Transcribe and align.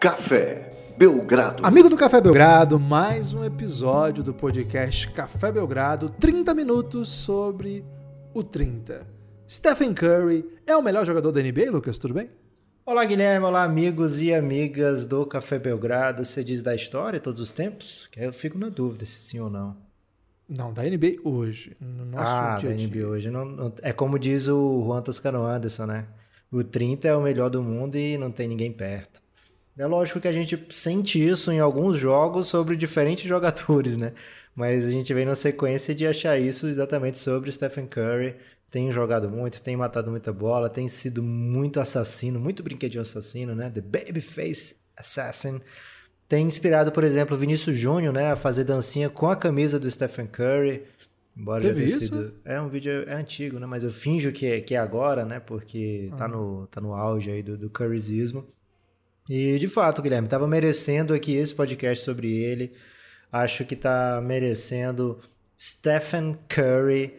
Café 0.00 0.94
Belgrado. 0.96 1.62
Amigo 1.62 1.90
do 1.90 1.94
Café 1.94 2.22
Belgrado, 2.22 2.80
mais 2.80 3.34
um 3.34 3.44
episódio 3.44 4.24
do 4.24 4.32
podcast 4.32 5.06
Café 5.10 5.52
Belgrado, 5.52 6.08
30 6.08 6.54
minutos 6.54 7.10
sobre 7.10 7.84
o 8.32 8.42
30. 8.42 9.06
Stephen 9.46 9.92
Curry 9.92 10.42
é 10.66 10.74
o 10.74 10.80
melhor 10.80 11.04
jogador 11.04 11.30
da 11.32 11.42
NBA, 11.42 11.70
Lucas? 11.70 11.98
Tudo 11.98 12.14
bem? 12.14 12.30
Olá, 12.86 13.04
Guilherme. 13.04 13.44
Olá, 13.44 13.62
amigos 13.62 14.22
e 14.22 14.32
amigas 14.32 15.04
do 15.04 15.26
Café 15.26 15.58
Belgrado. 15.58 16.24
Você 16.24 16.42
diz 16.42 16.62
da 16.62 16.74
história 16.74 17.20
todos 17.20 17.38
os 17.38 17.52
tempos? 17.52 18.08
Que 18.10 18.20
eu 18.20 18.32
fico 18.32 18.56
na 18.56 18.70
dúvida 18.70 19.04
se 19.04 19.20
sim 19.20 19.38
ou 19.38 19.50
não. 19.50 19.76
Não, 20.48 20.72
da 20.72 20.82
NBA 20.82 21.16
hoje. 21.22 21.76
No 21.78 22.06
nosso 22.06 22.24
ah, 22.26 22.56
dia 22.58 22.70
da 22.70 22.74
-dia. 22.74 22.88
NBA 22.88 23.06
hoje. 23.06 23.30
Não, 23.30 23.44
não, 23.44 23.72
é 23.82 23.92
como 23.92 24.18
diz 24.18 24.48
o 24.48 24.82
Juan 24.82 25.02
Toscano 25.02 25.44
Anderson, 25.44 25.84
né? 25.84 26.06
O 26.50 26.64
30 26.64 27.06
é 27.06 27.14
o 27.14 27.20
melhor 27.20 27.50
do 27.50 27.62
mundo 27.62 27.98
e 27.98 28.16
não 28.16 28.30
tem 28.30 28.48
ninguém 28.48 28.72
perto. 28.72 29.20
É 29.80 29.86
lógico 29.86 30.20
que 30.20 30.28
a 30.28 30.32
gente 30.32 30.62
sente 30.68 31.26
isso 31.26 31.50
em 31.50 31.58
alguns 31.58 31.96
jogos 31.96 32.48
sobre 32.48 32.76
diferentes 32.76 33.24
jogadores, 33.26 33.96
né? 33.96 34.12
Mas 34.54 34.84
a 34.84 34.90
gente 34.90 35.14
vem 35.14 35.24
na 35.24 35.34
sequência 35.34 35.94
de 35.94 36.06
achar 36.06 36.38
isso 36.38 36.66
exatamente 36.66 37.16
sobre 37.16 37.50
Stephen 37.50 37.86
Curry. 37.86 38.36
Tem 38.70 38.92
jogado 38.92 39.30
muito, 39.30 39.62
tem 39.62 39.74
matado 39.78 40.10
muita 40.10 40.34
bola, 40.34 40.68
tem 40.68 40.86
sido 40.86 41.22
muito 41.22 41.80
assassino, 41.80 42.38
muito 42.38 42.62
brinquedinho 42.62 43.00
assassino, 43.00 43.54
né? 43.54 43.70
The 43.70 43.80
Babyface 43.80 44.76
Assassin. 44.94 45.62
Tem 46.28 46.46
inspirado, 46.46 46.92
por 46.92 47.02
exemplo, 47.02 47.34
o 47.34 47.38
Vinícius 47.38 47.78
Júnior, 47.78 48.12
né, 48.12 48.32
a 48.32 48.36
fazer 48.36 48.64
dancinha 48.64 49.08
com 49.08 49.30
a 49.30 49.34
camisa 49.34 49.80
do 49.80 49.90
Stephen 49.90 50.26
Curry. 50.26 50.82
Embora 51.34 51.62
Teve 51.62 51.88
já 51.88 51.96
tenha 51.96 52.04
isso? 52.04 52.14
sido. 52.14 52.34
É 52.44 52.60
um 52.60 52.68
vídeo 52.68 53.04
é 53.08 53.14
antigo, 53.14 53.58
né? 53.58 53.64
Mas 53.64 53.82
eu 53.82 53.90
finjo 53.90 54.30
que 54.30 54.44
é, 54.44 54.60
que 54.60 54.74
é 54.74 54.78
agora, 54.78 55.24
né? 55.24 55.40
Porque 55.40 56.12
tá, 56.18 56.28
no, 56.28 56.66
tá 56.66 56.82
no 56.82 56.92
auge 56.92 57.30
aí 57.30 57.42
do, 57.42 57.56
do 57.56 57.70
curryzismo. 57.70 58.46
E 59.28 59.58
de 59.58 59.68
fato, 59.68 60.02
Guilherme, 60.02 60.28
tava 60.28 60.46
merecendo 60.48 61.14
aqui 61.14 61.34
esse 61.36 61.54
podcast 61.54 62.04
sobre 62.04 62.32
ele. 62.36 62.72
Acho 63.30 63.64
que 63.64 63.76
tá 63.76 64.20
merecendo 64.24 65.20
Stephen 65.58 66.38
Curry, 66.48 67.14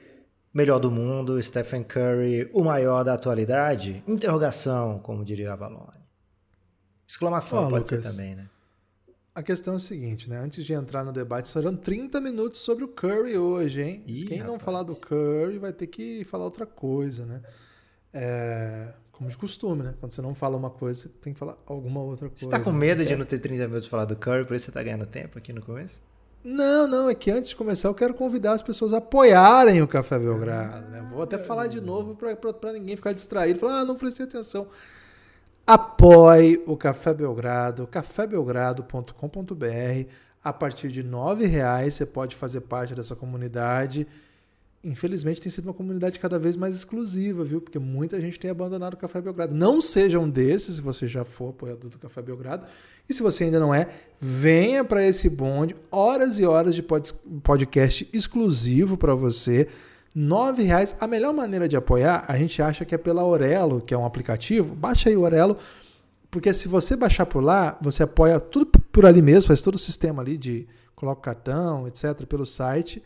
melhor 0.53 0.79
do 0.79 0.91
mundo, 0.91 1.41
Stephen 1.41 1.83
Curry, 1.83 2.49
o 2.53 2.63
maior 2.63 3.03
da 3.03 3.13
atualidade? 3.13 4.03
Interrogação, 4.07 4.99
como 4.99 5.23
diria 5.23 5.51
a 5.51 5.53
Avalone. 5.53 6.01
Exclamação 7.07 7.65
Ó, 7.65 7.69
pode 7.69 7.87
ser 7.87 7.97
Lucas, 7.97 8.15
também, 8.15 8.35
né? 8.35 8.49
A 9.33 9.41
questão 9.41 9.75
é 9.75 9.77
o 9.77 9.79
seguinte, 9.79 10.29
né? 10.29 10.37
Antes 10.37 10.65
de 10.65 10.73
entrar 10.73 11.05
no 11.05 11.13
debate, 11.13 11.47
serão 11.47 11.73
30 11.75 12.19
minutos 12.19 12.59
sobre 12.59 12.83
o 12.83 12.87
Curry 12.89 13.37
hoje, 13.37 13.81
hein? 13.81 14.03
Ih, 14.05 14.25
Quem 14.25 14.39
não 14.39 14.53
rapaz. 14.57 14.63
falar 14.63 14.83
do 14.83 14.95
Curry 14.95 15.57
vai 15.57 15.71
ter 15.71 15.87
que 15.87 16.25
falar 16.25 16.43
outra 16.43 16.65
coisa, 16.65 17.25
né? 17.25 17.41
É, 18.13 18.93
como 19.21 19.29
de 19.29 19.37
costume, 19.37 19.83
né? 19.83 19.93
Quando 19.99 20.13
você 20.13 20.21
não 20.21 20.33
fala 20.33 20.57
uma 20.57 20.71
coisa, 20.71 21.01
você 21.01 21.09
tem 21.21 21.31
que 21.31 21.37
falar 21.37 21.55
alguma 21.67 22.01
outra 22.01 22.27
coisa. 22.27 22.43
Você 22.43 22.49
tá 22.49 22.59
com 22.59 22.71
né? 22.71 22.79
medo 22.79 23.05
de 23.05 23.13
É. 23.13 23.15
não 23.15 23.23
ter 23.23 23.37
30 23.37 23.67
minutos 23.67 23.87
pra 23.87 23.99
falar 23.99 24.05
do 24.05 24.15
Curry, 24.15 24.45
por 24.45 24.55
isso 24.55 24.65
você 24.65 24.71
tá 24.71 24.81
ganhando 24.81 25.05
tempo 25.05 25.37
aqui 25.37 25.53
no 25.53 25.61
começo? 25.61 26.01
Não, 26.43 26.87
não, 26.87 27.07
é 27.07 27.13
que 27.13 27.29
antes 27.29 27.51
de 27.51 27.55
começar 27.55 27.87
eu 27.87 27.93
quero 27.93 28.15
convidar 28.15 28.53
as 28.53 28.63
pessoas 28.63 28.93
a 28.93 28.97
apoiarem 28.97 29.79
o 29.79 29.87
Café 29.87 30.17
Belgrado, 30.17 30.89
né? 30.89 31.07
Vou 31.11 31.21
até 31.21 31.37
falar 31.37 31.67
de 31.67 31.79
novo 31.79 32.15
para 32.15 32.73
ninguém 32.73 32.95
ficar 32.95 33.13
distraído, 33.13 33.59
falar, 33.59 33.81
ah, 33.81 33.85
não 33.85 33.95
prestei 33.95 34.25
atenção. 34.25 34.67
Apoie 35.67 36.59
o 36.65 36.75
Café 36.75 37.13
Belgrado, 37.13 37.85
cafébelgrado.com.br. 37.85 40.09
A 40.43 40.51
partir 40.51 40.91
de 40.91 41.01
R$ 41.01 41.45
reais 41.45 41.93
você 41.93 42.07
pode 42.07 42.35
fazer 42.35 42.61
parte 42.61 42.95
dessa 42.95 43.15
comunidade. 43.15 44.07
Infelizmente 44.83 45.39
tem 45.39 45.51
sido 45.51 45.65
uma 45.65 45.75
comunidade 45.75 46.19
cada 46.19 46.39
vez 46.39 46.55
mais 46.55 46.75
exclusiva, 46.75 47.43
viu? 47.43 47.61
Porque 47.61 47.77
muita 47.77 48.19
gente 48.19 48.39
tem 48.39 48.49
abandonado 48.49 48.95
o 48.95 48.97
Café 48.97 49.21
Belgrado. 49.21 49.53
Não 49.53 49.79
seja 49.79 50.17
um 50.17 50.27
desses, 50.27 50.75
se 50.75 50.81
você 50.81 51.07
já 51.07 51.23
for 51.23 51.49
apoiador 51.49 51.87
do 51.87 51.99
Café 51.99 52.19
Belgrado. 52.19 52.65
E 53.07 53.13
se 53.13 53.21
você 53.21 53.43
ainda 53.43 53.59
não 53.59 53.71
é, 53.71 53.89
venha 54.19 54.83
para 54.83 55.05
esse 55.05 55.29
bonde. 55.29 55.75
Horas 55.91 56.39
e 56.39 56.45
horas 56.45 56.73
de 56.73 56.81
pod- 56.81 57.13
podcast 57.43 58.09
exclusivo 58.11 58.97
para 58.97 59.13
você. 59.13 59.67
R$ 60.15 60.63
reais. 60.63 60.95
A 60.99 61.05
melhor 61.05 61.31
maneira 61.31 61.69
de 61.69 61.75
apoiar, 61.75 62.25
a 62.27 62.35
gente 62.35 62.59
acha 62.59 62.83
que 62.83 62.95
é 62.95 62.97
pela 62.97 63.23
Orelo, 63.23 63.81
que 63.81 63.93
é 63.93 63.97
um 63.97 64.05
aplicativo. 64.05 64.73
Baixa 64.73 65.09
aí 65.09 65.15
o 65.15 65.21
Orelo, 65.21 65.57
porque 66.31 66.51
se 66.55 66.67
você 66.67 66.95
baixar 66.95 67.27
por 67.27 67.43
lá, 67.43 67.77
você 67.81 68.01
apoia 68.01 68.39
tudo 68.39 68.65
por 68.65 69.05
ali 69.05 69.21
mesmo, 69.21 69.49
faz 69.49 69.61
todo 69.61 69.75
o 69.75 69.79
sistema 69.79 70.23
ali 70.23 70.37
de 70.37 70.67
coloca 70.95 71.19
o 71.19 71.23
cartão, 71.23 71.87
etc, 71.87 72.25
pelo 72.25 72.47
site 72.47 73.01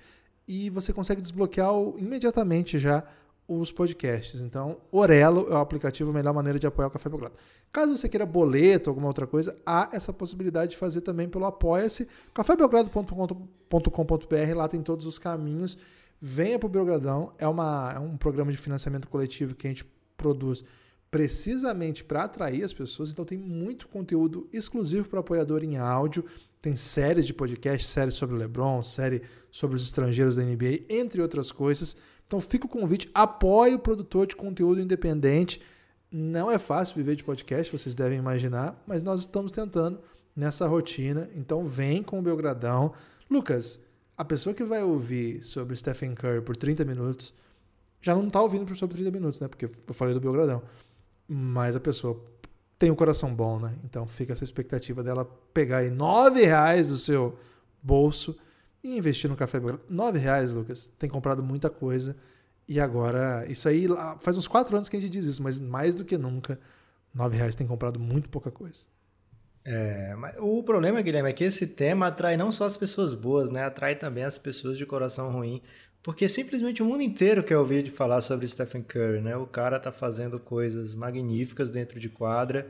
e 0.47 0.69
você 0.69 0.93
consegue 0.93 1.21
desbloquear 1.21 1.73
o- 1.73 1.95
imediatamente 1.97 2.79
já 2.79 3.03
os 3.47 3.71
podcasts. 3.71 4.41
Então, 4.41 4.77
Orelo 4.91 5.47
é 5.49 5.53
o 5.53 5.57
aplicativo, 5.57 6.09
a 6.09 6.13
melhor 6.13 6.33
maneira 6.33 6.57
de 6.57 6.65
apoiar 6.65 6.87
o 6.87 6.91
Café 6.91 7.09
Belgrado. 7.09 7.35
Caso 7.71 7.95
você 7.95 8.09
queira 8.09 8.25
boleto, 8.25 8.89
alguma 8.89 9.07
outra 9.07 9.27
coisa, 9.27 9.55
há 9.65 9.89
essa 9.91 10.11
possibilidade 10.13 10.71
de 10.71 10.77
fazer 10.77 11.01
também 11.01 11.27
pelo 11.29 11.45
Apoia-se, 11.45 12.07
cafébelgrado.com.br, 12.33 14.55
lá 14.55 14.67
tem 14.67 14.81
todos 14.81 15.05
os 15.05 15.19
caminhos. 15.19 15.77
Venha 16.19 16.57
para 16.57 16.65
o 16.67 16.69
Belgradão, 16.69 17.33
é, 17.37 17.47
uma, 17.47 17.93
é 17.95 17.99
um 17.99 18.17
programa 18.17 18.51
de 18.51 18.57
financiamento 18.57 19.07
coletivo 19.07 19.53
que 19.53 19.67
a 19.67 19.69
gente 19.69 19.85
produz 20.17 20.63
precisamente 21.11 22.03
para 22.03 22.23
atrair 22.23 22.63
as 22.63 22.73
pessoas, 22.73 23.11
então 23.11 23.23
tem 23.23 23.37
muito 23.37 23.87
conteúdo 23.87 24.49
exclusivo 24.51 25.07
para 25.07 25.19
apoiador 25.19 25.63
em 25.63 25.77
áudio, 25.77 26.25
tem 26.65 26.75
séries 26.75 27.27
de 27.27 27.33
podcast, 27.33 27.85
séries 27.85 28.15
sobre 28.15 28.35
o 28.35 28.39
LeBron, 28.39 28.81
série 28.81 29.21
sobre 29.51 29.75
os 29.75 29.83
estrangeiros 29.83 30.35
da 30.35 30.41
NBA, 30.41 30.85
entre 30.89 31.21
outras 31.21 31.51
coisas. 31.51 31.95
Então 32.25 32.41
fica 32.41 32.65
o 32.65 32.69
convite, 32.69 33.07
apoie 33.13 33.75
o 33.75 33.79
produtor 33.79 34.25
de 34.25 34.35
conteúdo 34.35 34.81
independente. 34.81 35.61
Não 36.11 36.49
é 36.49 36.57
fácil 36.57 36.95
viver 36.95 37.15
de 37.15 37.23
podcast, 37.23 37.71
vocês 37.71 37.93
devem 37.93 38.17
imaginar, 38.17 38.83
mas 38.87 39.03
nós 39.03 39.19
estamos 39.19 39.51
tentando 39.51 39.99
nessa 40.35 40.65
rotina. 40.65 41.29
Então 41.35 41.63
vem 41.63 42.01
com 42.01 42.17
o 42.17 42.23
Belgradão. 42.23 42.93
Lucas, 43.29 43.79
a 44.17 44.25
pessoa 44.25 44.55
que 44.55 44.63
vai 44.63 44.81
ouvir 44.81 45.43
sobre 45.43 45.75
Stephen 45.75 46.15
Curry 46.15 46.41
por 46.41 46.57
30 46.57 46.83
minutos 46.83 47.31
já 48.01 48.15
não 48.15 48.25
está 48.25 48.41
ouvindo 48.41 48.73
sobre 48.75 48.95
30 48.95 49.11
minutos, 49.11 49.39
né? 49.39 49.47
Porque 49.47 49.65
eu 49.65 49.93
falei 49.93 50.15
do 50.15 50.19
Belgradão. 50.19 50.63
Mas 51.27 51.75
a 51.75 51.79
pessoa 51.79 52.19
tem 52.77 52.91
um 52.91 52.95
coração 52.95 53.33
bom, 53.33 53.59
né? 53.59 53.73
Então 53.83 54.07
fica 54.07 54.33
essa 54.33 54.43
expectativa 54.43 55.03
dela 55.03 55.25
pegar 55.53 55.77
aí 55.77 55.89
nove 55.89 56.43
reais 56.45 56.89
do 56.89 56.97
seu 56.97 57.37
bolso 57.81 58.37
e 58.83 58.97
investir 58.97 59.29
no 59.29 59.35
Café 59.35 59.59
Belgrado. 59.59 59.83
Nove 59.89 60.19
reais, 60.19 60.53
Lucas, 60.53 60.91
tem 60.99 61.09
comprado 61.09 61.41
muita 61.41 61.69
coisa. 61.69 62.15
E 62.67 62.79
agora, 62.79 63.45
isso 63.47 63.69
aí, 63.69 63.87
faz 64.19 64.37
uns 64.37 64.47
quatro 64.47 64.75
anos 64.75 64.89
que 64.89 64.97
a 64.97 64.99
gente 64.99 65.11
diz 65.11 65.25
isso, 65.25 65.41
mas 65.41 65.59
mais 65.59 65.95
do 65.95 66.03
que 66.03 66.17
nunca, 66.17 66.59
nove 67.13 67.37
reais 67.37 67.55
tem 67.55 67.65
comprado 67.67 67.99
muito 67.99 68.27
pouca 68.29 68.51
coisa. 68.51 68.83
É, 69.67 70.15
o 70.39 70.61
problema, 70.61 71.01
Guilherme, 71.01 71.29
é 71.29 71.33
que 71.33 71.43
esse 71.43 71.65
tema 71.65 72.07
atrai 72.07 72.37
não 72.37 72.51
só 72.51 72.65
as 72.65 72.77
pessoas 72.77 73.15
boas, 73.15 73.49
né? 73.49 73.63
Atrai 73.63 73.95
também 73.95 74.23
as 74.23 74.37
pessoas 74.37 74.77
de 74.77 74.85
coração 74.85 75.31
ruim. 75.31 75.61
Porque 76.05 76.29
simplesmente 76.29 76.83
o 76.83 76.85
mundo 76.85 77.01
inteiro 77.01 77.41
quer 77.41 77.57
ouvir 77.57 77.81
de 77.81 77.89
falar 77.89 78.21
sobre 78.21 78.47
Stephen 78.47 78.83
Curry, 78.83 79.21
né? 79.21 79.35
O 79.35 79.47
cara 79.47 79.79
tá 79.79 79.91
fazendo 79.91 80.39
coisas 80.39 80.93
magníficas 80.93 81.71
dentro 81.71 81.99
de 81.99 82.09
quadra. 82.09 82.67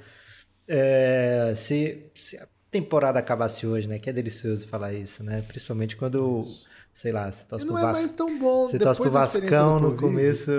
É, 0.66 1.52
se, 1.54 2.10
se 2.16 2.38
a 2.38 2.48
temporada 2.72 3.20
acabasse 3.20 3.68
hoje, 3.68 3.90
né? 3.90 4.00
Que 4.00 4.10
é 4.10 4.14
delicioso 4.14 4.66
falar 4.70 4.94
isso, 4.94 5.22
né? 5.22 5.44
Principalmente 5.50 5.98
quando, 5.98 6.46
sei 6.94 7.12
lá, 7.12 7.30
você 7.30 7.44
torce 7.44 7.66
pro 7.66 7.78
é 7.78 8.08
tão 8.16 8.40
bom. 8.40 8.70
Você 8.70 8.80
torce 8.80 9.02
pro 9.02 9.12
Vascão 9.12 9.82
no 9.82 9.98
começo. 9.98 10.52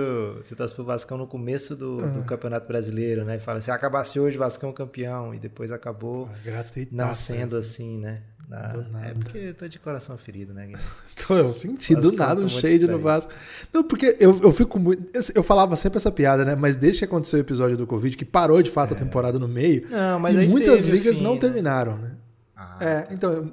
Você 0.45 0.55
torce 0.55 0.75
pro 0.75 0.83
Vascão 0.83 1.17
no 1.17 1.25
começo 1.25 1.75
do, 1.75 1.97
do 2.11 2.21
Campeonato 2.25 2.67
Brasileiro, 2.67 3.25
né? 3.25 3.37
E 3.37 3.39
fala, 3.39 3.59
se 3.59 3.71
acabasse 3.71 4.19
hoje, 4.19 4.37
Vascão 4.37 4.71
campeão. 4.71 5.33
E 5.33 5.39
depois 5.39 5.71
acabou 5.71 6.29
Ah, 6.29 6.85
não 6.91 7.15
sendo 7.15 7.57
essa. 7.57 7.59
assim, 7.59 7.97
né? 7.97 8.21
Do 8.47 8.89
nada. 8.91 9.07
É 9.09 9.13
porque 9.13 9.37
eu 9.37 9.53
tô 9.53 9.67
de 9.67 9.77
coração 9.77 10.17
ferido, 10.17 10.53
né, 10.53 10.67
Guilherme? 10.67 10.87
Tô, 11.27 11.35
eu 11.35 11.49
senti 11.49 11.93
do 11.95 12.13
nada 12.13 12.39
um 12.41 12.47
shade 12.47 12.87
no. 12.87 12.97
Vasco. 12.97 13.33
Não, 13.73 13.83
porque 13.83 14.15
eu, 14.21 14.39
eu 14.41 14.51
fico 14.53 14.79
muito. 14.79 15.03
Eu, 15.13 15.21
eu 15.35 15.43
falava 15.43 15.75
sempre 15.75 15.97
essa 15.97 16.09
piada, 16.09 16.45
né? 16.45 16.55
Mas 16.55 16.77
desde 16.77 16.99
que 16.99 17.05
aconteceu 17.05 17.39
o 17.39 17.41
episódio 17.41 17.75
do 17.75 17.85
Covid, 17.85 18.15
que 18.15 18.23
parou 18.23 18.61
de 18.61 18.71
fato 18.71 18.93
a 18.93 18.97
temporada 18.97 19.37
no 19.37 19.49
meio, 19.49 19.85
Não, 19.89 20.19
mas 20.19 20.33
e 20.35 20.47
muitas 20.47 20.85
ligas 20.85 21.17
fim, 21.17 21.23
não 21.23 21.33
né? 21.33 21.39
terminaram, 21.41 21.97
né? 21.97 22.11
Ah, 22.55 22.77
É, 22.79 23.07
então, 23.11 23.33
eu- 23.33 23.51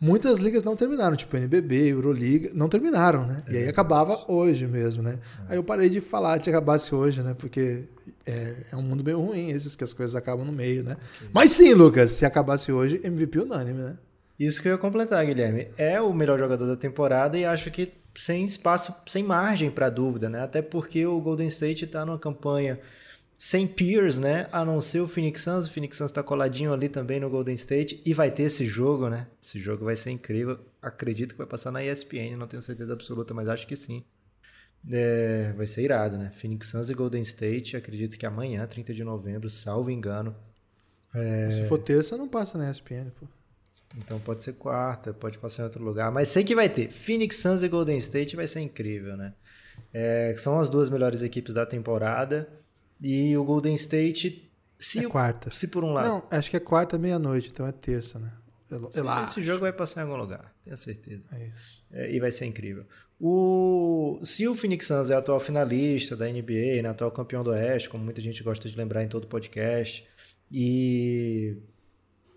muitas 0.00 0.40
ligas 0.40 0.64
não 0.64 0.74
terminaram, 0.74 1.14
tipo 1.14 1.36
NBB, 1.36 1.90
Euroliga, 1.92 2.50
não 2.52 2.68
terminaram, 2.68 3.24
né? 3.24 3.42
e 3.48 3.56
aí 3.56 3.68
acabava 3.68 4.24
hoje 4.26 4.66
mesmo, 4.66 5.04
né? 5.04 5.20
Aí 5.48 5.56
eu 5.56 5.62
parei 5.62 5.88
de 5.88 6.00
falar 6.00 6.40
que 6.40 6.50
acabasse 6.50 6.92
hoje, 6.92 7.22
né? 7.22 7.32
Porque 7.38 7.84
é, 8.26 8.54
é 8.72 8.76
um 8.76 8.82
mundo 8.82 9.04
bem 9.04 9.14
ruim 9.14 9.50
esses 9.50 9.76
que 9.76 9.84
as 9.84 9.92
coisas 9.92 10.16
acabam 10.16 10.44
no 10.44 10.52
meio, 10.52 10.82
né? 10.82 10.96
Mas 11.32 11.52
sim, 11.52 11.72
Lucas, 11.74 12.10
se 12.10 12.26
acabasse 12.26 12.72
hoje, 12.72 13.00
MVP 13.04 13.38
unânime, 13.38 13.80
né? 13.82 13.96
Isso 14.38 14.60
que 14.60 14.68
eu 14.68 14.72
ia 14.72 14.78
completar, 14.78 15.24
Guilherme. 15.24 15.68
É 15.76 16.00
o 16.00 16.12
melhor 16.12 16.38
jogador 16.38 16.66
da 16.66 16.76
temporada 16.76 17.38
e 17.38 17.44
acho 17.44 17.70
que 17.70 17.92
sem 18.14 18.44
espaço, 18.44 18.94
sem 19.06 19.22
margem 19.22 19.70
para 19.70 19.88
dúvida, 19.88 20.28
né? 20.28 20.42
Até 20.42 20.60
porque 20.60 21.06
o 21.06 21.20
Golden 21.20 21.46
State 21.48 21.86
tá 21.86 22.04
numa 22.04 22.18
campanha 22.18 22.78
sem 23.38 23.66
peers, 23.66 24.18
né? 24.18 24.48
A 24.52 24.64
não 24.64 24.80
ser 24.80 25.00
o 25.00 25.08
Phoenix 25.08 25.42
Suns. 25.42 25.66
O 25.66 25.72
Phoenix 25.72 25.96
Suns 25.96 26.12
tá 26.12 26.22
coladinho 26.22 26.72
ali 26.72 26.88
também 26.88 27.18
no 27.20 27.30
Golden 27.30 27.54
State 27.54 28.00
e 28.04 28.14
vai 28.14 28.30
ter 28.30 28.44
esse 28.44 28.66
jogo, 28.66 29.08
né? 29.08 29.26
Esse 29.42 29.58
jogo 29.58 29.84
vai 29.84 29.96
ser 29.96 30.10
incrível. 30.10 30.58
Acredito 30.80 31.32
que 31.32 31.38
vai 31.38 31.46
passar 31.46 31.70
na 31.72 31.84
ESPN, 31.84 32.36
não 32.36 32.46
tenho 32.46 32.62
certeza 32.62 32.92
absoluta, 32.92 33.32
mas 33.34 33.48
acho 33.48 33.66
que 33.66 33.76
sim. 33.76 34.04
É, 34.90 35.52
vai 35.56 35.66
ser 35.66 35.82
irado, 35.82 36.18
né? 36.18 36.30
Phoenix 36.34 36.68
Suns 36.68 36.90
e 36.90 36.94
Golden 36.94 37.22
State, 37.22 37.76
acredito 37.76 38.18
que 38.18 38.26
amanhã, 38.26 38.66
30 38.66 38.92
de 38.92 39.04
novembro, 39.04 39.48
salvo 39.48 39.90
engano, 39.90 40.34
É, 41.14 41.50
Se 41.50 41.64
for 41.68 41.78
terça, 41.78 42.16
não 42.16 42.26
passa 42.26 42.56
na 42.56 42.70
ESPN, 42.70 43.10
pô. 43.18 43.26
Então 43.98 44.18
pode 44.18 44.42
ser 44.42 44.54
quarta, 44.54 45.12
pode 45.12 45.38
passar 45.38 45.62
em 45.62 45.64
outro 45.66 45.84
lugar. 45.84 46.10
Mas 46.10 46.28
sei 46.28 46.44
que 46.44 46.54
vai 46.54 46.68
ter. 46.68 46.90
Phoenix 46.90 47.36
Suns 47.36 47.62
e 47.62 47.68
Golden 47.68 47.98
State 47.98 48.36
vai 48.36 48.46
ser 48.46 48.60
incrível, 48.60 49.16
né? 49.16 49.34
É, 49.92 50.34
são 50.38 50.58
as 50.58 50.68
duas 50.68 50.88
melhores 50.88 51.22
equipes 51.22 51.52
da 51.52 51.66
temporada. 51.66 52.48
E 53.00 53.36
o 53.36 53.44
Golden 53.44 53.74
State. 53.74 54.50
Se, 54.78 55.04
É 55.04 55.08
quarta. 55.08 55.50
se 55.50 55.68
por 55.68 55.84
um 55.84 55.92
lado. 55.92 56.08
Não, 56.08 56.24
acho 56.30 56.50
que 56.50 56.56
é 56.56 56.60
quarta 56.60 56.98
meia-noite, 56.98 57.50
então 57.52 57.66
é 57.66 57.72
terça, 57.72 58.18
né? 58.18 58.32
Eu, 58.70 58.90
eu 58.94 59.22
esse 59.22 59.42
jogo 59.42 59.60
vai 59.60 59.72
passar 59.72 60.00
em 60.00 60.04
algum 60.04 60.16
lugar, 60.16 60.50
tenho 60.64 60.76
certeza. 60.78 61.22
É 61.32 61.46
isso. 61.46 61.84
É, 61.92 62.14
e 62.14 62.18
vai 62.18 62.30
ser 62.30 62.46
incrível. 62.46 62.86
O, 63.20 64.18
se 64.24 64.48
o 64.48 64.54
Phoenix 64.54 64.86
Suns 64.86 65.10
é 65.10 65.14
atual 65.14 65.38
finalista 65.38 66.16
da 66.16 66.26
NBA, 66.26 66.82
né, 66.82 66.88
atual 66.88 67.10
campeão 67.12 67.44
do 67.44 67.50
Oeste, 67.50 67.88
como 67.88 68.02
muita 68.02 68.20
gente 68.20 68.42
gosta 68.42 68.68
de 68.68 68.76
lembrar 68.76 69.04
em 69.04 69.08
todo 69.08 69.26
podcast, 69.26 70.04
e 70.50 71.58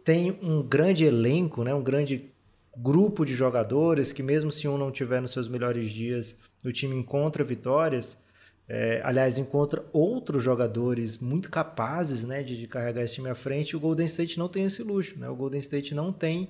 tem 0.06 0.40
um 0.42 0.64
grande 0.64 1.04
elenco, 1.04 1.64
né, 1.64 1.74
um 1.74 1.84
grande 1.84 2.32
grupo 2.78 3.26
de 3.26 3.36
jogadores 3.36 4.14
que 4.14 4.24
mesmo 4.24 4.52
se 4.52 4.68
um 4.68 4.78
não 4.78 4.92
tiver 4.92 5.22
nos 5.22 5.34
seus 5.34 5.50
melhores 5.50 5.92
dias, 5.92 6.38
o 6.64 6.72
time 6.72 6.96
encontra 6.96 7.44
vitórias. 7.44 8.18
É, 8.68 9.02
aliás, 9.04 9.38
encontra 9.38 9.84
outros 9.92 10.42
jogadores 10.42 11.18
muito 11.18 11.52
capazes 11.52 12.24
né, 12.24 12.42
de, 12.42 12.58
de 12.58 12.68
carregar 12.68 13.04
esse 13.04 13.16
time 13.16 13.30
à 13.30 13.36
frente. 13.36 13.76
O 13.76 13.80
Golden 13.80 14.06
State 14.06 14.40
não 14.40 14.48
tem 14.48 14.66
esse 14.66 14.82
luxo. 14.82 15.20
Né? 15.20 15.30
O 15.30 15.36
Golden 15.36 15.60
State 15.60 15.94
não 15.94 16.12
tem 16.14 16.50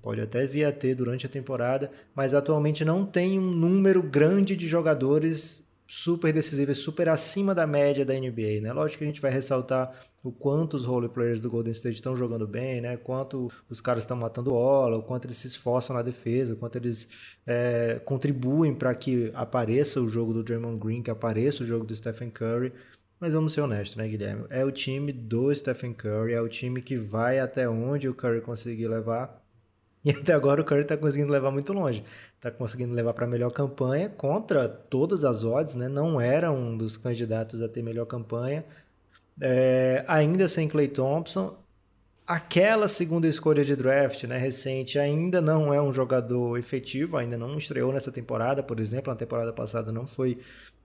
Pode 0.00 0.20
até 0.20 0.46
vir 0.46 0.64
a 0.64 0.72
ter 0.72 0.94
durante 0.94 1.26
a 1.26 1.28
temporada, 1.28 1.90
mas 2.14 2.32
atualmente 2.32 2.84
não 2.84 3.04
tem 3.04 3.38
um 3.38 3.50
número 3.50 4.02
grande 4.02 4.54
de 4.54 4.66
jogadores 4.66 5.66
super 5.90 6.34
decisivos, 6.34 6.76
super 6.78 7.08
acima 7.08 7.54
da 7.54 7.66
média 7.66 8.04
da 8.04 8.12
NBA, 8.12 8.60
né? 8.60 8.72
Lógico 8.74 8.98
que 8.98 9.04
a 9.04 9.06
gente 9.06 9.22
vai 9.22 9.30
ressaltar 9.30 9.98
o 10.22 10.30
quanto 10.30 10.74
os 10.74 10.84
role 10.84 11.08
players 11.08 11.40
do 11.40 11.48
Golden 11.48 11.72
State 11.72 11.96
estão 11.96 12.14
jogando 12.14 12.46
bem, 12.46 12.82
né? 12.82 12.98
Quanto 12.98 13.50
os 13.70 13.80
caras 13.80 14.04
estão 14.04 14.14
matando 14.14 14.50
bola, 14.50 14.98
o 14.98 15.02
quanto 15.02 15.24
eles 15.24 15.38
se 15.38 15.46
esforçam 15.46 15.96
na 15.96 16.02
defesa, 16.02 16.52
o 16.52 16.56
quanto 16.58 16.76
eles 16.76 17.08
é, 17.46 17.98
contribuem 18.04 18.74
para 18.74 18.94
que 18.94 19.32
apareça 19.34 19.98
o 19.98 20.08
jogo 20.10 20.34
do 20.34 20.44
Draymond 20.44 20.78
Green, 20.78 21.02
que 21.02 21.10
apareça 21.10 21.62
o 21.62 21.66
jogo 21.66 21.86
do 21.86 21.94
Stephen 21.94 22.28
Curry. 22.30 22.70
Mas 23.18 23.32
vamos 23.32 23.54
ser 23.54 23.62
honestos, 23.62 23.96
né, 23.96 24.06
Guilherme? 24.06 24.44
É 24.50 24.64
o 24.64 24.70
time 24.70 25.10
do 25.10 25.52
Stephen 25.54 25.94
Curry, 25.94 26.34
é 26.34 26.40
o 26.40 26.48
time 26.48 26.82
que 26.82 26.96
vai 26.96 27.40
até 27.40 27.66
onde 27.68 28.08
o 28.08 28.14
Curry 28.14 28.42
conseguir 28.42 28.88
levar. 28.88 29.42
E 30.08 30.10
até 30.10 30.32
agora 30.32 30.62
o 30.62 30.64
Curry 30.64 30.82
está 30.82 30.96
conseguindo 30.96 31.30
levar 31.30 31.50
muito 31.50 31.70
longe. 31.70 32.02
Está 32.34 32.50
conseguindo 32.50 32.94
levar 32.94 33.12
para 33.12 33.26
a 33.26 33.28
melhor 33.28 33.50
campanha 33.50 34.08
contra 34.08 34.66
todas 34.66 35.22
as 35.22 35.44
odds, 35.44 35.74
né? 35.74 35.86
Não 35.86 36.18
era 36.18 36.50
um 36.50 36.78
dos 36.78 36.96
candidatos 36.96 37.60
a 37.60 37.68
ter 37.68 37.82
melhor 37.82 38.06
campanha. 38.06 38.64
É, 39.38 40.02
ainda 40.08 40.48
sem 40.48 40.66
Clay 40.66 40.88
Thompson. 40.88 41.58
Aquela 42.26 42.88
segunda 42.88 43.28
escolha 43.28 43.62
de 43.62 43.76
draft, 43.76 44.24
né, 44.24 44.36
recente, 44.36 44.98
ainda 44.98 45.40
não 45.40 45.72
é 45.72 45.80
um 45.80 45.92
jogador 45.92 46.58
efetivo, 46.58 47.16
ainda 47.16 47.38
não 47.38 47.56
estreou 47.56 47.90
nessa 47.90 48.12
temporada, 48.12 48.62
por 48.62 48.80
exemplo, 48.80 49.10
na 49.10 49.16
temporada 49.16 49.50
passada 49.50 49.90
não 49.90 50.06
foi 50.06 50.38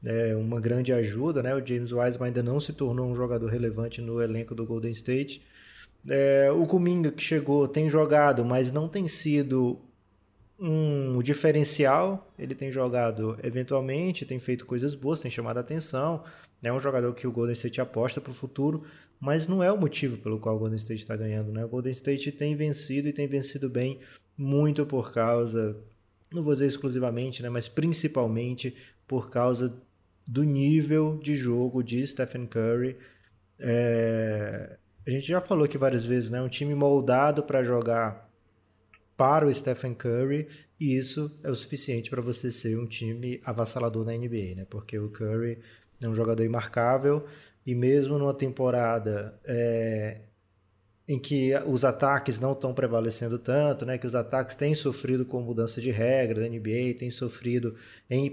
é, 0.05 0.35
uma 0.35 0.59
grande 0.59 0.93
ajuda, 0.93 1.43
né? 1.43 1.55
O 1.55 1.65
James 1.65 1.91
Wiseman 1.93 2.27
ainda 2.27 2.43
não 2.43 2.59
se 2.59 2.73
tornou 2.73 3.09
um 3.09 3.15
jogador 3.15 3.47
relevante 3.47 4.01
no 4.01 4.21
elenco 4.21 4.53
do 4.53 4.65
Golden 4.65 4.91
State. 4.91 5.41
É, 6.09 6.51
o 6.51 6.65
Kuminga 6.65 7.11
que 7.11 7.23
chegou 7.23 7.67
tem 7.67 7.89
jogado, 7.89 8.43
mas 8.43 8.71
não 8.71 8.87
tem 8.87 9.07
sido 9.07 9.79
um 10.59 11.19
diferencial. 11.19 12.31
Ele 12.37 12.55
tem 12.55 12.71
jogado 12.71 13.37
eventualmente, 13.43 14.25
tem 14.25 14.39
feito 14.39 14.65
coisas 14.65 14.95
boas, 14.95 15.19
tem 15.19 15.31
chamado 15.31 15.57
a 15.57 15.61
atenção. 15.61 16.23
É 16.61 16.71
um 16.71 16.79
jogador 16.79 17.13
que 17.13 17.27
o 17.27 17.31
Golden 17.31 17.53
State 17.53 17.81
aposta 17.81 18.21
para 18.21 18.31
o 18.31 18.35
futuro, 18.35 18.83
mas 19.19 19.47
não 19.47 19.61
é 19.61 19.71
o 19.71 19.77
motivo 19.77 20.17
pelo 20.17 20.39
qual 20.39 20.55
o 20.55 20.59
Golden 20.59 20.77
State 20.77 21.01
está 21.01 21.15
ganhando. 21.15 21.51
Né? 21.51 21.65
O 21.65 21.69
Golden 21.69 21.91
State 21.91 22.31
tem 22.31 22.55
vencido 22.55 23.07
e 23.07 23.13
tem 23.13 23.27
vencido 23.27 23.69
bem 23.69 23.99
muito 24.37 24.85
por 24.85 25.13
causa, 25.13 25.77
não 26.33 26.41
vou 26.41 26.53
dizer 26.53 26.67
exclusivamente, 26.67 27.43
né, 27.43 27.49
mas 27.49 27.67
principalmente 27.67 28.75
por 29.07 29.29
causa 29.29 29.79
do 30.27 30.43
nível 30.43 31.19
de 31.21 31.35
jogo 31.35 31.83
de 31.83 32.05
Stephen 32.07 32.47
Curry. 32.47 32.97
É, 33.59 34.77
a 35.05 35.09
gente 35.09 35.27
já 35.27 35.41
falou 35.41 35.65
aqui 35.65 35.77
várias 35.77 36.05
vezes, 36.05 36.29
né? 36.29 36.41
Um 36.41 36.49
time 36.49 36.73
moldado 36.73 37.43
para 37.43 37.63
jogar 37.63 38.29
para 39.17 39.45
o 39.45 39.53
Stephen 39.53 39.93
Curry 39.93 40.47
e 40.79 40.97
isso 40.97 41.31
é 41.43 41.51
o 41.51 41.55
suficiente 41.55 42.09
para 42.09 42.21
você 42.21 42.51
ser 42.51 42.77
um 42.77 42.85
time 42.85 43.39
avassalador 43.45 44.05
na 44.05 44.13
NBA, 44.13 44.55
né? 44.55 44.65
Porque 44.69 44.97
o 44.97 45.09
Curry 45.09 45.59
é 46.01 46.07
um 46.07 46.13
jogador 46.13 46.43
imarcável 46.43 47.25
e 47.65 47.75
mesmo 47.75 48.17
numa 48.17 48.33
temporada 48.33 49.39
é, 49.45 50.21
em 51.07 51.19
que 51.19 51.51
os 51.67 51.85
ataques 51.85 52.39
não 52.39 52.53
estão 52.53 52.73
prevalecendo 52.73 53.37
tanto, 53.37 53.85
né? 53.85 53.97
Que 53.97 54.07
os 54.07 54.15
ataques 54.15 54.55
têm 54.55 54.73
sofrido 54.73 55.25
com 55.25 55.41
mudança 55.41 55.79
de 55.79 55.91
regra 55.91 56.41
da 56.41 56.49
NBA, 56.49 56.97
têm 56.97 57.09
sofrido 57.09 57.75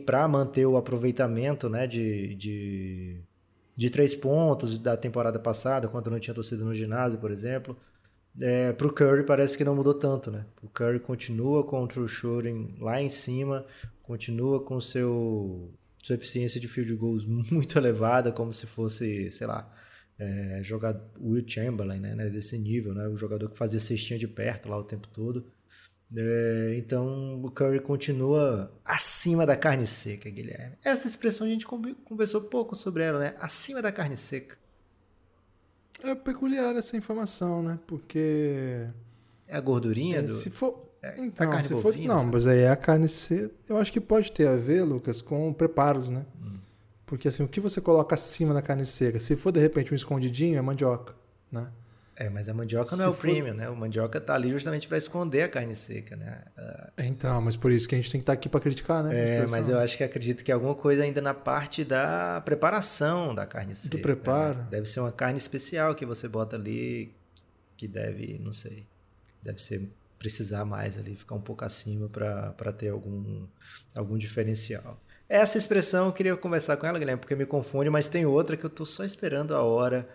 para 0.04 0.26
manter 0.26 0.66
o 0.66 0.76
aproveitamento, 0.76 1.68
né? 1.68 1.86
De, 1.86 2.34
de 2.34 3.20
de 3.76 3.90
três 3.90 4.14
pontos 4.14 4.78
da 4.78 4.96
temporada 4.96 5.38
passada, 5.38 5.88
quando 5.88 6.10
não 6.10 6.20
tinha 6.20 6.34
torcida 6.34 6.64
no 6.64 6.74
ginásio, 6.74 7.18
por 7.18 7.30
exemplo. 7.30 7.76
É, 8.40 8.72
para 8.72 8.86
o 8.86 8.92
Curry 8.92 9.24
parece 9.24 9.56
que 9.56 9.64
não 9.64 9.74
mudou 9.74 9.94
tanto, 9.94 10.30
né? 10.30 10.46
O 10.62 10.68
Curry 10.68 11.00
continua 11.00 11.64
com 11.64 11.82
o 11.82 11.88
true 11.88 12.08
shooting 12.08 12.76
lá 12.78 13.00
em 13.00 13.08
cima, 13.08 13.66
continua 14.02 14.62
com 14.62 14.80
seu 14.80 15.72
sua 15.98 16.14
eficiência 16.14 16.60
de 16.60 16.66
field 16.66 16.94
goals 16.94 17.24
muito 17.26 17.76
elevada, 17.78 18.32
como 18.32 18.52
se 18.52 18.66
fosse, 18.66 19.30
sei 19.30 19.46
lá, 19.46 19.70
é, 20.18 20.60
jogar 20.62 21.00
Will 21.20 21.44
Chamberlain, 21.46 22.00
né? 22.00 22.30
Desse 22.30 22.58
nível, 22.58 22.94
né? 22.94 23.08
O 23.08 23.16
jogador 23.16 23.50
que 23.50 23.56
fazia 23.56 23.80
cestinha 23.80 24.18
de 24.18 24.28
perto 24.28 24.68
lá 24.68 24.78
o 24.78 24.84
tempo 24.84 25.08
todo. 25.08 25.46
É, 26.16 26.74
então 26.76 27.40
o 27.42 27.50
Curry 27.50 27.80
continua 27.80 28.72
acima 28.84 29.46
da 29.46 29.56
carne 29.56 29.86
seca, 29.86 30.28
Guilherme. 30.28 30.76
Essa 30.84 31.06
expressão 31.06 31.46
a 31.46 31.50
gente 31.50 31.66
conversou 31.66 32.42
pouco 32.42 32.74
sobre 32.74 33.04
ela, 33.04 33.18
né? 33.18 33.34
Acima 33.38 33.80
da 33.80 33.92
carne 33.92 34.16
seca. 34.16 34.58
É 36.02 36.14
peculiar 36.14 36.74
essa 36.76 36.96
informação, 36.96 37.62
né? 37.62 37.78
Porque. 37.86 38.88
É 39.46 39.56
a 39.56 39.60
gordurinha 39.60 40.18
é, 40.18 40.22
do. 40.22 40.32
Se 40.32 40.50
for. 40.50 40.90
É, 41.02 41.14
então, 41.20 41.48
a 41.48 41.50
carne 41.50 41.64
se 41.64 41.74
for, 41.74 41.82
bovina, 41.82 42.14
não, 42.14 42.20
sabe? 42.20 42.32
mas 42.32 42.46
aí 42.46 42.58
é 42.60 42.70
a 42.70 42.76
carne 42.76 43.08
seca. 43.08 43.54
Eu 43.68 43.76
acho 43.78 43.92
que 43.92 44.00
pode 44.00 44.32
ter 44.32 44.48
a 44.48 44.56
ver, 44.56 44.82
Lucas, 44.82 45.22
com 45.22 45.52
preparos, 45.52 46.10
né? 46.10 46.26
Hum. 46.44 46.58
Porque 47.06 47.28
assim, 47.28 47.42
o 47.42 47.48
que 47.48 47.60
você 47.60 47.80
coloca 47.80 48.14
acima 48.14 48.52
da 48.52 48.62
carne 48.62 48.84
seca? 48.84 49.20
Se 49.20 49.36
for 49.36 49.52
de 49.52 49.60
repente 49.60 49.92
um 49.92 49.96
escondidinho, 49.96 50.58
é 50.58 50.62
mandioca, 50.62 51.14
né? 51.50 51.68
É, 52.22 52.28
mas 52.28 52.50
a 52.50 52.52
mandioca 52.54 52.94
não 52.96 53.06
é 53.06 53.08
o 53.08 53.14
for- 53.14 53.20
premium, 53.22 53.54
né? 53.54 53.70
O 53.70 53.74
mandioca 53.74 54.20
tá 54.20 54.34
ali 54.34 54.50
justamente 54.50 54.86
para 54.86 54.98
esconder 54.98 55.42
a 55.44 55.48
carne 55.48 55.74
seca, 55.74 56.14
né? 56.16 56.42
Ah, 56.54 56.92
Então, 56.98 57.40
mas 57.40 57.56
por 57.56 57.72
isso 57.72 57.88
que 57.88 57.94
a 57.94 57.98
gente 57.98 58.10
tem 58.10 58.20
que 58.20 58.24
estar 58.24 58.34
aqui 58.34 58.46
para 58.46 58.60
criticar, 58.60 59.02
né? 59.02 59.18
É, 59.18 59.24
expressão. 59.24 59.50
mas 59.58 59.68
eu 59.70 59.78
acho 59.78 59.96
que 59.96 60.04
acredito 60.04 60.44
que 60.44 60.52
alguma 60.52 60.74
coisa 60.74 61.02
ainda 61.02 61.22
na 61.22 61.32
parte 61.32 61.82
da 61.82 62.42
preparação 62.42 63.34
da 63.34 63.46
carne 63.46 63.74
seca. 63.74 63.96
preparo. 63.98 64.58
né? 64.58 64.66
Deve 64.70 64.86
ser 64.86 65.00
uma 65.00 65.10
carne 65.10 65.38
especial 65.38 65.94
que 65.94 66.04
você 66.04 66.28
bota 66.28 66.56
ali, 66.56 67.14
que 67.74 67.88
deve, 67.88 68.38
não 68.38 68.52
sei, 68.52 68.86
deve 69.42 69.62
ser 69.62 69.90
precisar 70.18 70.66
mais 70.66 70.98
ali, 70.98 71.16
ficar 71.16 71.34
um 71.36 71.40
pouco 71.40 71.64
acima 71.64 72.06
para 72.10 72.72
ter 72.74 72.90
algum, 72.90 73.46
algum 73.94 74.18
diferencial. 74.18 75.00
Essa 75.26 75.56
expressão 75.56 76.06
eu 76.08 76.12
queria 76.12 76.36
conversar 76.36 76.76
com 76.76 76.86
ela, 76.86 76.98
Guilherme, 76.98 77.20
porque 77.20 77.34
me 77.34 77.46
confunde, 77.46 77.88
mas 77.88 78.08
tem 78.08 78.26
outra 78.26 78.58
que 78.58 78.66
eu 78.66 78.68
tô 78.68 78.84
só 78.84 79.04
esperando 79.04 79.54
a 79.54 79.62
hora. 79.62 80.06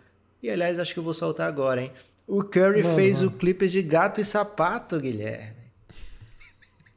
E 0.42 0.50
aliás, 0.50 0.80
acho 0.80 0.94
que 0.94 1.00
eu 1.00 1.04
vou 1.04 1.14
soltar 1.14 1.48
agora, 1.48 1.82
hein? 1.82 1.92
O 2.28 2.44
Curry 2.44 2.84
Mano, 2.84 2.96
fez 2.96 3.18
mano. 3.22 3.30
o 3.30 3.34
clipe 3.38 3.68
de 3.68 3.82
gato 3.82 4.20
e 4.22 4.26
sapato, 4.26 5.00
Guilherme. 5.00 5.56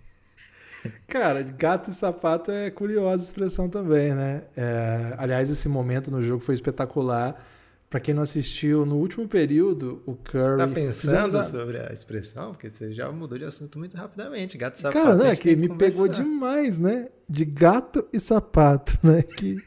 Cara, 1.07 1.41
gato 1.43 1.89
e 1.89 1.93
sapato 1.93 2.51
é 2.51 2.69
curiosa 2.69 3.23
expressão 3.23 3.69
também, 3.69 4.13
né? 4.13 4.43
É, 4.55 5.13
aliás, 5.17 5.49
esse 5.49 5.67
momento 5.67 6.11
no 6.11 6.21
jogo 6.23 6.43
foi 6.43 6.53
espetacular. 6.55 7.41
Pra 7.89 8.01
quem 8.01 8.13
não 8.13 8.21
assistiu, 8.21 8.85
no 8.85 8.97
último 8.97 9.25
período, 9.29 10.03
o 10.05 10.13
Curry. 10.13 10.57
Tá 10.57 10.67
fizemos 10.67 10.73
pensando 10.73 11.37
a- 11.37 11.43
sobre 11.43 11.77
a 11.79 11.93
expressão? 11.93 12.51
Porque 12.51 12.69
você 12.69 12.91
já 12.91 13.09
mudou 13.09 13.37
de 13.37 13.45
assunto 13.45 13.79
muito 13.79 13.95
rapidamente. 13.95 14.57
Gato 14.57 14.75
e 14.75 14.81
sapato. 14.81 15.05
Cara, 15.05 15.25
é 15.25 15.29
gente 15.29 15.41
que 15.41 15.55
me 15.55 15.69
pegou 15.69 16.05
demais, 16.09 16.77
né? 16.79 17.07
De 17.29 17.45
gato 17.45 18.05
e 18.11 18.19
sapato, 18.19 18.97
né? 19.01 19.21
Que... 19.21 19.63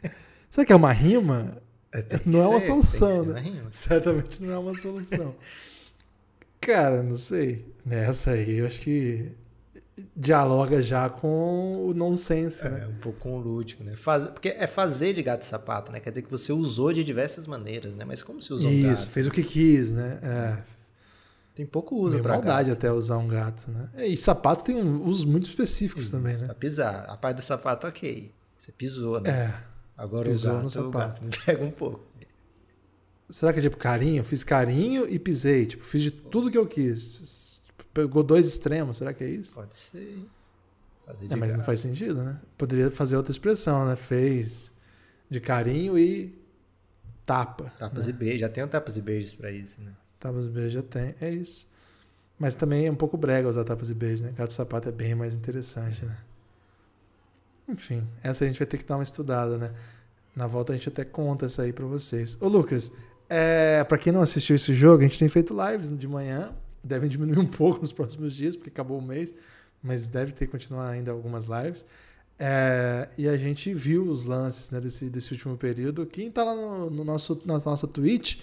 Será 0.50 0.66
que 0.66 0.72
é 0.72 0.76
uma 0.76 0.92
rima? 0.92 1.56
É, 1.92 2.04
Não 2.24 2.40
é 2.42 2.46
uma 2.48 2.60
ser, 2.60 2.66
solução, 2.66 3.24
né? 3.24 3.40
rima. 3.40 3.68
Certamente 3.72 4.42
não 4.42 4.52
é 4.54 4.58
uma 4.58 4.74
solução. 4.74 5.34
Cara, 6.60 7.02
não 7.02 7.16
sei. 7.16 7.64
Nessa 7.84 8.32
aí, 8.32 8.58
eu 8.58 8.66
acho 8.66 8.80
que 8.80 9.32
dialoga 10.16 10.80
já 10.82 11.08
com 11.08 11.86
o 11.88 11.92
nonsense, 11.94 12.66
né? 12.68 12.82
É 12.84 12.86
um 12.86 12.94
pouco 12.96 13.18
com 13.18 13.36
o 13.36 13.40
lúdico, 13.40 13.82
né? 13.82 13.96
Faz... 13.96 14.28
Porque 14.30 14.48
é 14.50 14.66
fazer 14.66 15.12
de 15.14 15.22
gato 15.22 15.42
e 15.42 15.46
sapato, 15.46 15.90
né? 15.90 16.00
Quer 16.00 16.10
dizer 16.10 16.22
que 16.22 16.30
você 16.30 16.52
usou 16.52 16.92
de 16.92 17.02
diversas 17.02 17.46
maneiras, 17.46 17.94
né? 17.94 18.04
Mas 18.04 18.22
como 18.22 18.40
se 18.40 18.52
usa 18.52 18.66
um 18.66 18.70
Isso, 18.70 19.04
gato? 19.04 19.08
fez 19.10 19.26
o 19.26 19.30
que 19.30 19.42
quis, 19.42 19.92
né? 19.92 20.18
É. 20.22 20.62
Tem 21.54 21.66
pouco 21.66 21.96
uso 21.96 22.20
pra 22.20 22.34
maldade 22.34 22.68
gato. 22.70 22.78
até 22.78 22.92
usar 22.92 23.18
um 23.18 23.26
gato, 23.28 23.70
né? 23.70 24.06
E 24.06 24.16
sapato 24.16 24.64
tem 24.64 24.76
um- 24.76 25.02
usos 25.04 25.24
muito 25.24 25.48
específicos 25.48 26.10
também, 26.10 26.36
né? 26.36 26.46
Pra 26.46 26.54
pisar. 26.54 27.04
A 27.08 27.16
parte 27.16 27.36
do 27.38 27.42
sapato, 27.42 27.86
ok. 27.86 28.30
Você 28.56 28.72
pisou, 28.72 29.20
né? 29.20 29.30
É. 29.30 29.69
Agora 30.00 30.30
pisou 30.30 30.52
o 30.52 30.62
no 30.62 30.62
gato, 30.62 30.80
o 30.80 30.84
sapato. 30.84 31.24
me 31.24 31.30
pega 31.44 31.62
um 31.62 31.70
pouco. 31.70 32.00
Será 33.28 33.52
que 33.52 33.58
é 33.58 33.62
tipo 33.62 33.76
carinho? 33.76 34.24
Fiz 34.24 34.42
carinho 34.42 35.06
e 35.06 35.18
pisei. 35.18 35.66
Tipo, 35.66 35.84
fiz 35.84 36.00
de 36.00 36.10
tudo 36.10 36.50
que 36.50 36.56
eu 36.56 36.66
quis. 36.66 37.60
Pegou 37.92 38.22
dois 38.22 38.46
extremos, 38.46 38.96
será 38.96 39.12
que 39.12 39.22
é 39.22 39.28
isso? 39.28 39.54
Pode 39.54 39.76
ser. 39.76 40.24
Fazer 41.06 41.26
É, 41.26 41.28
de 41.28 41.36
mas 41.36 41.54
não 41.54 41.62
faz 41.62 41.80
sentido, 41.80 42.24
né? 42.24 42.40
Poderia 42.56 42.90
fazer 42.90 43.18
outra 43.18 43.30
expressão, 43.30 43.86
né? 43.86 43.94
Fez 43.94 44.72
de 45.28 45.38
carinho 45.38 45.98
e 45.98 46.34
tapa. 47.26 47.70
Tapas 47.78 48.08
e 48.08 48.12
beijos. 48.14 48.40
Já 48.40 48.48
tem 48.48 48.64
um 48.64 48.68
tapas 48.68 48.96
e 48.96 49.02
beijos 49.02 49.34
pra 49.34 49.52
isso, 49.52 49.82
né? 49.82 49.92
Tapas 50.18 50.46
e 50.46 50.48
beijos 50.48 50.72
já 50.72 50.82
tem, 50.82 51.14
é 51.20 51.30
isso. 51.30 51.68
Mas 52.38 52.54
também 52.54 52.86
é 52.86 52.90
um 52.90 52.96
pouco 52.96 53.18
brega 53.18 53.46
usar 53.46 53.64
tapas 53.64 53.90
e 53.90 53.94
beijos, 53.94 54.22
né? 54.22 54.32
Gato 54.34 54.54
sapato 54.54 54.88
é 54.88 54.92
bem 54.92 55.14
mais 55.14 55.34
interessante, 55.34 56.06
né? 56.06 56.16
Enfim, 57.70 58.06
essa 58.22 58.44
a 58.44 58.48
gente 58.48 58.58
vai 58.58 58.66
ter 58.66 58.78
que 58.78 58.84
dar 58.84 58.96
uma 58.96 59.02
estudada, 59.02 59.56
né? 59.56 59.70
Na 60.34 60.46
volta 60.46 60.72
a 60.72 60.76
gente 60.76 60.88
até 60.88 61.04
conta 61.04 61.46
essa 61.46 61.62
aí 61.62 61.72
pra 61.72 61.86
vocês. 61.86 62.36
Ô 62.40 62.48
Lucas, 62.48 62.92
é, 63.28 63.84
para 63.84 63.96
quem 63.96 64.12
não 64.12 64.22
assistiu 64.22 64.56
esse 64.56 64.74
jogo, 64.74 65.00
a 65.00 65.06
gente 65.06 65.18
tem 65.18 65.28
feito 65.28 65.54
lives 65.54 65.96
de 65.96 66.08
manhã. 66.08 66.52
Devem 66.82 67.08
diminuir 67.08 67.38
um 67.38 67.46
pouco 67.46 67.80
nos 67.80 67.92
próximos 67.92 68.34
dias, 68.34 68.56
porque 68.56 68.70
acabou 68.70 68.98
o 68.98 69.02
mês, 69.02 69.34
mas 69.82 70.08
deve 70.08 70.32
ter 70.32 70.46
continuar 70.46 70.88
ainda 70.88 71.10
algumas 71.12 71.44
lives. 71.44 71.86
É, 72.38 73.08
e 73.18 73.28
a 73.28 73.36
gente 73.36 73.72
viu 73.74 74.08
os 74.08 74.24
lances 74.24 74.70
né, 74.70 74.80
desse, 74.80 75.10
desse 75.10 75.30
último 75.32 75.56
período. 75.56 76.06
Quem 76.06 76.30
tá 76.30 76.42
lá 76.42 76.54
no, 76.54 76.90
no 76.90 77.04
nosso, 77.04 77.40
na 77.44 77.58
nossa 77.58 77.86
Twitch, 77.86 78.38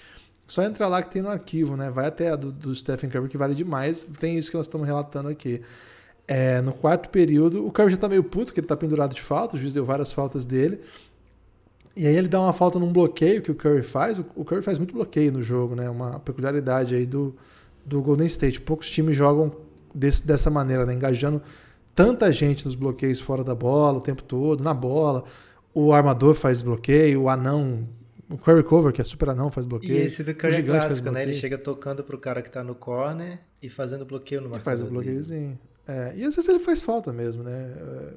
só 0.47 0.63
entrar 0.63 0.87
lá 0.87 1.01
que 1.01 1.11
tem 1.11 1.21
no 1.21 1.29
arquivo, 1.29 1.75
né? 1.75 1.89
Vai 1.89 2.05
até 2.05 2.29
a 2.29 2.35
do, 2.35 2.51
do 2.51 2.73
Stephen 2.73 3.09
Curry, 3.09 3.27
que 3.27 3.37
vale 3.37 3.55
demais. 3.55 4.05
Tem 4.19 4.37
isso 4.37 4.51
que 4.51 4.55
nós 4.55 4.67
estamos 4.67 4.87
relatando 4.87 5.27
aqui. 5.29 5.61
É, 6.27 6.59
no 6.61 6.73
quarto 6.73 7.09
período, 7.09 7.65
o 7.65 7.71
Curry 7.71 7.91
já 7.91 7.97
tá 7.97 8.09
meio 8.09 8.23
puto, 8.23 8.53
que 8.53 8.59
ele 8.59 8.67
tá 8.67 8.75
pendurado 8.75 9.15
de 9.15 9.21
falta, 9.21 9.55
o 9.55 9.59
juiz 9.59 9.73
deu 9.73 9.85
várias 9.85 10.11
faltas 10.11 10.45
dele. 10.45 10.81
E 11.95 12.05
aí 12.05 12.15
ele 12.15 12.27
dá 12.27 12.39
uma 12.41 12.53
falta 12.53 12.77
num 12.77 12.91
bloqueio 12.91 13.41
que 13.41 13.49
o 13.49 13.55
Curry 13.55 13.81
faz. 13.81 14.19
O, 14.19 14.43
Curry 14.45 14.61
faz 14.61 14.77
muito 14.77 14.93
bloqueio 14.93 15.31
no 15.31 15.41
jogo, 15.41 15.73
né? 15.73 15.89
Uma 15.89 16.19
peculiaridade 16.19 16.93
aí 16.93 17.05
do, 17.05 17.35
do 17.85 18.01
Golden 18.01 18.27
State. 18.27 18.61
Poucos 18.61 18.89
times 18.89 19.15
jogam 19.15 19.51
desse, 19.95 20.27
dessa 20.27 20.51
maneira, 20.51 20.85
né? 20.85 20.93
Engajando 20.93 21.41
tanta 21.95 22.31
gente 22.31 22.65
nos 22.65 22.75
bloqueios 22.75 23.19
fora 23.19 23.43
da 23.43 23.55
bola 23.55 23.97
o 23.97 24.01
tempo 24.01 24.21
todo, 24.21 24.63
na 24.63 24.73
bola. 24.73 25.23
O 25.73 25.91
armador 25.93 26.35
faz 26.35 26.61
bloqueio, 26.61 27.23
o 27.23 27.29
anão, 27.29 27.87
o 28.29 28.37
Curry 28.37 28.63
Cover, 28.63 28.91
que 28.93 29.01
é 29.01 29.05
super 29.05 29.29
anão, 29.29 29.49
faz 29.49 29.65
E 29.65 29.69
bloqueio. 29.69 29.97
esse 30.05 30.23
do 30.23 30.31
o 30.31 30.35
Curry 30.35 30.55
é 30.55 30.61
clássico, 30.61 31.09
né? 31.09 31.23
Ele 31.23 31.33
chega 31.33 31.57
tocando 31.57 32.03
pro 32.03 32.17
cara 32.19 32.41
que 32.43 32.51
tá 32.51 32.63
no 32.63 32.75
corner 32.75 33.39
e 33.61 33.69
fazendo 33.69 34.05
bloqueio 34.05 34.41
no 34.41 34.47
E 34.47 34.51
marcador. 34.51 34.65
faz 34.65 34.81
o 34.81 34.83
dele. 34.83 34.93
bloqueiozinho. 34.95 35.57
É, 35.87 36.13
e 36.17 36.23
às 36.25 36.35
vezes 36.35 36.49
ele 36.49 36.59
faz 36.59 36.81
falta 36.81 37.13
mesmo, 37.13 37.43
né? 37.43 37.51
É, 37.53 38.13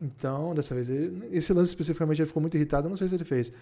Então, 0.00 0.54
dessa 0.54 0.74
vez, 0.74 0.88
ele, 0.90 1.26
esse 1.32 1.52
lance 1.52 1.70
especificamente 1.70 2.20
ele 2.20 2.26
ficou 2.28 2.40
muito 2.40 2.56
irritado, 2.56 2.88
não 2.88 2.96
sei 2.96 3.08
se 3.08 3.14
ele 3.14 3.24
fez. 3.24 3.52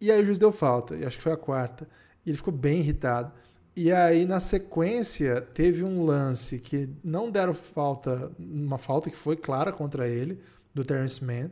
E 0.00 0.10
aí 0.10 0.22
o 0.22 0.24
juiz 0.26 0.38
deu 0.38 0.52
falta, 0.52 0.96
e 0.96 1.04
acho 1.04 1.18
que 1.18 1.22
foi 1.22 1.32
a 1.32 1.36
quarta. 1.36 1.88
E 2.26 2.30
ele 2.30 2.36
ficou 2.36 2.52
bem 2.52 2.80
irritado. 2.80 3.32
E 3.76 3.92
aí, 3.92 4.24
na 4.24 4.40
sequência, 4.40 5.40
teve 5.40 5.84
um 5.84 6.04
lance 6.04 6.60
que 6.60 6.88
não 7.02 7.30
deram 7.30 7.54
falta, 7.54 8.30
uma 8.38 8.78
falta 8.78 9.10
que 9.10 9.16
foi 9.16 9.36
clara 9.36 9.72
contra 9.72 10.08
ele, 10.08 10.40
do 10.72 10.84
Terrence 10.84 11.24
Mann. 11.24 11.50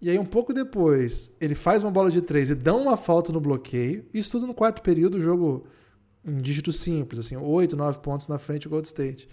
E 0.00 0.10
aí, 0.10 0.18
um 0.18 0.24
pouco 0.24 0.52
depois, 0.52 1.34
ele 1.40 1.54
faz 1.54 1.82
uma 1.82 1.90
bola 1.90 2.10
de 2.10 2.20
três 2.20 2.50
e 2.50 2.54
dá 2.54 2.74
uma 2.74 2.96
falta 2.96 3.32
no 3.32 3.40
bloqueio. 3.40 4.04
Isso 4.12 4.32
tudo 4.32 4.46
no 4.46 4.54
quarto 4.54 4.82
período, 4.82 5.16
o 5.16 5.20
jogo 5.20 5.66
em 6.24 6.38
dígito 6.38 6.72
simples, 6.72 7.20
assim, 7.20 7.36
8, 7.36 7.76
9 7.76 7.98
pontos 8.00 8.28
na 8.28 8.38
frente 8.38 8.64
do 8.64 8.70
Gold 8.70 8.86
State. 8.86 9.28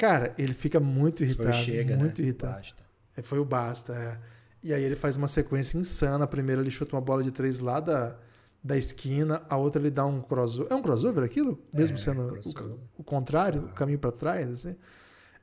Cara, 0.00 0.34
ele 0.38 0.54
fica 0.54 0.80
muito 0.80 1.18
Foi 1.18 1.26
o 1.26 1.28
irritado, 1.28 1.56
chega, 1.56 1.94
muito 1.94 2.22
né? 2.22 2.26
irritado. 2.26 2.54
Basta. 2.54 2.82
É, 3.14 3.20
Foi 3.20 3.38
o 3.38 3.44
basta, 3.44 3.92
é. 3.92 4.18
E 4.62 4.72
aí 4.72 4.82
ele 4.82 4.96
faz 4.96 5.14
uma 5.14 5.28
sequência 5.28 5.76
insana. 5.76 6.26
Primeiro 6.26 6.62
ele 6.62 6.70
chuta 6.70 6.96
uma 6.96 7.02
bola 7.02 7.22
de 7.22 7.30
três 7.30 7.60
lá 7.60 7.80
da, 7.80 8.16
da 8.64 8.78
esquina, 8.78 9.42
a 9.50 9.58
outra 9.58 9.82
ele 9.82 9.90
dá 9.90 10.06
um 10.06 10.22
crossover. 10.22 10.72
É 10.72 10.74
um 10.74 10.80
crossover 10.80 11.22
aquilo? 11.22 11.62
Mesmo 11.70 11.96
É, 11.96 11.98
sendo 11.98 12.22
o, 12.22 12.80
o 12.96 13.04
contrário, 13.04 13.64
o 13.66 13.74
caminho 13.74 13.98
para 13.98 14.10
trás, 14.10 14.50
assim. 14.50 14.74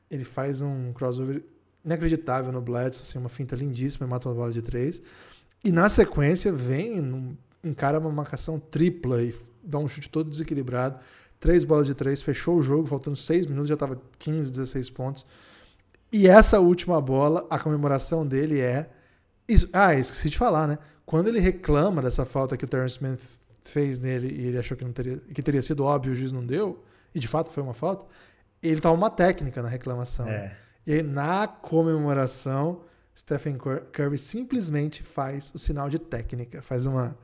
Ele 0.10 0.24
faz 0.24 0.60
um 0.60 0.92
crossover 0.92 1.44
inacreditável 1.86 2.52
no 2.52 2.60
Bledsoe, 2.60 3.04
assim, 3.04 3.20
uma 3.20 3.30
finta 3.30 3.56
lindíssima 3.56 4.08
e 4.08 4.10
mata 4.10 4.28
uma 4.28 4.34
bola 4.34 4.52
de 4.52 4.64
três. 4.64 5.04
E 5.64 5.72
na 5.72 5.88
sequência 5.88 6.52
vem, 6.52 7.38
encara 7.64 8.00
uma 8.00 8.12
marcação 8.12 8.60
tripla 8.60 9.22
e 9.22 9.36
dá 9.64 9.78
um 9.78 9.88
chute 9.88 10.10
todo 10.10 10.32
desequilibrado. 10.32 11.00
Três 11.40 11.64
bolas 11.64 11.86
de 11.88 11.94
três, 11.94 12.22
fechou 12.22 12.58
o 12.58 12.62
jogo, 12.62 12.88
faltando 12.88 13.16
seis 13.16 13.46
minutos, 13.46 13.68
já 13.68 13.76
estava 13.76 14.00
15, 14.18 14.50
16 14.52 14.90
pontos. 14.90 15.26
E 16.12 16.28
essa 16.28 16.60
última 16.60 17.00
bola, 17.02 17.46
a 17.50 17.60
comemoração 17.60 18.26
dele 18.26 18.60
é. 18.60 18.90
Ah, 19.72 19.94
esqueci 19.96 20.30
de 20.30 20.38
falar, 20.38 20.68
né? 20.68 20.78
Quando 21.06 21.28
ele 21.28 21.40
reclama 21.40 22.02
dessa 22.02 22.26
falta 22.26 22.58
que 22.58 22.66
o 22.66 22.68
Terrence 22.68 23.02
Mann 23.02 23.14
f- 23.14 23.38
fez 23.64 24.00
nele 24.00 24.28
e 24.28 24.48
ele 24.48 24.58
achou 24.58 24.76
que, 24.76 24.84
não 24.84 24.92
teria, 24.92 25.18
que 25.18 25.42
teria 25.44 25.62
sido 25.62 25.84
óbvio 25.84 26.12
e 26.12 26.14
o 26.14 26.16
juiz 26.16 26.32
não 26.32 26.46
deu, 26.46 26.84
e 27.16 27.20
de 27.20 27.28
fato 27.28 27.50
foi 27.50 27.62
uma 27.64 27.74
falta, 27.74 28.06
ele 28.62 28.82
toma 28.82 28.96
uma 28.96 29.10
técnica 29.10 29.62
na 29.62 29.70
reclamação. 29.70 30.26
né? 30.26 30.34
É. 30.36 30.58
E 30.86 30.94
aí, 30.96 31.04
na 31.04 31.48
comemoração, 31.48 32.82
Stephen 33.18 33.58
Cur- 33.58 33.84
Curry 33.94 34.18
simplesmente 34.18 35.04
faz 35.04 35.52
o 35.54 35.60
sinal 35.60 35.90
de 35.90 36.00
técnica. 36.00 36.62
Faz 36.62 36.86
uma, 36.86 37.18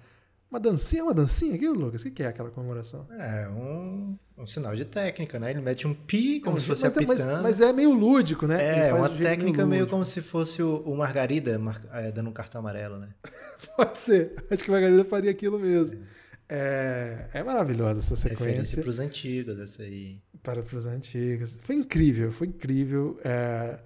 uma 0.53 0.60
dancinha, 0.60 1.03
uma 1.03 1.13
dancinha 1.15 1.55
aqui, 1.55 1.67
Lucas? 1.67 2.03
O 2.03 2.12
que 2.12 2.22
é 2.22 2.27
aquela 2.27 2.51
comemoração? 2.51 3.07
É 3.17 3.50
um, 3.50 4.15
um 4.38 4.45
sinal 4.45 4.75
de 4.75 4.86
técnica, 4.86 5.39
né? 5.39 5.50
Ele 5.50 5.62
mete 5.62 5.88
um 5.88 5.95
pi 5.95 6.39
como 6.39 6.60
se 6.60 6.67
fosse 6.67 6.83
mas, 6.83 6.93
mas, 6.93 7.22
apitando. 7.22 7.41
mas 7.41 7.60
é 7.60 7.74
meio 7.74 7.91
lúdico, 7.91 8.45
né? 8.45 8.63
É, 8.63 8.89
faz 8.91 9.01
uma 9.01 9.10
técnica 9.10 9.65
meio 9.65 9.81
lúdico. 9.81 9.95
como 9.95 10.05
se 10.05 10.22
fosse 10.22 10.62
o, 10.62 10.77
o 10.86 10.95
Margarida 10.95 11.57
mar- 11.57 11.81
é, 11.91 12.12
dando 12.12 12.29
um 12.29 12.33
cartão 12.33 12.60
amarelo, 12.60 13.00
né? 13.00 13.10
Pode 13.75 13.98
ser. 13.98 14.36
Acho 14.51 14.63
que 14.63 14.69
o 14.69 14.74
Margarida 14.74 15.03
faria 15.05 15.31
aquilo 15.31 15.57
mesmo. 15.57 16.00
É, 16.48 17.29
é 17.33 17.41
maravilhosa 17.41 18.00
essa 18.00 18.13
Referência 18.29 18.63
sequência 18.63 18.83
pros 18.83 19.00
antigos, 19.00 19.60
essa 19.60 19.81
aí. 19.81 20.19
para 20.43 20.60
os 20.62 20.86
antigos. 20.86 21.60
Foi 21.63 21.74
incrível, 21.75 22.31
foi 22.31 22.48
incrível. 22.48 23.19
é, 23.24 23.79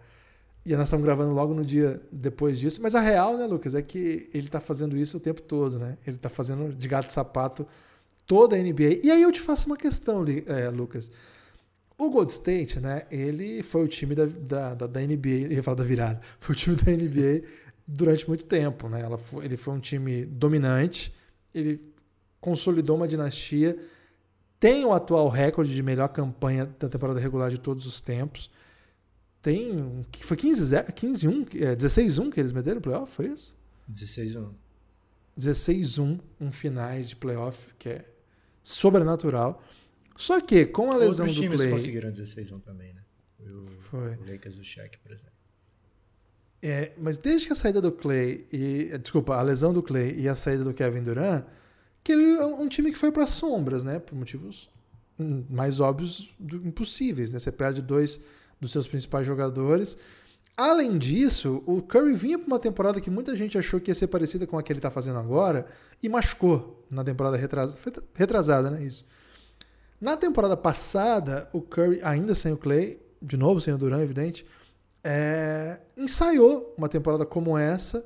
E 0.67 0.75
nós 0.75 0.87
estamos 0.87 1.05
gravando 1.05 1.33
logo 1.33 1.53
no 1.53 1.63
dia 1.63 2.01
depois 2.11 2.59
disso. 2.59 2.81
Mas 2.81 2.93
a 2.93 2.99
real, 2.99 3.37
né, 3.37 3.45
Lucas, 3.45 3.73
é 3.73 3.81
que 3.81 4.29
ele 4.33 4.49
tá 4.49 4.59
fazendo 4.59 4.97
isso 4.97 5.15
o 5.15 5.19
tempo 5.21 5.41
todo, 5.41 5.79
né? 5.79 5.97
Ele 6.05 6.17
tá 6.17 6.27
fazendo 6.27 6.75
de 6.75 6.87
gato 6.89 7.09
sapato 7.09 7.65
toda 8.25 8.57
a 8.57 8.59
NBA. 8.59 8.99
E 9.01 9.09
aí 9.09 9.21
eu 9.21 9.31
te 9.31 9.39
faço 9.39 9.67
uma 9.67 9.77
questão, 9.77 10.25
é, 10.45 10.67
Lucas. 10.69 11.09
O 11.97 12.09
Gold 12.09 12.29
State, 12.33 12.81
né? 12.81 13.03
Ele 13.09 13.63
foi 13.63 13.85
o 13.85 13.87
time 13.87 14.13
da, 14.13 14.25
da, 14.25 14.73
da, 14.73 14.87
da 14.87 14.99
NBA, 14.99 15.29
eu 15.29 15.51
ia 15.53 15.63
falar 15.63 15.77
da 15.77 15.85
virada, 15.85 16.19
foi 16.37 16.53
o 16.53 16.57
time 16.57 16.75
da 16.75 16.91
NBA 16.91 17.47
durante 17.87 18.27
muito 18.27 18.43
tempo, 18.45 18.89
né? 18.89 18.99
Ela 19.01 19.17
foi- 19.17 19.45
ele 19.45 19.55
foi 19.55 19.73
um 19.73 19.79
time 19.79 20.25
dominante, 20.25 21.15
ele 21.55 21.81
consolidou 22.41 22.97
uma 22.97 23.07
dinastia, 23.07 23.79
tem 24.59 24.83
o 24.83 24.91
atual 24.91 25.29
recorde 25.29 25.73
de 25.73 25.81
melhor 25.81 26.09
campanha 26.09 26.69
da 26.77 26.89
temporada 26.89 27.21
regular 27.21 27.49
de 27.49 27.57
todos 27.57 27.85
os 27.85 28.01
tempos. 28.01 28.51
Tem. 29.47 30.05
Foi 30.19 30.35
15-1, 30.35 30.91
15 30.91 31.27
é, 31.63 31.73
16-1 31.73 32.33
que 32.33 32.39
eles 32.41 32.51
meteram 32.51 32.75
no 32.75 32.81
playoff, 32.81 33.13
foi 33.13 33.27
isso? 33.27 33.57
16-1. 33.89 34.49
16-1, 35.39 36.19
um 36.41 36.51
finais 36.51 37.07
de 37.07 37.15
playoff, 37.15 37.73
que 37.79 37.87
é 37.87 38.05
sobrenatural. 38.61 39.63
Só 40.17 40.41
que 40.41 40.65
com 40.65 40.91
a 40.91 40.97
lesão 40.97 41.25
Outros 41.25 41.37
do 41.37 41.41
times 41.41 41.61
Clay. 41.61 41.71
conseguiram 41.71 42.11
16-1 42.11 42.61
também, 42.61 42.93
né? 42.93 43.01
Foi 43.37 43.49
o, 43.53 43.63
Foi. 43.63 44.15
o 44.17 44.29
Lakers 44.29 44.55
do 44.55 44.65
Shaq, 44.65 44.97
por 44.97 45.13
exemplo. 45.13 45.31
É, 46.61 46.91
mas 46.97 47.17
desde 47.17 47.47
que 47.47 47.53
a 47.53 47.55
saída 47.55 47.79
do 47.79 47.93
Clay 47.93 48.45
e 48.51 48.97
desculpa, 48.97 49.37
a 49.37 49.41
lesão 49.41 49.71
do 49.71 49.81
Clay 49.81 50.13
e 50.19 50.27
a 50.27 50.35
saída 50.35 50.65
do 50.65 50.73
Kevin 50.73 51.03
Durant, 51.03 51.45
que 52.03 52.11
ele 52.11 52.33
é 52.33 52.45
um 52.45 52.63
um 52.63 52.67
time 52.67 52.91
que 52.91 52.97
foi 52.97 53.13
para 53.13 53.25
sombras, 53.25 53.85
né, 53.85 53.97
por 53.97 54.13
motivos 54.13 54.69
hum, 55.17 55.45
mais 55.49 55.79
óbvios 55.79 56.35
do 56.37 56.57
impossíveis, 56.67 57.29
né? 57.29 57.39
Você 57.39 57.51
perde 57.51 57.81
dois 57.81 58.19
dos 58.59 58.71
seus 58.71 58.87
principais 58.87 59.25
jogadores. 59.25 59.97
Além 60.55 60.97
disso, 60.97 61.61
o 61.67 61.81
Curry 61.81 62.15
vinha 62.15 62.39
para 62.39 62.47
uma 62.47 62.59
temporada 62.59 62.99
que 62.99 63.11
muita 63.11 63.35
gente 63.35 63.57
achou 63.57 63.79
que 63.79 63.91
ia 63.91 63.95
ser 63.95 64.07
parecida 64.07 64.47
com 64.47 64.57
a 64.57 64.63
que 64.63 64.71
ele 64.71 64.79
está 64.79 64.89
fazendo 64.89 65.19
agora 65.19 65.67
e 66.01 66.09
machucou 66.09 66.83
na 66.89 67.03
temporada 67.03 67.37
retrasada, 67.37 67.79
retrasada, 68.15 68.71
né? 68.71 68.83
Isso. 68.83 69.05
Na 70.01 70.17
temporada 70.17 70.57
passada, 70.57 71.47
o 71.53 71.61
Curry, 71.61 71.99
ainda 72.03 72.33
sem 72.33 72.53
o 72.53 72.57
Clay, 72.57 72.99
de 73.21 73.37
novo 73.37 73.61
sem 73.61 73.73
o 73.73 73.77
Durant, 73.77 74.01
evidente, 74.01 74.45
é, 75.03 75.79
ensaiou 75.95 76.73
uma 76.77 76.89
temporada 76.89 77.25
como 77.25 77.57
essa, 77.57 78.03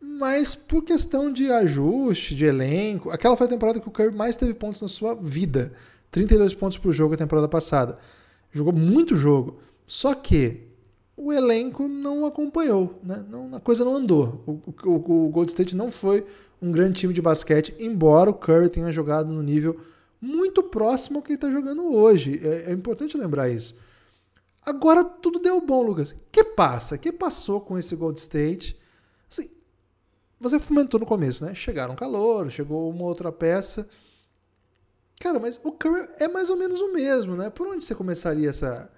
mas 0.00 0.54
por 0.54 0.82
questão 0.82 1.32
de 1.32 1.50
ajuste, 1.50 2.34
de 2.34 2.44
elenco. 2.44 3.10
Aquela 3.10 3.36
foi 3.36 3.46
a 3.46 3.50
temporada 3.50 3.80
que 3.80 3.88
o 3.88 3.90
Curry 3.90 4.14
mais 4.14 4.36
teve 4.36 4.54
pontos 4.54 4.82
na 4.82 4.88
sua 4.88 5.14
vida. 5.14 5.72
32 6.10 6.54
pontos 6.54 6.78
por 6.78 6.92
jogo 6.92 7.14
a 7.14 7.16
temporada 7.16 7.48
passada. 7.48 7.98
Jogou 8.52 8.72
muito 8.72 9.16
jogo. 9.16 9.60
Só 9.86 10.14
que 10.14 10.62
o 11.16 11.32
elenco 11.32 11.86
não 11.86 12.26
acompanhou, 12.26 12.98
né? 13.02 13.24
Não, 13.28 13.54
a 13.54 13.60
coisa 13.60 13.84
não 13.84 13.96
andou. 13.96 14.42
O, 14.46 14.88
o, 14.88 15.26
o 15.26 15.28
Gold 15.28 15.50
State 15.50 15.76
não 15.76 15.90
foi 15.90 16.26
um 16.60 16.72
grande 16.72 17.00
time 17.00 17.12
de 17.12 17.22
basquete, 17.22 17.74
embora 17.78 18.30
o 18.30 18.34
Curry 18.34 18.68
tenha 18.68 18.90
jogado 18.90 19.30
no 19.30 19.42
nível 19.42 19.78
muito 20.20 20.62
próximo 20.62 21.18
ao 21.18 21.22
que 21.22 21.30
ele 21.30 21.34
está 21.36 21.50
jogando 21.50 21.92
hoje. 21.92 22.40
É, 22.42 22.70
é 22.70 22.72
importante 22.72 23.16
lembrar 23.16 23.48
isso. 23.50 23.76
Agora 24.64 25.04
tudo 25.04 25.38
deu 25.38 25.60
bom, 25.60 25.82
Lucas. 25.82 26.16
Que 26.32 26.42
passa? 26.42 26.96
Que 26.96 27.12
passou 27.12 27.60
com 27.60 27.78
esse 27.78 27.94
Gold 27.94 28.18
State? 28.18 28.76
Assim, 29.30 29.50
você 30.40 30.58
fomentou 30.58 30.98
no 30.98 31.04
começo, 31.04 31.44
né? 31.44 31.54
Chegaram 31.54 31.94
calor, 31.94 32.50
chegou 32.50 32.88
uma 32.88 33.04
outra 33.04 33.30
peça. 33.30 33.86
Cara, 35.20 35.38
mas 35.38 35.60
o 35.62 35.70
Curry 35.70 36.08
é 36.18 36.28
mais 36.28 36.48
ou 36.48 36.56
menos 36.56 36.80
o 36.80 36.92
mesmo, 36.92 37.36
né? 37.36 37.50
Por 37.50 37.68
onde 37.68 37.84
você 37.84 37.94
começaria 37.94 38.48
essa, 38.48 38.90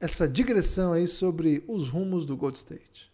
essa 0.00 0.28
digressão 0.28 0.92
aí 0.92 1.06
sobre 1.06 1.64
os 1.66 1.88
rumos 1.88 2.26
do 2.26 2.36
Gold 2.36 2.56
State? 2.56 3.12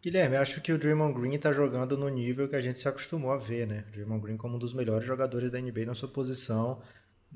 Guilherme, 0.00 0.36
acho 0.36 0.60
que 0.60 0.72
o 0.72 0.78
Draymond 0.78 1.18
Green 1.18 1.34
está 1.34 1.52
jogando 1.52 1.96
no 1.96 2.08
nível 2.08 2.48
que 2.48 2.54
a 2.54 2.60
gente 2.60 2.80
se 2.80 2.88
acostumou 2.88 3.32
a 3.32 3.36
ver, 3.36 3.66
né? 3.66 3.84
O 3.88 3.92
Draymond 3.92 4.22
Green 4.22 4.36
como 4.36 4.56
um 4.56 4.58
dos 4.58 4.72
melhores 4.72 5.06
jogadores 5.06 5.50
da 5.50 5.60
NBA 5.60 5.86
na 5.86 5.94
sua 5.94 6.08
posição. 6.08 6.80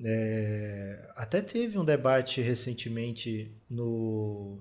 É... 0.05 1.11
Até 1.17 1.43
teve 1.43 1.77
um 1.79 1.85
debate 1.85 2.41
recentemente 2.41 3.53
no 3.69 4.59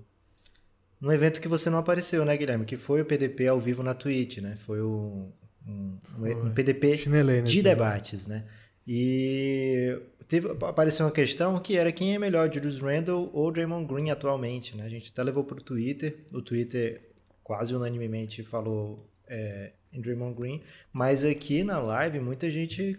num 1.00 1.10
evento 1.10 1.40
que 1.40 1.48
você 1.48 1.68
não 1.68 1.78
apareceu, 1.78 2.24
né, 2.24 2.36
Guilherme? 2.36 2.64
Que 2.64 2.76
foi 2.76 3.00
o 3.00 3.04
PDP 3.04 3.48
ao 3.48 3.58
vivo 3.58 3.82
na 3.82 3.92
Twitch, 3.92 4.38
né? 4.38 4.54
Foi 4.56 4.80
o, 4.80 5.32
um, 5.66 5.98
um, 6.16 6.46
um 6.46 6.54
PDP 6.54 6.96
de 7.44 7.60
debates, 7.60 8.26
né? 8.28 8.44
E 8.86 9.98
teve, 10.28 10.48
apareceu 10.48 11.06
uma 11.06 11.12
questão 11.12 11.58
que 11.58 11.76
era 11.76 11.92
quem 11.92 12.14
é 12.14 12.18
melhor, 12.18 12.52
Julius 12.52 12.78
Randle 12.78 13.30
ou 13.32 13.50
Draymond 13.52 13.86
Green 13.86 14.10
atualmente, 14.10 14.76
né? 14.76 14.84
A 14.84 14.88
gente 14.88 15.10
até 15.12 15.22
levou 15.22 15.44
para 15.44 15.58
o 15.58 15.62
Twitter, 15.62 16.16
o 16.32 16.42
Twitter 16.42 17.00
quase 17.42 17.74
unanimemente 17.74 18.42
falou 18.42 19.08
é, 19.28 19.72
em 19.92 20.00
Draymond 20.00 20.34
Green, 20.34 20.62
mas 20.92 21.24
aqui 21.24 21.62
na 21.62 21.78
live 21.78 22.20
muita 22.20 22.50
gente 22.50 22.98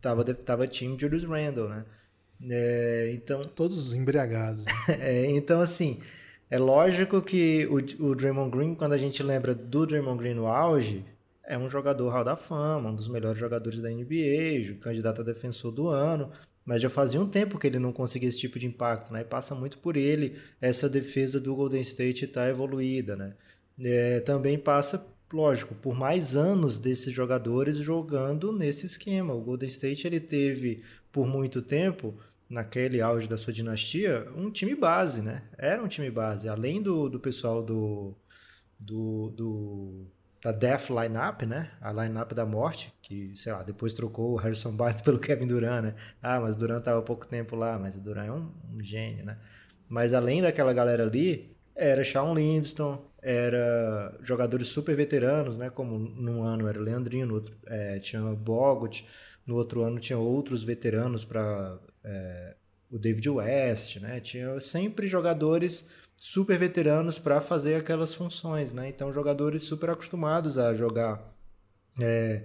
tava, 0.00 0.24
tava 0.34 0.66
time 0.66 0.96
Julius 0.98 1.24
Randle, 1.24 1.68
né? 1.68 1.84
É, 2.48 3.10
então... 3.12 3.42
Todos 3.42 3.92
embriagados. 3.94 4.64
é, 4.88 5.26
então, 5.26 5.60
assim... 5.60 6.00
É 6.52 6.58
lógico 6.58 7.22
que 7.22 7.64
o, 7.66 8.06
o 8.08 8.14
Draymond 8.16 8.50
Green, 8.50 8.74
quando 8.74 8.92
a 8.92 8.98
gente 8.98 9.22
lembra 9.22 9.54
do 9.54 9.86
Draymond 9.86 10.18
Green 10.18 10.34
no 10.34 10.48
auge, 10.48 11.04
é 11.50 11.58
um 11.58 11.68
jogador 11.68 12.08
Hall 12.10 12.24
da 12.24 12.36
Fama, 12.36 12.90
um 12.90 12.94
dos 12.94 13.08
melhores 13.08 13.38
jogadores 13.38 13.80
da 13.80 13.90
NBA, 13.90 14.78
candidato 14.80 15.20
a 15.20 15.24
defensor 15.24 15.72
do 15.72 15.88
ano, 15.88 16.30
mas 16.64 16.80
já 16.80 16.88
fazia 16.88 17.20
um 17.20 17.28
tempo 17.28 17.58
que 17.58 17.66
ele 17.66 17.80
não 17.80 17.92
conseguia 17.92 18.28
esse 18.28 18.38
tipo 18.38 18.56
de 18.56 18.68
impacto, 18.68 19.12
né? 19.12 19.22
E 19.22 19.24
passa 19.24 19.52
muito 19.52 19.78
por 19.78 19.96
ele 19.96 20.38
essa 20.60 20.88
defesa 20.88 21.40
do 21.40 21.52
Golden 21.56 21.80
State 21.80 22.24
está 22.24 22.48
evoluída, 22.48 23.16
né? 23.16 23.34
É, 23.82 24.20
também 24.20 24.56
passa, 24.58 25.04
lógico, 25.32 25.74
por 25.74 25.92
mais 25.92 26.36
anos 26.36 26.78
desses 26.78 27.12
jogadores 27.12 27.78
jogando 27.78 28.52
nesse 28.52 28.86
esquema. 28.86 29.34
O 29.34 29.40
Golden 29.40 29.68
State 29.68 30.06
ele 30.06 30.20
teve 30.20 30.84
por 31.10 31.26
muito 31.26 31.60
tempo 31.60 32.14
naquele 32.48 33.00
auge 33.00 33.28
da 33.28 33.36
sua 33.36 33.52
dinastia, 33.52 34.28
um 34.36 34.52
time 34.52 34.76
base, 34.76 35.20
né? 35.20 35.42
Era 35.58 35.82
um 35.82 35.88
time 35.88 36.10
base. 36.12 36.48
Além 36.48 36.80
do, 36.80 37.08
do 37.08 37.18
pessoal 37.18 37.60
do, 37.60 38.14
do, 38.78 39.30
do 39.30 40.06
da 40.42 40.52
Death 40.52 40.88
Lineup, 40.88 41.42
né? 41.42 41.70
A 41.80 41.92
lineup 41.92 42.32
da 42.32 42.46
morte, 42.46 42.92
que, 43.02 43.36
sei 43.36 43.52
lá, 43.52 43.62
depois 43.62 43.92
trocou 43.92 44.32
o 44.32 44.36
Harrison 44.36 44.72
Barnes 44.72 45.02
pelo 45.02 45.18
Kevin 45.18 45.46
Durant, 45.46 45.82
né? 45.82 45.94
Ah, 46.22 46.40
mas 46.40 46.56
o 46.56 46.58
Durant 46.58 46.82
tava 46.82 47.00
há 47.00 47.02
pouco 47.02 47.26
tempo 47.26 47.54
lá, 47.56 47.78
mas 47.78 47.96
o 47.96 48.00
Durant 48.00 48.28
é 48.28 48.32
um, 48.32 48.50
um 48.72 48.82
gênio, 48.82 49.24
né? 49.24 49.36
Mas 49.88 50.14
além 50.14 50.40
daquela 50.40 50.72
galera 50.72 51.02
ali, 51.02 51.56
era 51.74 52.02
Shawn 52.04 52.34
Livingston, 52.34 53.10
era 53.22 54.16
jogadores 54.22 54.68
super 54.68 54.96
veteranos, 54.96 55.58
né? 55.58 55.68
Como 55.68 55.98
num 55.98 56.42
ano 56.42 56.68
era 56.68 56.78
o 56.78 56.82
Leandrinho, 56.82 57.26
no 57.26 57.34
outro 57.34 57.56
é, 57.66 57.98
tinha 57.98 58.22
Bogut, 58.34 59.06
no 59.46 59.56
outro 59.56 59.82
ano 59.82 59.98
tinha 59.98 60.18
outros 60.18 60.62
veteranos 60.62 61.24
para 61.24 61.78
é, 62.04 62.54
o 62.90 62.98
David 62.98 63.28
West, 63.28 63.96
né? 64.00 64.20
Tinha 64.20 64.58
sempre 64.60 65.06
jogadores 65.06 65.86
super 66.20 66.58
veteranos 66.58 67.18
para 67.18 67.40
fazer 67.40 67.76
aquelas 67.76 68.14
funções, 68.14 68.74
né? 68.74 68.90
Então 68.90 69.10
jogadores 69.10 69.62
super 69.62 69.88
acostumados 69.88 70.58
a 70.58 70.74
jogar. 70.74 71.34
É, 71.98 72.44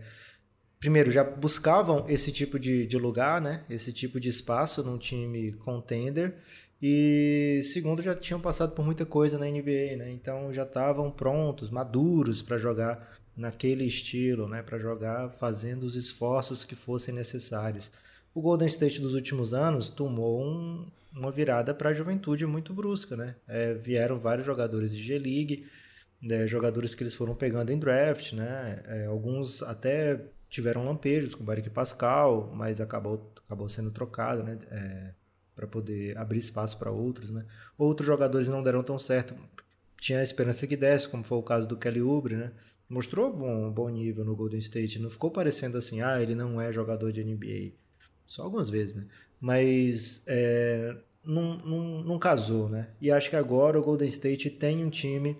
primeiro 0.79 1.11
já 1.11 1.25
buscavam 1.25 2.05
esse 2.07 2.31
tipo 2.31 2.57
de, 2.57 2.87
de 2.87 2.97
lugar, 2.97 3.41
né? 3.41 3.65
Esse 3.69 3.91
tipo 3.91 4.17
de 4.17 4.29
espaço 4.29 4.81
num 4.81 4.97
time 4.97 5.51
contender. 5.57 6.35
E 6.81 7.59
segundo, 7.63 8.01
já 8.01 8.15
tinham 8.15 8.39
passado 8.39 8.73
por 8.73 8.85
muita 8.85 9.05
coisa 9.05 9.37
na 9.37 9.45
NBA, 9.45 9.97
né? 9.97 10.09
Então 10.09 10.53
já 10.53 10.63
estavam 10.63 11.11
prontos, 11.11 11.69
maduros 11.69 12.41
para 12.41 12.57
jogar 12.57 13.17
naquele 13.35 13.83
estilo, 13.83 14.47
né? 14.47 14.63
Para 14.63 14.79
jogar 14.79 15.31
fazendo 15.31 15.83
os 15.83 15.97
esforços 15.97 16.63
que 16.63 16.75
fossem 16.75 17.13
necessários. 17.13 17.91
O 18.35 18.41
Golden 18.41 18.67
State 18.67 18.99
dos 18.99 19.13
últimos 19.13 19.53
anos 19.53 19.87
tomou 19.87 20.43
um, 20.43 20.85
uma 21.13 21.31
virada 21.31 21.73
para 21.73 21.91
a 21.91 21.93
juventude 21.93 22.45
muito 22.45 22.73
brusca, 22.73 23.15
né? 23.15 23.37
É, 23.47 23.73
vieram 23.73 24.19
vários 24.19 24.45
jogadores 24.45 24.93
de 24.93 25.01
G-League, 25.01 25.65
né? 26.21 26.45
jogadores 26.45 26.93
que 26.93 27.01
eles 27.01 27.15
foram 27.15 27.33
pegando 27.33 27.71
em 27.71 27.79
draft, 27.79 28.33
né? 28.33 28.83
É, 28.87 29.05
alguns 29.05 29.63
até 29.63 30.21
tiveram 30.49 30.83
lampejos 30.83 31.33
com 31.33 31.43
o 31.43 31.45
Barik 31.45 31.69
Pascal, 31.69 32.51
mas 32.53 32.81
acabou, 32.81 33.31
acabou 33.45 33.69
sendo 33.69 33.89
trocado, 33.89 34.43
né? 34.43 34.59
É, 34.69 35.13
para 35.55 35.65
poder 35.65 36.17
abrir 36.17 36.39
espaço 36.39 36.77
para 36.77 36.91
outros, 36.91 37.29
né? 37.29 37.45
Outros 37.77 38.05
jogadores 38.05 38.49
não 38.49 38.61
deram 38.61 38.83
tão 38.83 38.99
certo, 38.99 39.33
tinha 39.97 40.19
a 40.19 40.23
esperança 40.23 40.67
que 40.67 40.75
desse, 40.75 41.07
como 41.07 41.23
foi 41.23 41.37
o 41.37 41.43
caso 41.43 41.65
do 41.69 41.77
Kelly 41.77 42.01
Oubre, 42.01 42.35
né? 42.35 42.51
Mostrou 42.89 43.31
bom, 43.31 43.71
bom 43.71 43.87
nível 43.87 44.25
no 44.25 44.35
Golden 44.35 44.59
State, 44.59 44.99
não 44.99 45.09
ficou 45.09 45.31
parecendo 45.31 45.77
assim, 45.77 46.01
ah, 46.01 46.21
ele 46.21 46.35
não 46.35 46.59
é 46.59 46.69
jogador 46.69 47.13
de 47.13 47.23
NBA 47.23 47.84
só 48.25 48.43
algumas 48.43 48.69
vezes, 48.69 48.95
né? 48.95 49.05
Mas 49.39 50.23
é, 50.25 50.95
não, 51.23 51.57
não, 51.57 52.03
não 52.03 52.19
casou, 52.19 52.69
né? 52.69 52.89
E 53.01 53.11
acho 53.11 53.29
que 53.29 53.35
agora 53.35 53.79
o 53.79 53.83
Golden 53.83 54.07
State 54.07 54.49
tem 54.49 54.83
um 54.83 54.89
time 54.89 55.37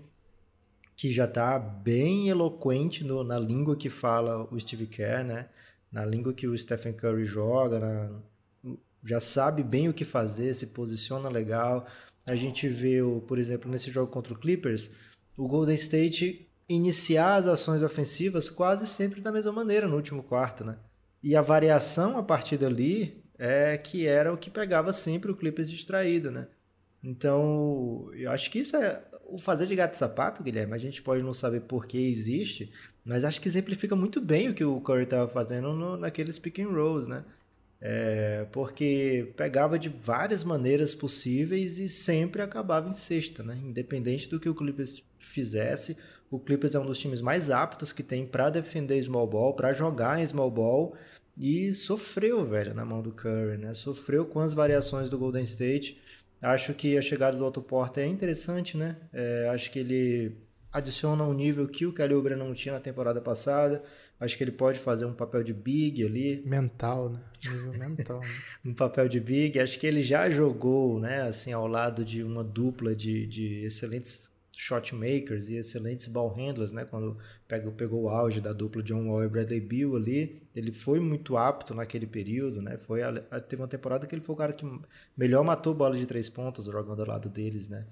que 0.96 1.12
já 1.12 1.26
está 1.26 1.60
bem 1.60 2.30
eloquente 2.30 3.04
no, 3.04 3.24
na 3.24 3.38
língua 3.38 3.76
que 3.76 3.90
fala 3.90 4.48
o 4.52 4.60
Steve 4.60 4.88
Kerr, 4.88 5.26
né? 5.26 5.50
Na 5.92 6.06
língua 6.06 6.34
que 6.34 6.48
o 6.48 6.58
Stephen 6.58 6.94
Curry 6.94 7.26
joga, 7.26 7.80
na, 7.80 8.22
já 9.04 9.20
sabe 9.20 9.64
bem 9.64 9.88
o 9.88 9.94
que 9.94 10.04
fazer, 10.04 10.54
se 10.54 10.68
posiciona 10.68 11.30
legal. 11.30 11.86
A 12.26 12.36
gente 12.36 12.68
vê, 12.68 13.00
por 13.28 13.38
exemplo, 13.38 13.70
nesse 13.70 13.92
jogo 13.92 14.12
contra 14.12 14.34
o 14.34 14.38
Clippers, 14.38 14.92
o 15.38 15.48
Golden 15.48 15.76
State 15.76 16.50
iniciar 16.68 17.36
as 17.36 17.46
ações 17.46 17.84
ofensivas 17.84 18.50
quase 18.50 18.88
sempre 18.88 19.22
da 19.22 19.32
mesma 19.32 19.52
maneira 19.52 19.88
no 19.88 19.96
último 19.96 20.24
quarto, 20.24 20.64
né? 20.64 20.78
E 21.26 21.36
a 21.36 21.42
variação 21.42 22.20
a 22.20 22.22
partir 22.22 22.56
dali 22.56 23.20
é 23.36 23.76
que 23.80 24.06
era 24.06 24.32
o 24.32 24.38
que 24.38 24.52
pegava 24.52 24.94
sempre 24.94 25.32
o 25.32 25.36
Clippers 25.36 25.72
distraído, 25.72 26.30
né? 26.30 26.48
Então, 27.04 28.12
eu 28.14 28.30
acho 28.30 28.52
que 28.52 28.60
isso 28.60 28.78
é 28.78 29.02
o 29.26 29.40
fazer 29.40 29.66
de 29.66 29.76
gato 29.76 29.96
e 29.96 29.98
sapato, 29.98 30.44
Guilherme. 30.44 30.76
A 30.76 30.78
gente 30.78 31.02
pode 31.02 31.24
não 31.24 31.34
saber 31.34 31.62
por 31.62 31.88
que 31.88 31.98
existe, 31.98 32.72
mas 33.04 33.26
acho 33.26 33.42
que 33.42 33.48
exemplifica 33.48 33.96
muito 33.96 34.22
bem 34.22 34.50
o 34.50 34.54
que 34.54 34.64
o 34.64 34.80
Curry 34.80 35.06
estava 35.06 35.28
fazendo 35.28 35.74
no, 35.74 35.98
naqueles 35.98 36.38
pick 36.38 36.60
and 36.60 36.70
rolls, 36.70 37.10
né? 37.10 37.26
É, 37.82 38.46
porque 38.52 39.34
pegava 39.36 39.80
de 39.80 39.90
várias 39.90 40.44
maneiras 40.44 40.94
possíveis 40.94 41.80
e 41.80 41.90
sempre 41.90 42.44
acabava 42.44 42.88
em 42.88 42.94
sexta, 42.94 43.42
né? 43.42 43.58
Independente 43.64 44.30
do 44.30 44.40
que 44.40 44.48
o 44.48 44.54
Clippers 44.54 45.04
fizesse, 45.18 45.98
o 46.36 46.40
Clippers 46.40 46.76
é 46.76 46.80
um 46.80 46.86
dos 46.86 47.00
times 47.00 47.22
mais 47.22 47.50
aptos 47.50 47.94
que 47.94 48.04
tem 48.04 48.26
para 48.26 48.50
defender 48.50 49.02
small 49.02 49.26
ball, 49.26 49.54
para 49.54 49.72
jogar 49.72 50.20
em 50.20 50.26
small 50.26 50.52
ball 50.52 50.96
e 51.38 51.74
sofreu, 51.74 52.46
velho, 52.46 52.74
na 52.74 52.86
mão 52.86 53.02
do 53.02 53.12
Curry, 53.12 53.58
né? 53.58 53.74
Sofreu 53.74 54.26
com 54.26 54.40
as 54.40 54.54
variações 54.54 55.10
do 55.10 55.18
Golden 55.18 55.44
State. 55.44 56.02
Acho 56.42 56.74
que 56.74 56.98
a 56.98 57.02
chegada 57.02 57.38
do 57.38 57.46
Otto 57.46 57.62
Porter 57.62 58.04
é 58.04 58.08
interessante, 58.08 58.78
né? 58.78 58.98
É, 59.14 59.50
acho 59.54 59.72
que 59.72 59.80
ele 59.80 60.38
adiciona 60.72 61.24
um 61.24 61.34
nível 61.34 61.68
que 61.68 61.86
o 61.86 61.94
Kelly 61.94 62.14
Oubre 62.14 62.36
não 62.36 62.54
tinha 62.54 62.74
na 62.74 62.82
temporada 62.82 63.22
passada. 63.22 63.82
Acho 64.20 64.38
que 64.38 64.44
ele 64.44 64.52
pode 64.52 64.78
fazer 64.80 65.06
um 65.06 65.14
papel 65.14 65.44
de 65.44 65.54
big 65.54 66.06
ali. 66.06 66.44
Mental, 66.46 67.10
né? 67.10 67.20
Nível 67.44 67.74
mental. 67.80 68.20
Né? 68.20 68.28
um 68.66 68.74
papel 68.74 69.08
de 69.08 69.20
big. 69.20 69.60
Acho 69.60 69.80
que 69.80 69.88
ele 69.88 70.02
já 70.02 70.30
jogou, 70.30 71.00
né? 71.00 71.22
Assim, 71.24 71.54
ao 71.54 71.68
lado 71.68 72.04
de 72.04 72.24
uma 72.24 72.44
dupla 72.44 72.94
de, 72.94 73.26
de 73.26 73.64
excelentes 73.64 74.35
shot 74.56 74.96
makers 74.96 75.50
e 75.50 75.56
excelentes 75.56 76.08
ball 76.08 76.30
handlers, 76.30 76.72
né? 76.72 76.86
Quando 76.86 77.18
pegou, 77.48 77.72
pegou 77.74 78.04
o 78.04 78.10
auge 78.10 78.40
da 78.40 78.54
dupla 78.54 78.82
John 78.82 79.10
Wall 79.10 79.26
e 79.26 79.28
Bradley 79.28 79.60
Beal 79.60 79.96
ali, 79.96 80.42
ele 80.56 80.72
foi 80.72 81.00
muito 81.00 81.38
apto 81.38 81.74
naquele 81.74 82.08
período, 82.08 82.62
né? 82.62 82.78
Foi 82.78 83.02
teve 83.48 83.62
uma 83.62 83.68
temporada 83.68 84.08
que 84.08 84.16
ele 84.16 84.24
foi 84.24 84.34
o 84.34 84.38
cara 84.38 84.54
que 84.54 84.66
melhor 85.18 85.44
matou 85.44 85.74
bola 85.74 85.98
de 85.98 86.06
três 86.06 86.30
pontos 86.30 86.66
jogando 86.66 87.02
ao 87.02 87.08
lado 87.08 87.30
deles, 87.30 87.68
né? 87.68 87.86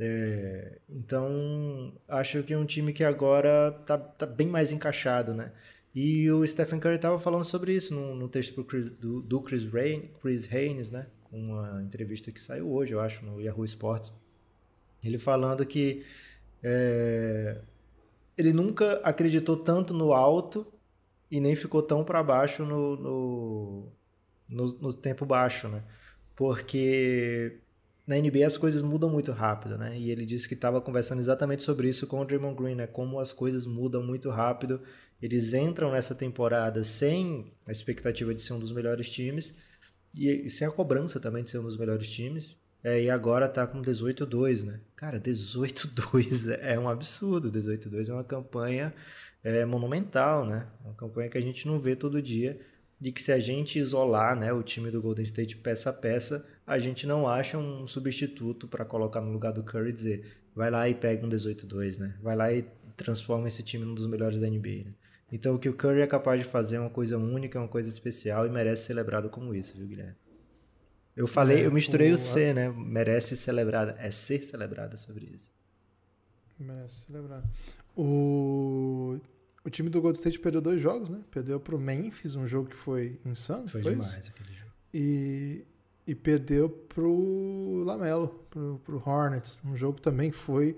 É, 0.00 0.78
então 0.88 1.92
acho 2.06 2.42
que 2.44 2.52
é 2.52 2.58
um 2.58 2.64
time 2.64 2.92
que 2.92 3.02
agora 3.02 3.72
tá, 3.84 3.98
tá 3.98 4.26
bem 4.26 4.46
mais 4.46 4.72
encaixado, 4.72 5.34
né? 5.34 5.52
E 5.94 6.30
o 6.30 6.46
Stephen 6.46 6.78
Curry 6.78 6.96
estava 6.96 7.18
falando 7.18 7.44
sobre 7.44 7.74
isso 7.74 7.94
no, 7.94 8.14
no 8.14 8.28
texto 8.28 8.62
do, 9.00 9.20
do 9.20 9.40
Chris, 9.42 9.64
Rain, 9.64 10.10
Chris 10.22 10.48
Haynes, 10.52 10.90
né? 10.90 11.06
Uma 11.30 11.82
entrevista 11.82 12.30
que 12.30 12.40
saiu 12.40 12.70
hoje, 12.70 12.92
eu 12.92 13.00
acho, 13.00 13.24
no 13.24 13.40
Yahoo 13.40 13.64
Sports 13.64 14.12
ele 15.02 15.18
falando 15.18 15.64
que 15.64 16.04
é, 16.62 17.60
ele 18.36 18.52
nunca 18.52 18.94
acreditou 19.04 19.56
tanto 19.56 19.94
no 19.94 20.12
alto 20.12 20.66
e 21.30 21.40
nem 21.40 21.54
ficou 21.54 21.82
tão 21.82 22.04
para 22.04 22.22
baixo 22.22 22.64
no, 22.64 22.96
no, 22.96 23.92
no, 24.48 24.66
no, 24.80 24.94
tempo 24.94 25.26
baixo, 25.26 25.68
né? 25.68 25.82
Porque 26.34 27.58
na 28.06 28.16
NBA 28.16 28.46
as 28.46 28.56
coisas 28.56 28.80
mudam 28.80 29.10
muito 29.10 29.32
rápido, 29.32 29.76
né? 29.76 29.98
E 29.98 30.10
ele 30.10 30.24
disse 30.24 30.48
que 30.48 30.54
estava 30.54 30.80
conversando 30.80 31.18
exatamente 31.18 31.62
sobre 31.62 31.88
isso 31.88 32.06
com 32.06 32.20
o 32.20 32.24
Draymond 32.24 32.56
Green, 32.56 32.74
né? 32.74 32.86
Como 32.86 33.20
as 33.20 33.32
coisas 33.32 33.66
mudam 33.66 34.02
muito 34.02 34.30
rápido. 34.30 34.80
Eles 35.20 35.52
entram 35.52 35.90
nessa 35.92 36.14
temporada 36.14 36.82
sem 36.84 37.52
a 37.66 37.72
expectativa 37.72 38.34
de 38.34 38.40
ser 38.40 38.54
um 38.54 38.60
dos 38.60 38.72
melhores 38.72 39.10
times 39.10 39.54
e 40.16 40.48
sem 40.48 40.66
a 40.66 40.70
cobrança 40.70 41.20
também 41.20 41.44
de 41.44 41.50
ser 41.50 41.58
um 41.58 41.64
dos 41.64 41.76
melhores 41.76 42.08
times. 42.10 42.58
É, 42.82 43.02
e 43.02 43.10
agora 43.10 43.48
tá 43.48 43.66
com 43.66 43.82
18-2, 43.82 44.64
né? 44.64 44.80
Cara, 44.94 45.20
18-2 45.20 46.58
é 46.62 46.78
um 46.78 46.88
absurdo. 46.88 47.50
18-2 47.50 48.08
é 48.08 48.12
uma 48.12 48.24
campanha 48.24 48.94
é, 49.42 49.64
monumental, 49.64 50.46
né? 50.46 50.66
Uma 50.84 50.94
campanha 50.94 51.28
que 51.28 51.38
a 51.38 51.40
gente 51.40 51.66
não 51.66 51.78
vê 51.78 51.96
todo 51.96 52.22
dia. 52.22 52.60
De 53.00 53.12
que 53.12 53.22
se 53.22 53.30
a 53.30 53.38
gente 53.38 53.78
isolar 53.78 54.34
né, 54.34 54.52
o 54.52 54.60
time 54.60 54.90
do 54.90 55.00
Golden 55.00 55.22
State 55.22 55.56
peça 55.56 55.90
a 55.90 55.92
peça, 55.92 56.44
a 56.66 56.80
gente 56.80 57.06
não 57.06 57.28
acha 57.28 57.56
um 57.56 57.86
substituto 57.86 58.66
para 58.66 58.84
colocar 58.84 59.20
no 59.20 59.30
lugar 59.30 59.52
do 59.52 59.62
Curry 59.62 59.90
e 59.90 59.92
dizer 59.92 60.38
vai 60.54 60.68
lá 60.68 60.88
e 60.88 60.94
pega 60.94 61.24
um 61.24 61.28
18-2, 61.28 61.98
né? 61.98 62.16
Vai 62.20 62.34
lá 62.34 62.52
e 62.52 62.64
transforma 62.96 63.46
esse 63.46 63.62
time 63.62 63.84
num 63.84 63.94
dos 63.94 64.06
melhores 64.06 64.40
da 64.40 64.48
NBA, 64.48 64.84
né? 64.86 64.94
Então 65.30 65.54
o 65.54 65.58
que 65.58 65.68
o 65.68 65.74
Curry 65.74 66.00
é 66.00 66.06
capaz 66.08 66.40
de 66.40 66.46
fazer 66.46 66.76
é 66.76 66.80
uma 66.80 66.90
coisa 66.90 67.16
única, 67.16 67.58
uma 67.58 67.68
coisa 67.68 67.88
especial 67.88 68.46
e 68.46 68.50
merece 68.50 68.86
ser 68.86 68.94
lembrado 68.94 69.30
como 69.30 69.54
isso, 69.54 69.76
viu, 69.76 69.86
Guilherme? 69.86 70.16
Eu 71.18 71.26
falei, 71.26 71.62
é, 71.62 71.66
eu 71.66 71.72
misturei 71.72 72.12
o, 72.12 72.14
o 72.14 72.16
C, 72.16 72.54
né? 72.54 72.70
Merece 72.70 73.30
ser 73.30 73.46
celebrada. 73.46 73.96
É 73.98 74.08
ser 74.08 74.44
celebrada 74.44 74.96
sobre 74.96 75.28
isso. 75.34 75.52
Merece 76.56 77.00
ser 77.00 77.06
celebrada. 77.06 77.44
O, 77.96 79.18
o 79.64 79.68
time 79.68 79.90
do 79.90 80.00
Gold 80.00 80.16
State 80.16 80.38
perdeu 80.38 80.60
dois 80.60 80.80
jogos, 80.80 81.10
né? 81.10 81.18
Perdeu 81.28 81.58
pro 81.58 81.76
Memphis, 81.76 82.36
um 82.36 82.46
jogo 82.46 82.68
que 82.68 82.76
foi 82.76 83.18
insano. 83.26 83.66
Foi, 83.66 83.82
foi 83.82 83.90
demais 83.90 84.14
isso? 84.14 84.30
aquele 84.30 84.52
jogo. 84.56 84.70
E, 84.94 85.64
e 86.06 86.14
perdeu 86.14 86.70
pro 86.70 87.82
Lamelo, 87.84 88.28
pro, 88.48 88.80
pro 88.84 89.02
Hornets. 89.04 89.60
Um 89.64 89.74
jogo 89.74 89.96
que 89.96 90.02
também 90.02 90.30
foi 90.30 90.76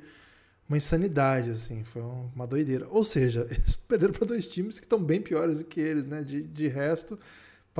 uma 0.66 0.78
insanidade, 0.78 1.50
assim, 1.50 1.84
foi 1.84 2.00
uma 2.00 2.46
doideira. 2.46 2.88
Ou 2.88 3.04
seja, 3.04 3.46
eles 3.52 3.74
perderam 3.76 4.14
para 4.14 4.26
dois 4.26 4.46
times 4.46 4.80
que 4.80 4.86
estão 4.86 5.02
bem 5.02 5.20
piores 5.20 5.58
do 5.58 5.64
que 5.64 5.80
eles, 5.80 6.06
né? 6.06 6.22
De, 6.22 6.42
de 6.42 6.66
resto, 6.66 7.18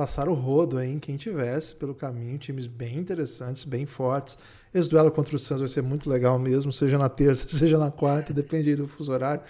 passaram 0.01 0.31
o 0.31 0.35
rodo 0.35 0.79
aí 0.79 0.91
em 0.91 0.97
quem 0.97 1.15
tivesse 1.15 1.75
pelo 1.75 1.93
caminho, 1.93 2.35
times 2.39 2.65
bem 2.65 2.97
interessantes, 2.97 3.63
bem 3.63 3.85
fortes. 3.85 4.35
Esse 4.73 4.89
duelo 4.89 5.11
contra 5.11 5.35
o 5.35 5.37
Suns 5.37 5.59
vai 5.59 5.69
ser 5.69 5.83
muito 5.83 6.09
legal 6.09 6.39
mesmo, 6.39 6.73
seja 6.73 6.97
na 6.97 7.07
terça, 7.07 7.45
seja 7.55 7.77
na 7.77 7.91
quarta, 7.91 8.33
depende 8.33 8.75
do 8.75 8.87
fuso 8.87 9.11
horário. 9.11 9.43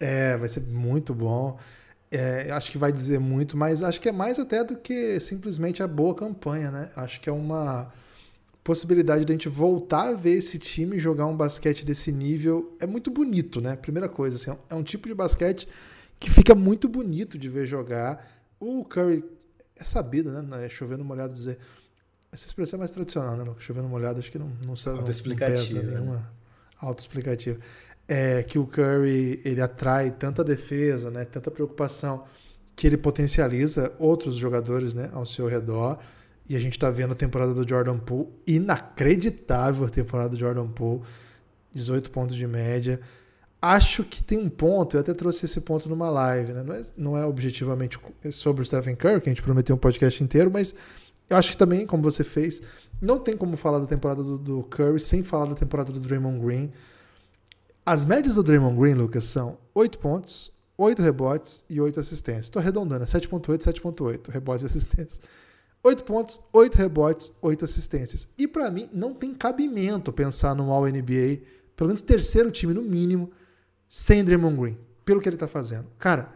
É, 0.00 0.34
vai 0.38 0.48
ser 0.48 0.62
muito 0.62 1.12
bom. 1.12 1.58
É, 2.10 2.50
acho 2.52 2.72
que 2.72 2.78
vai 2.78 2.90
dizer 2.90 3.20
muito, 3.20 3.54
mas 3.54 3.82
acho 3.82 4.00
que 4.00 4.08
é 4.08 4.12
mais 4.12 4.38
até 4.38 4.64
do 4.64 4.76
que 4.76 5.20
simplesmente 5.20 5.82
a 5.82 5.86
boa 5.86 6.14
campanha, 6.14 6.70
né? 6.70 6.88
Acho 6.96 7.20
que 7.20 7.28
é 7.28 7.32
uma 7.32 7.92
possibilidade 8.64 9.26
de 9.26 9.32
a 9.32 9.34
gente 9.34 9.50
voltar 9.50 10.08
a 10.08 10.14
ver 10.14 10.38
esse 10.38 10.58
time 10.58 10.98
jogar 10.98 11.26
um 11.26 11.36
basquete 11.36 11.84
desse 11.84 12.10
nível 12.10 12.74
é 12.80 12.86
muito 12.86 13.10
bonito, 13.10 13.60
né? 13.60 13.76
Primeira 13.76 14.08
coisa, 14.08 14.36
assim, 14.36 14.58
é 14.70 14.74
um 14.74 14.82
tipo 14.82 15.06
de 15.06 15.14
basquete 15.14 15.68
que 16.18 16.30
fica 16.30 16.54
muito 16.54 16.88
bonito 16.88 17.36
de 17.36 17.50
ver 17.50 17.66
jogar. 17.66 18.26
O 18.58 18.86
Curry 18.86 19.22
é 19.76 19.84
sabido, 19.84 20.30
né? 20.30 20.64
É 20.64 20.68
chovendo 20.68 21.04
molhado 21.04 21.32
dizer. 21.32 21.58
Essa 22.30 22.46
expressão 22.46 22.78
é 22.78 22.80
mais 22.80 22.90
tradicional, 22.90 23.36
né? 23.36 23.54
Chovendo 23.58 23.88
molhado 23.88 24.18
acho 24.18 24.30
que 24.30 24.38
não, 24.38 24.48
não, 24.64 24.74
não 24.74 25.04
pesa 25.36 25.82
né? 25.82 25.92
nenhuma 25.92 26.32
autoexplicativa. 26.78 27.58
É 28.08 28.42
que 28.42 28.58
o 28.58 28.66
Curry 28.66 29.40
ele 29.44 29.60
atrai 29.60 30.10
tanta 30.10 30.42
defesa, 30.42 31.10
né? 31.10 31.24
Tanta 31.24 31.50
preocupação 31.50 32.24
que 32.74 32.86
ele 32.86 32.96
potencializa 32.96 33.94
outros 33.98 34.36
jogadores, 34.36 34.94
né? 34.94 35.10
Ao 35.12 35.26
seu 35.26 35.46
redor. 35.46 35.98
E 36.48 36.56
a 36.56 36.58
gente 36.58 36.72
está 36.72 36.90
vendo 36.90 37.12
a 37.12 37.14
temporada 37.14 37.54
do 37.54 37.68
Jordan 37.68 37.98
Poole, 37.98 38.28
inacreditável 38.46 39.86
a 39.86 39.90
temporada 39.90 40.30
do 40.30 40.38
Jordan 40.38 40.68
Poole, 40.68 41.02
18 41.72 42.10
pontos 42.10 42.34
de 42.34 42.46
média. 42.46 43.00
Acho 43.64 44.02
que 44.02 44.20
tem 44.24 44.38
um 44.38 44.48
ponto, 44.48 44.96
eu 44.96 45.00
até 45.00 45.14
trouxe 45.14 45.44
esse 45.44 45.60
ponto 45.60 45.88
numa 45.88 46.10
live, 46.10 46.52
né? 46.52 46.64
não, 46.64 46.74
é, 46.74 46.82
não 46.96 47.16
é 47.16 47.24
objetivamente 47.24 47.96
sobre 48.32 48.60
o 48.60 48.64
Stephen 48.66 48.96
Curry, 48.96 49.20
que 49.20 49.28
a 49.28 49.32
gente 49.32 49.42
prometeu 49.42 49.76
um 49.76 49.78
podcast 49.78 50.20
inteiro, 50.20 50.50
mas 50.50 50.74
eu 51.30 51.36
acho 51.36 51.52
que 51.52 51.56
também, 51.56 51.86
como 51.86 52.02
você 52.02 52.24
fez, 52.24 52.60
não 53.00 53.20
tem 53.20 53.36
como 53.36 53.56
falar 53.56 53.78
da 53.78 53.86
temporada 53.86 54.20
do, 54.20 54.36
do 54.36 54.62
Curry 54.64 54.98
sem 54.98 55.22
falar 55.22 55.46
da 55.46 55.54
temporada 55.54 55.92
do 55.92 56.00
Draymond 56.00 56.40
Green. 56.44 56.72
As 57.86 58.04
médias 58.04 58.34
do 58.34 58.42
Draymond 58.42 58.76
Green, 58.76 58.94
Lucas, 58.94 59.24
são 59.24 59.58
8 59.74 59.96
pontos, 59.98 60.52
8 60.76 61.00
rebotes 61.00 61.64
e 61.70 61.80
8 61.80 62.00
assistências. 62.00 62.46
Estou 62.46 62.60
arredondando, 62.60 63.04
é 63.04 63.06
7.8, 63.06 63.58
7.8, 63.58 64.28
rebotes 64.28 64.64
e 64.64 64.66
assistências. 64.66 65.20
8 65.84 66.04
pontos, 66.04 66.40
8 66.52 66.76
rebotes, 66.76 67.32
8 67.40 67.64
assistências. 67.64 68.28
E 68.36 68.48
para 68.48 68.70
mim 68.70 68.88
não 68.92 69.14
tem 69.14 69.32
cabimento 69.32 70.12
pensar 70.12 70.54
no 70.54 70.70
All-NBA, 70.70 71.42
pelo 71.76 71.88
menos 71.88 72.02
terceiro 72.02 72.50
time 72.50 72.72
no 72.74 72.82
mínimo, 72.82 73.30
sem 73.92 74.24
Draymond 74.24 74.58
Green, 74.58 74.78
pelo 75.04 75.20
que 75.20 75.28
ele 75.28 75.36
tá 75.36 75.46
fazendo. 75.46 75.84
Cara, 75.98 76.32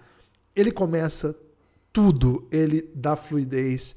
ele 0.54 0.70
começa 0.70 1.34
tudo, 1.90 2.46
ele 2.52 2.90
dá 2.94 3.16
fluidez. 3.16 3.96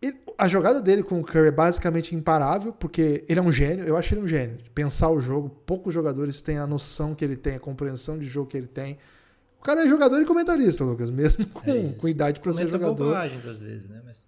Ele, 0.00 0.16
a 0.38 0.46
jogada 0.46 0.80
dele 0.80 1.02
com 1.02 1.18
o 1.18 1.24
Curry 1.24 1.48
é 1.48 1.50
basicamente 1.50 2.14
imparável, 2.14 2.72
porque 2.72 3.24
ele 3.28 3.40
é 3.40 3.42
um 3.42 3.50
gênio, 3.50 3.84
eu 3.84 3.96
acho 3.96 4.14
ele 4.14 4.20
um 4.20 4.28
gênio. 4.28 4.58
Pensar 4.72 5.10
o 5.10 5.20
jogo, 5.20 5.48
poucos 5.66 5.92
jogadores 5.92 6.40
têm 6.40 6.58
a 6.58 6.66
noção 6.66 7.12
que 7.12 7.24
ele 7.24 7.36
tem, 7.36 7.56
a 7.56 7.58
compreensão 7.60 8.16
de 8.16 8.26
jogo 8.26 8.48
que 8.48 8.56
ele 8.56 8.68
tem 8.68 8.98
o 9.58 9.64
cara 9.64 9.82
é 9.82 9.88
jogador 9.88 10.20
e 10.20 10.26
comentarista, 10.26 10.84
Lucas, 10.84 11.08
mesmo 11.08 11.46
com, 11.46 11.70
é 11.70 11.92
com 11.94 12.06
idade 12.06 12.38
para 12.38 12.52
ser 12.52 12.68
jogador. 12.68 12.94
bobagens 12.94 13.46
às 13.46 13.62
vezes, 13.62 13.88
né? 13.88 14.02
Mas 14.04 14.22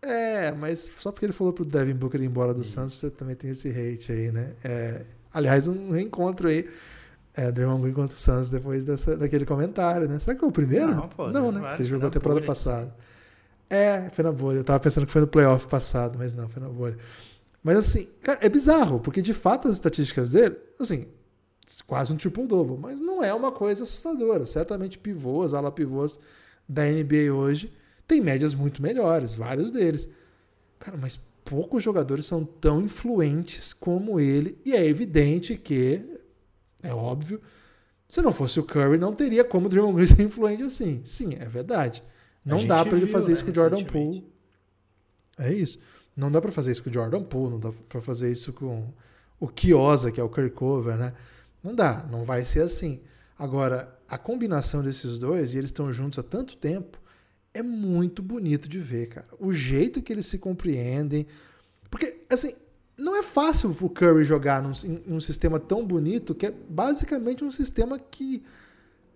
é, 0.00 0.50
mas 0.52 0.90
só 0.98 1.12
porque 1.12 1.26
ele 1.26 1.32
falou 1.32 1.52
pro 1.52 1.64
Devin 1.64 1.94
Booker 1.94 2.20
ir 2.20 2.26
embora 2.26 2.52
do. 2.52 2.64
Santos, 2.64 2.94
você 2.94 3.10
também 3.10 3.36
tem 3.36 3.50
esse 3.50 3.68
hate 3.68 4.10
aí, 4.10 4.32
né? 4.32 4.52
É, 4.64 5.02
aliás, 5.32 5.68
um 5.68 5.90
reencontro 5.90 6.48
aí. 6.48 6.68
É, 7.34 7.50
Draymond 7.50 7.82
Green 7.82 7.94
contra 7.94 8.14
o 8.14 8.18
Santos 8.18 8.50
depois 8.50 8.84
dessa, 8.84 9.16
daquele 9.16 9.46
comentário, 9.46 10.08
né? 10.08 10.18
Será 10.18 10.34
que 10.34 10.40
foi 10.40 10.48
o 10.48 10.52
primeiro? 10.52 10.94
Não, 10.94 11.08
pô, 11.08 11.28
não, 11.28 11.50
né? 11.50 11.60
Porque 11.60 11.82
ele 11.82 11.88
jogou 11.88 12.08
a 12.08 12.10
temporada 12.10 12.40
bolha. 12.40 12.46
passada. 12.46 12.94
É, 13.70 14.10
foi 14.10 14.22
na 14.22 14.32
bolha. 14.32 14.58
Eu 14.58 14.64
tava 14.64 14.80
pensando 14.80 15.06
que 15.06 15.12
foi 15.12 15.22
no 15.22 15.26
playoff 15.26 15.66
passado, 15.66 16.18
mas 16.18 16.32
não, 16.34 16.48
foi 16.48 16.62
na 16.62 16.68
bolha. 16.68 16.98
Mas 17.64 17.78
assim, 17.78 18.08
cara, 18.22 18.38
é 18.42 18.48
bizarro, 18.48 19.00
porque 19.00 19.22
de 19.22 19.32
fato 19.32 19.68
as 19.68 19.76
estatísticas 19.76 20.28
dele, 20.28 20.56
assim, 20.78 21.06
quase 21.86 22.12
um 22.12 22.16
triple-double, 22.16 22.76
mas 22.76 23.00
não 23.00 23.22
é 23.24 23.32
uma 23.32 23.50
coisa 23.50 23.84
assustadora. 23.84 24.44
Certamente 24.44 24.98
pivôs, 24.98 25.54
ala 25.54 25.72
pivôs 25.72 26.20
da 26.68 26.84
NBA 26.84 27.32
hoje 27.32 27.72
tem 28.12 28.20
médias 28.20 28.54
muito 28.54 28.82
melhores, 28.82 29.32
vários 29.32 29.72
deles. 29.72 30.08
Cara, 30.78 30.98
mas 31.00 31.18
poucos 31.44 31.82
jogadores 31.82 32.26
são 32.26 32.44
tão 32.44 32.82
influentes 32.82 33.72
como 33.72 34.20
ele, 34.20 34.58
e 34.64 34.74
é 34.74 34.84
evidente 34.84 35.56
que, 35.56 36.11
é 36.82 36.92
óbvio, 36.92 37.40
se 38.08 38.20
não 38.20 38.32
fosse 38.32 38.60
o 38.60 38.64
Curry, 38.64 38.98
não 38.98 39.14
teria 39.14 39.42
como 39.44 39.66
o 39.66 39.68
Draymond 39.68 39.94
Green 39.94 40.06
ser 40.14 40.22
influente 40.22 40.62
assim. 40.62 41.00
Sim, 41.04 41.34
é 41.38 41.46
verdade. 41.46 42.02
Não 42.44 42.66
dá 42.66 42.84
para 42.84 42.96
ele 42.96 43.06
fazer 43.06 43.28
né, 43.28 43.32
isso 43.34 43.44
com 43.44 43.50
o 43.50 43.54
Jordan 43.54 43.84
Poole. 43.84 44.26
É 45.38 45.52
isso. 45.52 45.78
Não 46.16 46.30
dá 46.30 46.40
para 46.40 46.52
fazer 46.52 46.72
isso 46.72 46.82
com 46.82 46.90
o 46.90 46.92
Jordan 46.92 47.22
Poole, 47.22 47.52
não 47.52 47.60
dá 47.60 47.72
para 47.88 48.00
fazer 48.00 48.30
isso 48.30 48.52
com 48.52 48.92
o 49.40 49.48
Kiosa, 49.48 50.12
que 50.12 50.20
é 50.20 50.22
o 50.22 50.28
Curry 50.28 50.50
Cover, 50.50 50.96
né? 50.96 51.14
Não 51.62 51.74
dá, 51.74 52.06
não 52.10 52.24
vai 52.24 52.44
ser 52.44 52.60
assim. 52.60 53.00
Agora, 53.38 53.98
a 54.08 54.18
combinação 54.18 54.82
desses 54.82 55.18
dois, 55.18 55.54
e 55.54 55.58
eles 55.58 55.70
estão 55.70 55.92
juntos 55.92 56.18
há 56.18 56.22
tanto 56.22 56.56
tempo, 56.56 56.98
é 57.54 57.62
muito 57.62 58.22
bonito 58.22 58.68
de 58.68 58.78
ver, 58.78 59.06
cara. 59.06 59.26
O 59.38 59.52
jeito 59.52 60.02
que 60.02 60.12
eles 60.12 60.26
se 60.26 60.38
compreendem. 60.38 61.26
Porque, 61.90 62.24
assim, 62.30 62.54
não 63.02 63.16
é 63.16 63.22
fácil 63.22 63.74
pro 63.74 63.90
Curry 63.90 64.22
jogar 64.22 64.62
num, 64.62 64.72
num 65.04 65.20
sistema 65.20 65.58
tão 65.58 65.84
bonito 65.84 66.34
que 66.34 66.46
é 66.46 66.50
basicamente 66.50 67.42
um 67.42 67.50
sistema 67.50 67.98
que 67.98 68.44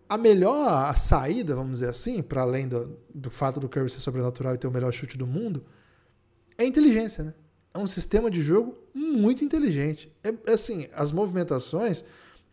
a 0.08 0.18
melhor 0.18 0.96
saída, 0.96 1.54
vamos 1.54 1.74
dizer 1.74 1.88
assim, 1.88 2.20
para 2.20 2.42
além 2.42 2.66
do, 2.66 2.98
do 3.14 3.30
fato 3.30 3.60
do 3.60 3.68
Curry 3.68 3.88
ser 3.88 4.00
sobrenatural 4.00 4.54
e 4.54 4.58
ter 4.58 4.66
o 4.66 4.72
melhor 4.72 4.92
chute 4.92 5.16
do 5.16 5.26
mundo, 5.26 5.64
é 6.58 6.64
inteligência, 6.64 7.24
né? 7.24 7.34
É 7.72 7.78
um 7.78 7.86
sistema 7.86 8.30
de 8.30 8.40
jogo 8.40 8.76
muito 8.92 9.44
inteligente. 9.44 10.12
É, 10.24 10.34
é 10.46 10.54
assim, 10.54 10.88
as 10.94 11.12
movimentações 11.12 12.04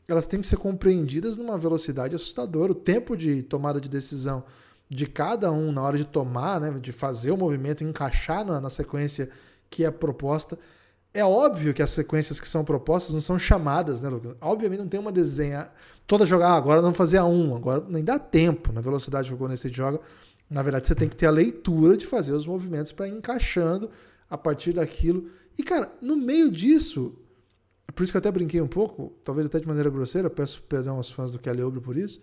elas 0.07 0.27
têm 0.27 0.41
que 0.41 0.47
ser 0.47 0.57
compreendidas 0.57 1.37
numa 1.37 1.57
velocidade 1.57 2.15
assustadora. 2.15 2.73
O 2.73 2.75
tempo 2.75 3.15
de 3.15 3.41
tomada 3.41 3.79
de 3.79 3.89
decisão 3.89 4.43
de 4.89 5.07
cada 5.07 5.51
um 5.51 5.71
na 5.71 5.81
hora 5.81 5.97
de 5.97 6.05
tomar, 6.05 6.59
né, 6.59 6.77
de 6.79 6.91
fazer 6.91 7.31
o 7.31 7.37
movimento, 7.37 7.83
encaixar 7.83 8.45
na, 8.45 8.59
na 8.59 8.69
sequência 8.69 9.29
que 9.69 9.83
é 9.85 9.89
proposta. 9.89 10.59
É 11.13 11.23
óbvio 11.23 11.73
que 11.73 11.81
as 11.81 11.91
sequências 11.91 12.39
que 12.39 12.47
são 12.47 12.65
propostas 12.65 13.13
não 13.13 13.21
são 13.21 13.37
chamadas, 13.37 14.01
né, 14.01 14.09
Lucas? 14.09 14.35
Obviamente 14.41 14.79
não 14.79 14.87
tem 14.87 14.99
uma 14.99 15.11
desenha 15.11 15.69
toda 16.07 16.25
jogar, 16.25 16.49
ah, 16.49 16.55
agora 16.55 16.81
não 16.81 16.93
fazer 16.93 17.17
a 17.17 17.25
um, 17.25 17.55
agora 17.55 17.85
nem 17.87 18.03
dá 18.03 18.17
tempo 18.17 18.73
na 18.73 18.81
velocidade 18.81 19.27
que 19.27 19.33
o 19.33 19.37
Golden 19.37 19.53
State 19.53 19.77
joga. 19.77 19.99
Na 20.49 20.63
verdade, 20.63 20.87
você 20.87 20.95
tem 20.95 21.07
que 21.07 21.15
ter 21.15 21.27
a 21.27 21.31
leitura 21.31 21.95
de 21.95 22.05
fazer 22.05 22.33
os 22.33 22.47
movimentos 22.47 22.91
para 22.91 23.07
encaixando 23.07 23.89
a 24.29 24.37
partir 24.37 24.73
daquilo. 24.73 25.29
E, 25.57 25.63
cara, 25.63 25.91
no 26.01 26.15
meio 26.15 26.49
disso, 26.49 27.15
por 27.93 28.03
isso 28.03 28.11
que 28.11 28.17
eu 28.17 28.19
até 28.19 28.31
brinquei 28.31 28.59
um 28.59 28.67
pouco, 28.67 29.13
talvez 29.23 29.45
até 29.45 29.59
de 29.59 29.67
maneira 29.67 29.89
grosseira, 29.89 30.29
peço 30.29 30.63
perdão 30.63 30.97
aos 30.97 31.11
fãs 31.11 31.31
do 31.31 31.39
Kelly 31.39 31.61
por 31.79 31.95
isso, 31.95 32.21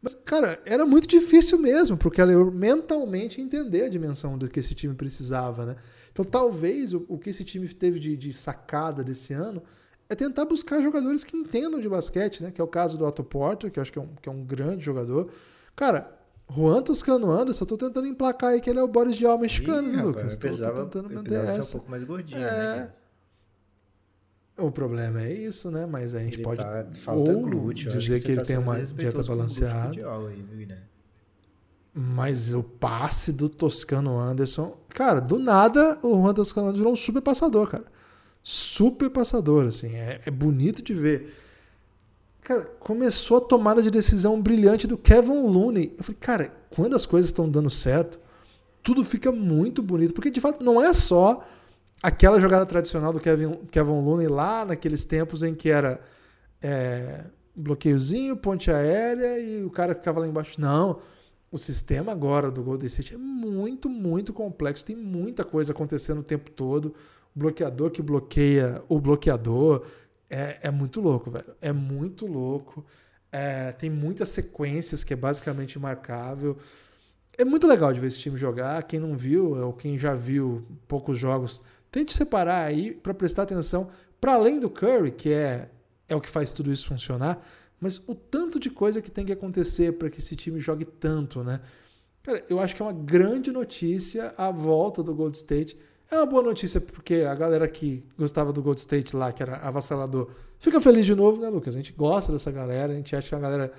mas, 0.00 0.14
cara, 0.14 0.60
era 0.64 0.86
muito 0.86 1.08
difícil 1.08 1.58
mesmo 1.58 1.96
para 1.96 2.06
o 2.06 2.10
Kelly 2.10 2.34
mentalmente 2.52 3.40
entender 3.40 3.82
a 3.82 3.88
dimensão 3.88 4.38
do 4.38 4.48
que 4.48 4.60
esse 4.60 4.74
time 4.74 4.94
precisava, 4.94 5.66
né? 5.66 5.76
Então, 6.18 6.24
talvez 6.24 6.92
o, 6.92 7.04
o 7.08 7.16
que 7.16 7.30
esse 7.30 7.44
time 7.44 7.68
teve 7.68 8.00
de, 8.00 8.16
de, 8.16 8.32
sacada 8.32 9.04
desse 9.04 9.32
ano 9.32 9.62
é 10.08 10.16
tentar 10.16 10.44
buscar 10.46 10.80
jogadores 10.82 11.22
que 11.22 11.36
entendam 11.36 11.78
de 11.80 11.88
basquete, 11.88 12.42
né? 12.42 12.50
Que 12.50 12.60
é 12.60 12.64
o 12.64 12.66
caso 12.66 12.98
do 12.98 13.04
Otto 13.06 13.22
Porter, 13.22 13.70
que 13.70 13.78
eu 13.78 13.82
acho 13.82 13.92
que 13.92 13.98
é 13.98 14.02
um, 14.02 14.08
que 14.20 14.28
é 14.28 14.32
um 14.32 14.42
grande 14.44 14.84
jogador. 14.84 15.30
Cara, 15.76 16.10
Juan 16.50 16.82
Toscano 16.82 17.30
Anderson, 17.30 17.62
eu 17.62 17.68
tô 17.68 17.76
tentando 17.76 18.08
emplacar 18.08 18.50
aí 18.50 18.60
que 18.60 18.68
ele 18.68 18.80
é 18.80 18.82
o 18.82 18.88
Boris 18.88 19.14
de 19.14 19.24
Alma 19.26 19.42
mexicano, 19.42 19.88
Ih, 19.88 19.92
viu, 19.96 20.06
Lucas? 20.06 20.32
eu 20.34 20.40
precisava, 20.40 20.76
tô 20.76 20.84
tentando 20.86 21.10
eu 21.12 21.16
manter 21.18 21.28
precisava 21.28 21.52
ser 21.52 21.56
um 21.56 21.60
essa. 21.60 21.72
pouco 21.78 21.90
mais 21.90 22.02
gordinho, 22.02 22.40
É. 22.40 22.76
né? 22.76 22.92
O 24.58 24.72
problema 24.72 25.22
é 25.22 25.32
isso, 25.32 25.70
né? 25.70 25.86
Mas 25.86 26.16
a 26.16 26.18
gente 26.18 26.34
Ele 26.38 26.42
pode 26.42 26.60
tá, 26.60 26.84
ou 27.12 27.42
glúteo. 27.42 27.88
eu 27.88 27.92
dizer 27.96 28.18
você 28.18 28.24
que 28.26 28.32
ele 28.32 28.40
tá 28.40 28.46
tem 28.46 28.56
uma 28.58 28.76
dieta 28.82 29.22
balanceada. 29.22 29.90
aí, 29.90 30.42
Guilherme? 30.42 30.87
Mas 32.00 32.54
o 32.54 32.62
passe 32.62 33.32
do 33.32 33.48
Toscano 33.48 34.20
Anderson. 34.20 34.78
Cara, 34.90 35.20
do 35.20 35.36
nada 35.36 35.98
o 36.04 36.22
Juan 36.22 36.32
Toscano 36.32 36.68
Anderson 36.68 36.78
virou 36.78 36.92
um 36.92 36.96
super 36.96 37.20
passador, 37.20 37.68
cara. 37.68 37.84
Super 38.40 39.10
passador, 39.10 39.66
assim. 39.66 39.96
É, 39.96 40.20
é 40.24 40.30
bonito 40.30 40.80
de 40.80 40.94
ver. 40.94 41.34
Cara, 42.40 42.64
começou 42.78 43.38
a 43.38 43.40
tomada 43.40 43.82
de 43.82 43.90
decisão 43.90 44.40
brilhante 44.40 44.86
do 44.86 44.96
Kevin 44.96 45.42
Looney. 45.42 45.92
Eu 45.98 46.04
falei, 46.04 46.18
cara, 46.20 46.54
quando 46.70 46.94
as 46.94 47.04
coisas 47.04 47.30
estão 47.30 47.50
dando 47.50 47.68
certo, 47.68 48.20
tudo 48.80 49.02
fica 49.02 49.32
muito 49.32 49.82
bonito. 49.82 50.14
Porque 50.14 50.30
de 50.30 50.40
fato 50.40 50.62
não 50.62 50.80
é 50.80 50.92
só 50.92 51.44
aquela 52.00 52.40
jogada 52.40 52.64
tradicional 52.64 53.12
do 53.12 53.18
Kevin, 53.18 53.54
Kevin 53.72 54.00
Looney 54.02 54.28
lá 54.28 54.64
naqueles 54.64 55.04
tempos 55.04 55.42
em 55.42 55.52
que 55.52 55.68
era 55.68 56.00
é, 56.62 57.24
bloqueiozinho, 57.56 58.36
ponte 58.36 58.70
aérea 58.70 59.40
e 59.40 59.64
o 59.64 59.70
cara 59.70 59.96
ficava 59.96 60.20
lá 60.20 60.28
embaixo. 60.28 60.60
Não. 60.60 61.00
O 61.50 61.58
sistema 61.58 62.12
agora 62.12 62.50
do 62.50 62.62
Golden 62.62 62.86
State 62.86 63.14
é 63.14 63.16
muito, 63.16 63.88
muito 63.88 64.32
complexo. 64.32 64.84
Tem 64.84 64.96
muita 64.96 65.44
coisa 65.44 65.72
acontecendo 65.72 66.20
o 66.20 66.24
tempo 66.24 66.50
todo. 66.50 66.94
O 67.34 67.38
bloqueador 67.38 67.90
que 67.90 68.02
bloqueia 68.02 68.82
o 68.88 69.00
bloqueador. 69.00 69.86
É, 70.28 70.58
é 70.62 70.70
muito 70.70 71.00
louco, 71.00 71.30
velho. 71.30 71.54
É 71.60 71.72
muito 71.72 72.26
louco. 72.26 72.84
É, 73.32 73.72
tem 73.72 73.88
muitas 73.88 74.28
sequências 74.28 75.02
que 75.02 75.12
é 75.14 75.16
basicamente 75.16 75.74
imarcável. 75.74 76.58
É 77.36 77.44
muito 77.44 77.66
legal 77.66 77.92
de 77.92 78.00
ver 78.00 78.08
esse 78.08 78.18
time 78.18 78.36
jogar. 78.36 78.82
Quem 78.82 79.00
não 79.00 79.14
viu, 79.16 79.56
ou 79.56 79.72
quem 79.72 79.98
já 79.98 80.14
viu 80.14 80.66
poucos 80.86 81.18
jogos, 81.18 81.62
tente 81.90 82.12
separar 82.12 82.64
aí 82.64 82.92
para 82.92 83.14
prestar 83.14 83.42
atenção. 83.42 83.90
Para 84.20 84.34
além 84.34 84.58
do 84.58 84.68
Curry, 84.68 85.12
que 85.12 85.32
é, 85.32 85.70
é 86.08 86.16
o 86.16 86.20
que 86.20 86.28
faz 86.28 86.50
tudo 86.50 86.72
isso 86.72 86.88
funcionar, 86.88 87.38
mas 87.80 88.02
o 88.08 88.14
tanto 88.14 88.58
de 88.58 88.70
coisa 88.70 89.00
que 89.00 89.10
tem 89.10 89.24
que 89.24 89.32
acontecer 89.32 89.92
para 89.92 90.10
que 90.10 90.20
esse 90.20 90.34
time 90.34 90.58
jogue 90.58 90.84
tanto, 90.84 91.44
né? 91.44 91.60
Cara, 92.22 92.44
eu 92.48 92.60
acho 92.60 92.74
que 92.74 92.82
é 92.82 92.84
uma 92.84 92.92
grande 92.92 93.52
notícia 93.52 94.34
a 94.36 94.50
volta 94.50 95.02
do 95.02 95.14
Gold 95.14 95.36
State. 95.36 95.78
É 96.10 96.16
uma 96.16 96.26
boa 96.26 96.42
notícia 96.42 96.80
porque 96.80 97.16
a 97.16 97.34
galera 97.34 97.68
que 97.68 98.04
gostava 98.18 98.52
do 98.52 98.62
Gold 98.62 98.80
State 98.80 99.14
lá, 99.14 99.32
que 99.32 99.42
era 99.42 99.56
avassalador, 99.56 100.30
fica 100.58 100.80
feliz 100.80 101.06
de 101.06 101.14
novo, 101.14 101.40
né, 101.40 101.48
Lucas? 101.48 101.74
A 101.74 101.78
gente 101.78 101.92
gosta 101.92 102.32
dessa 102.32 102.50
galera, 102.50 102.92
a 102.92 102.96
gente 102.96 103.14
acha 103.14 103.28
que 103.28 103.34
a 103.34 103.38
galera 103.38 103.72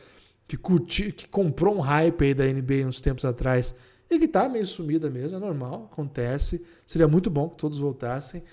que 0.48 0.58
curtiu, 0.58 1.14
que 1.14 1.28
comprou 1.28 1.76
um 1.76 1.80
hype 1.80 2.24
aí 2.24 2.34
da 2.34 2.46
NBA 2.46 2.88
uns 2.88 3.02
tempos 3.02 3.26
atrás 3.26 3.76
e 4.10 4.18
que 4.18 4.28
tá 4.28 4.50
meio 4.50 4.66
sumida 4.66 5.10
mesmo, 5.10 5.38
é 5.38 5.40
normal, 5.40 5.88
acontece. 5.92 6.66
Seria 6.86 7.08
muito 7.08 7.30
bom 7.30 7.50
que 7.50 7.58
todos 7.58 7.78
voltassem. 7.78 8.44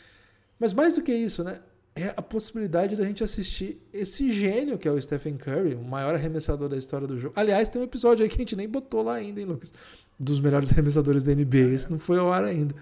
Mas 0.59 0.75
mais 0.75 0.95
do 0.95 1.03
que 1.03 1.13
isso, 1.13 1.43
né? 1.43 1.61
É 1.97 2.13
a 2.15 2.21
possibilidade 2.21 2.95
da 2.95 3.05
gente 3.05 3.25
assistir 3.25 3.81
esse 3.91 4.31
gênio 4.31 4.77
que 4.77 4.87
é 4.87 4.93
o 4.93 5.01
Stephen 5.01 5.39
Curry, 5.39 5.75
o 5.75 5.83
maior 5.83 6.15
arremessador 6.15 6.69
da 6.69 6.77
história 6.77 7.07
do 7.07 7.19
jogo. 7.19 7.33
Aliás, 7.35 7.71
tem 7.71 7.81
um 7.81 7.85
episódio 7.85 8.23
aí 8.23 8.29
que 8.29 8.37
a 8.37 8.39
gente 8.39 8.55
nem 8.55 8.69
botou 8.69 9.03
lá 9.03 9.15
ainda, 9.15 9.41
hein, 9.41 9.47
Lucas? 9.47 9.73
Dos 10.21 10.39
melhores 10.39 10.71
arremessadores 10.71 11.23
da 11.23 11.35
NBA. 11.35 11.73
Esse 11.75 11.91
não 11.91 11.99
foi 11.99 12.19
ao 12.19 12.31
ar 12.31 12.45
ainda. 12.45 12.75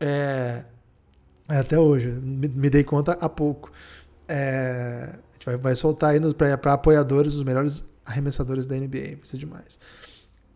É, 0.00 0.64
é, 1.48 1.58
até 1.58 1.78
hoje, 1.78 2.08
me, 2.08 2.48
me 2.48 2.70
dei 2.70 2.82
conta 2.82 3.12
há 3.12 3.28
pouco. 3.28 3.70
É, 4.26 5.10
a 5.12 5.32
gente 5.34 5.44
vai, 5.44 5.56
vai 5.56 5.76
soltar 5.76 6.14
aí 6.14 6.20
para 6.34 6.72
apoiadores 6.72 7.34
os 7.34 7.42
melhores 7.42 7.84
arremessadores 8.04 8.66
da 8.66 8.76
NBA, 8.76 9.16
vai 9.16 9.18
ser 9.24 9.38
demais. 9.38 9.78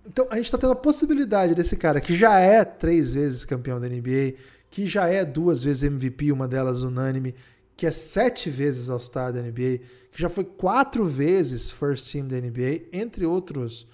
Então 0.07 0.27
a 0.31 0.37
gente 0.37 0.47
está 0.47 0.57
tendo 0.57 0.73
a 0.73 0.77
possibilidade 0.77 1.55
desse 1.55 1.77
cara 1.77 2.01
que 2.01 2.17
já 2.17 2.39
é 2.39 2.65
três 2.65 3.13
vezes 3.13 3.45
campeão 3.45 3.79
da 3.79 3.87
NBA, 3.87 4.35
que 4.71 4.87
já 4.87 5.07
é 5.07 5.25
duas 5.25 5.63
vezes 5.63 5.83
MVP, 5.83 6.33
uma 6.33 6.49
delas 6.49 6.83
unânime, 6.83 7.35
que 7.79 7.87
é 7.87 7.93
sete 7.93 8.51
vezes 8.51 8.91
All-Star 8.91 9.33
da 9.33 9.41
NBA, 9.41 9.79
que 10.11 10.21
já 10.21 10.29
foi 10.29 10.43
quatro 10.43 11.07
vezes 11.07 11.71
First 11.71 12.11
Team 12.11 12.27
da 12.27 12.37
NBA, 12.37 12.89
entre 12.93 13.25
outros 13.25 13.87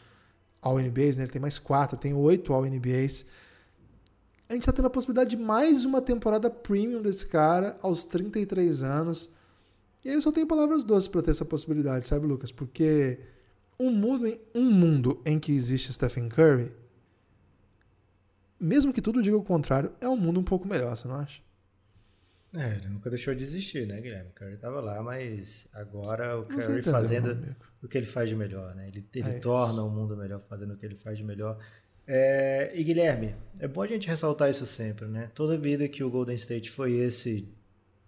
All-NBAs, 0.62 1.18
né? 1.18 1.24
ele 1.24 1.30
tem 1.30 1.40
mais 1.40 1.58
quatro, 1.58 1.98
tem 1.98 2.14
oito 2.14 2.54
All-NBAs. 2.54 3.26
A 4.48 4.54
gente 4.54 4.62
está 4.62 4.72
tendo 4.72 4.86
a 4.86 4.90
possibilidade 4.90 5.36
de 5.36 5.36
mais 5.36 5.84
uma 5.84 6.00
temporada 6.00 6.48
premium 6.48 7.02
desse 7.02 7.26
cara 7.26 7.76
aos 7.82 8.06
33 8.06 8.82
anos. 8.82 9.28
E 10.02 10.08
aí 10.08 10.14
eu 10.14 10.22
só 10.22 10.32
tenho 10.32 10.46
palavras 10.46 10.82
doces 10.82 11.06
para 11.06 11.20
ter 11.20 11.32
essa 11.32 11.44
possibilidade, 11.44 12.08
sabe, 12.08 12.26
Lucas? 12.26 12.50
Porque 12.50 13.20
um 13.78 13.90
mundo, 13.90 14.26
em, 14.26 14.40
um 14.54 14.64
mundo 14.64 15.20
em 15.26 15.38
que 15.38 15.52
existe 15.52 15.92
Stephen 15.92 16.30
Curry, 16.30 16.72
mesmo 18.58 18.94
que 18.94 19.02
tudo 19.02 19.22
diga 19.22 19.36
o 19.36 19.44
contrário, 19.44 19.92
é 20.00 20.08
um 20.08 20.16
mundo 20.16 20.40
um 20.40 20.44
pouco 20.44 20.66
melhor, 20.66 20.96
você 20.96 21.06
não 21.06 21.16
acha? 21.16 21.43
É, 22.56 22.76
ele 22.76 22.88
nunca 22.88 23.10
deixou 23.10 23.34
de 23.34 23.42
existir, 23.42 23.86
né, 23.86 24.00
Guilherme? 24.00 24.30
O 24.30 24.32
Curry 24.32 24.56
tava 24.58 24.80
lá, 24.80 25.02
mas 25.02 25.66
agora 25.72 26.38
o 26.38 26.44
Curry 26.44 26.80
entendeu, 26.80 26.92
fazendo 26.92 27.24
meu 27.26 27.34
amigo. 27.34 27.56
o 27.82 27.88
que 27.88 27.98
ele 27.98 28.06
faz 28.06 28.28
de 28.28 28.36
melhor, 28.36 28.74
né? 28.76 28.88
Ele, 28.88 29.04
ele 29.14 29.28
É 29.30 29.38
torna 29.40 29.82
o 29.82 29.90
mundo 29.90 30.16
melhor 30.16 30.40
fazendo 30.40 30.74
o 30.74 30.76
que 30.76 30.86
ele 30.86 30.94
faz 30.96 31.18
de 31.18 31.24
melhor. 31.24 31.58
É, 32.06 32.70
e 32.74 32.84
Guilherme, 32.84 33.34
é 33.58 33.66
bom 33.66 33.82
a 33.82 33.86
gente 33.86 34.06
ressaltar 34.08 34.50
isso 34.50 34.66
sempre, 34.66 35.06
né? 35.06 35.30
Toda 35.34 35.56
vida 35.58 35.88
que 35.88 36.04
o 36.04 36.10
Golden 36.10 36.36
State 36.36 36.70
foi 36.70 36.92
esse 36.94 37.48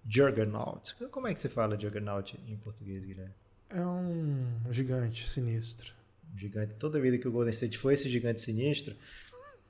Juggernaut. 0.09 0.95
Como 1.11 1.27
é 1.27 1.35
que 1.35 1.41
se 1.41 1.49
fala 1.49 1.79
Juggernaut 1.79 2.39
em 2.47 2.57
português, 2.57 3.05
Guilherme? 3.05 3.35
É 3.71 3.81
um 3.85 4.47
gigante 4.71 5.29
sinistro. 5.29 5.93
gigante, 6.37 6.75
toda 6.75 7.01
vida 7.01 7.19
que 7.19 7.27
o 7.27 7.33
Golden 7.33 7.53
State 7.53 7.79
foi 7.79 7.95
esse 7.95 8.09
gigante 8.09 8.41
sinistro, 8.41 8.95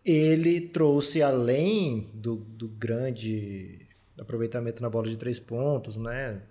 ele 0.05 0.61
trouxe 0.61 1.23
além 1.23 2.11
do, 2.13 2.37
do 2.37 2.69
grande 2.69 3.86
aproveitamento 4.19 4.83
na 4.83 4.91
bola 4.91 5.09
de 5.09 5.17
três 5.17 5.39
pontos, 5.39 5.97
né? 5.97 6.43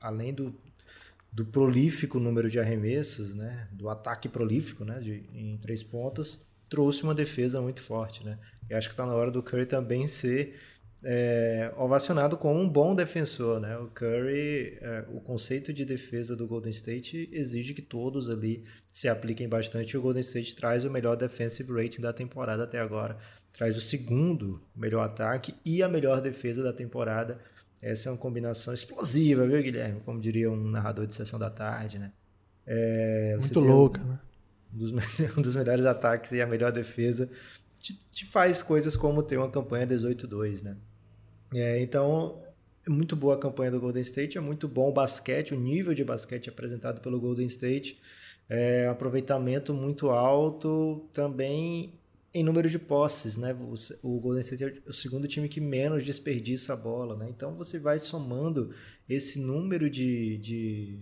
Além 0.00 0.32
do, 0.32 0.54
do 1.32 1.44
prolífico 1.44 2.18
número 2.18 2.50
de 2.50 2.58
arremessos, 2.58 3.34
né? 3.34 3.68
Do 3.72 3.88
ataque 3.88 4.28
prolífico, 4.28 4.84
né? 4.84 4.98
De, 5.00 5.24
em 5.34 5.58
três 5.58 5.82
pontos, 5.82 6.40
trouxe 6.68 7.02
uma 7.02 7.14
defesa 7.14 7.60
muito 7.60 7.80
forte, 7.80 8.24
né? 8.24 8.38
E 8.68 8.74
acho 8.74 8.88
que 8.88 8.94
está 8.94 9.06
na 9.06 9.14
hora 9.14 9.30
do 9.30 9.42
Curry 9.42 9.66
também 9.66 10.06
ser 10.06 10.58
é, 11.04 11.72
ovacionado 11.76 12.36
como 12.36 12.60
um 12.60 12.68
bom 12.68 12.94
defensor, 12.94 13.60
né? 13.60 13.76
O 13.76 13.88
Curry, 13.88 14.78
é, 14.80 15.04
o 15.08 15.20
conceito 15.20 15.72
de 15.72 15.84
defesa 15.84 16.36
do 16.36 16.46
Golden 16.46 16.70
State 16.70 17.28
exige 17.32 17.74
que 17.74 17.82
todos 17.82 18.30
ali 18.30 18.64
se 18.92 19.08
apliquem 19.08 19.48
bastante. 19.48 19.92
E 19.92 19.98
o 19.98 20.02
Golden 20.02 20.22
State 20.22 20.54
traz 20.54 20.84
o 20.84 20.90
melhor 20.90 21.16
defensive 21.16 21.72
rating 21.72 22.00
da 22.00 22.12
temporada 22.12 22.64
até 22.64 22.78
agora, 22.78 23.18
traz 23.62 23.76
o 23.76 23.80
segundo 23.80 24.60
melhor 24.74 25.04
ataque 25.04 25.54
e 25.64 25.84
a 25.84 25.88
melhor 25.88 26.20
defesa 26.20 26.64
da 26.64 26.72
temporada. 26.72 27.38
Essa 27.80 28.08
é 28.08 28.12
uma 28.12 28.18
combinação 28.18 28.74
explosiva, 28.74 29.46
viu, 29.46 29.62
Guilherme? 29.62 30.00
Como 30.00 30.20
diria 30.20 30.50
um 30.50 30.68
narrador 30.68 31.06
de 31.06 31.14
sessão 31.14 31.38
da 31.38 31.48
tarde, 31.48 31.96
né? 31.96 32.10
É, 32.66 33.38
Muito 33.40 33.60
louca, 33.60 34.00
um, 34.00 34.08
né? 34.08 34.18
Um 34.74 34.78
dos, 34.78 34.90
um 35.38 35.42
dos 35.42 35.54
melhores 35.54 35.84
ataques 35.84 36.32
e 36.32 36.40
a 36.40 36.46
melhor 36.46 36.72
defesa 36.72 37.30
te, 37.78 37.94
te 38.10 38.24
faz 38.26 38.64
coisas 38.64 38.96
como 38.96 39.22
ter 39.22 39.36
uma 39.36 39.48
campanha 39.48 39.86
18-2, 39.86 40.64
né? 40.64 40.76
É, 41.54 41.80
então, 41.80 42.42
é 42.84 42.90
muito 42.90 43.14
boa 43.14 43.36
a 43.36 43.38
campanha 43.38 43.70
do 43.70 43.78
Golden 43.78 44.02
State, 44.02 44.38
é 44.38 44.40
muito 44.40 44.66
bom 44.66 44.88
o 44.88 44.92
basquete, 44.92 45.54
o 45.54 45.60
nível 45.60 45.94
de 45.94 46.02
basquete 46.02 46.48
apresentado 46.48 47.00
pelo 47.00 47.20
Golden 47.20 47.46
State, 47.46 48.02
é, 48.48 48.88
aproveitamento 48.88 49.72
muito 49.72 50.10
alto, 50.10 51.08
também 51.12 52.01
em 52.34 52.42
número 52.42 52.68
de 52.68 52.78
posses, 52.78 53.36
né? 53.36 53.54
O, 54.02 54.18
Golden 54.18 54.40
State 54.40 54.64
é 54.64 54.88
o 54.88 54.92
segundo 54.92 55.28
time 55.28 55.48
que 55.48 55.60
menos 55.60 56.04
desperdiça 56.04 56.72
a 56.72 56.76
bola, 56.76 57.16
né? 57.16 57.28
Então 57.28 57.54
você 57.54 57.78
vai 57.78 57.98
somando 57.98 58.74
esse 59.08 59.38
número 59.38 59.90
de, 59.90 60.38
de, 60.38 60.98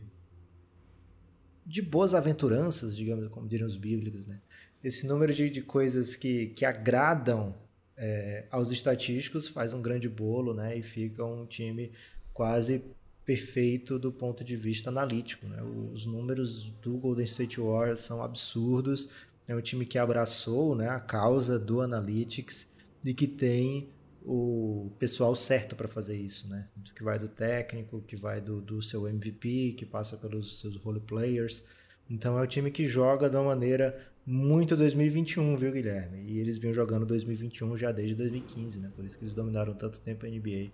de 1.64 1.82
boas 1.82 2.14
aventuranças, 2.14 2.96
digamos, 2.96 3.28
como 3.28 3.46
diriam 3.46 3.68
os 3.68 3.76
bíblicos, 3.76 4.26
né? 4.26 4.40
Esse 4.82 5.06
número 5.06 5.32
de, 5.32 5.50
de 5.50 5.62
coisas 5.62 6.16
que, 6.16 6.46
que 6.46 6.64
agradam 6.64 7.54
é, 7.96 8.46
aos 8.50 8.72
estatísticos 8.72 9.46
faz 9.46 9.72
um 9.72 9.82
grande 9.82 10.08
bolo, 10.08 10.52
né? 10.52 10.76
E 10.76 10.82
fica 10.82 11.24
um 11.24 11.46
time 11.46 11.92
quase 12.32 12.82
perfeito 13.24 13.98
do 13.98 14.10
ponto 14.10 14.42
de 14.42 14.56
vista 14.56 14.90
analítico, 14.90 15.46
né? 15.46 15.62
Os 15.62 16.06
números 16.06 16.64
do 16.82 16.96
Golden 16.96 17.24
State 17.24 17.60
Warriors 17.60 18.00
são 18.00 18.20
absurdos. 18.22 19.08
É 19.50 19.54
um 19.56 19.60
time 19.60 19.84
que 19.84 19.98
abraçou, 19.98 20.76
né, 20.76 20.88
a 20.88 21.00
causa 21.00 21.58
do 21.58 21.80
analytics 21.80 22.70
e 23.04 23.12
que 23.12 23.26
tem 23.26 23.88
o 24.24 24.92
pessoal 24.96 25.34
certo 25.34 25.74
para 25.74 25.88
fazer 25.88 26.16
isso, 26.16 26.48
né? 26.48 26.68
Que 26.94 27.02
vai 27.02 27.18
do 27.18 27.26
técnico, 27.26 28.00
que 28.06 28.14
vai 28.14 28.40
do, 28.40 28.60
do 28.60 28.80
seu 28.80 29.08
MVP, 29.08 29.74
que 29.76 29.84
passa 29.84 30.16
pelos 30.16 30.60
seus 30.60 30.76
role 30.76 31.00
players. 31.00 31.64
Então 32.08 32.38
é 32.38 32.42
um 32.42 32.46
time 32.46 32.70
que 32.70 32.86
joga 32.86 33.28
de 33.28 33.34
uma 33.34 33.46
maneira 33.46 33.98
muito 34.24 34.76
2021, 34.76 35.56
viu, 35.56 35.72
Guilherme? 35.72 36.30
E 36.30 36.38
eles 36.38 36.56
vinham 36.56 36.72
jogando 36.72 37.04
2021 37.04 37.76
já 37.76 37.90
desde 37.90 38.14
2015, 38.14 38.78
né? 38.78 38.92
Por 38.94 39.04
isso 39.04 39.18
que 39.18 39.24
eles 39.24 39.34
dominaram 39.34 39.72
tanto 39.72 40.00
tempo 40.00 40.26
a 40.26 40.28
NBA. 40.28 40.70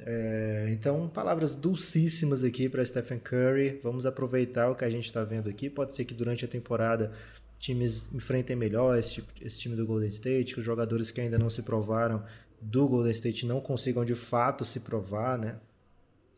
É, 0.00 0.68
então, 0.70 1.08
palavras 1.08 1.54
dulcíssimas 1.54 2.44
aqui 2.44 2.68
para 2.68 2.84
Stephen 2.84 3.18
Curry. 3.18 3.80
Vamos 3.82 4.04
aproveitar 4.04 4.70
o 4.70 4.74
que 4.74 4.84
a 4.84 4.90
gente 4.90 5.06
está 5.06 5.24
vendo 5.24 5.48
aqui. 5.48 5.70
Pode 5.70 5.96
ser 5.96 6.04
que 6.04 6.12
durante 6.12 6.44
a 6.44 6.48
temporada 6.48 7.12
times 7.60 8.08
enfrentem 8.12 8.56
melhor 8.56 8.98
esse, 8.98 9.14
tipo, 9.14 9.32
esse 9.42 9.58
time 9.60 9.76
do 9.76 9.86
Golden 9.86 10.08
State, 10.08 10.54
que 10.54 10.60
os 10.60 10.66
jogadores 10.66 11.10
que 11.10 11.20
ainda 11.20 11.38
não 11.38 11.50
se 11.50 11.62
provaram 11.62 12.24
do 12.60 12.88
Golden 12.88 13.12
State 13.12 13.46
não 13.46 13.60
consigam 13.60 14.04
de 14.04 14.14
fato 14.14 14.64
se 14.64 14.80
provar, 14.80 15.38
né? 15.38 15.56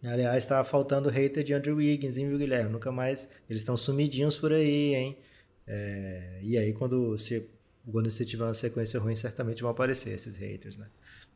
Aliás, 0.04 0.42
estava 0.42 0.64
faltando 0.64 1.08
hater 1.08 1.44
de 1.44 1.54
Andrew 1.54 1.76
Wiggins, 1.76 2.18
hein, 2.18 2.28
viu, 2.28 2.37
Guilherme? 2.37 2.72
Nunca 2.72 2.90
mais. 2.90 3.28
Eles 3.48 3.62
estão 3.62 3.76
sumidinhos 3.76 4.37
por 4.37 4.52
aí, 4.52 4.96
hein? 4.96 5.16
É, 5.64 6.40
e 6.42 6.58
aí, 6.58 6.72
quando 6.72 7.16
se, 7.16 7.48
o 7.87 7.92
Golden 7.92 8.11
State 8.11 8.30
tiver 8.30 8.44
uma 8.44 8.54
sequência 8.54 8.98
ruim, 8.98 9.14
certamente 9.14 9.62
vão 9.62 9.70
aparecer 9.70 10.12
esses 10.12 10.37
haters, 10.37 10.76
né? 10.76 10.87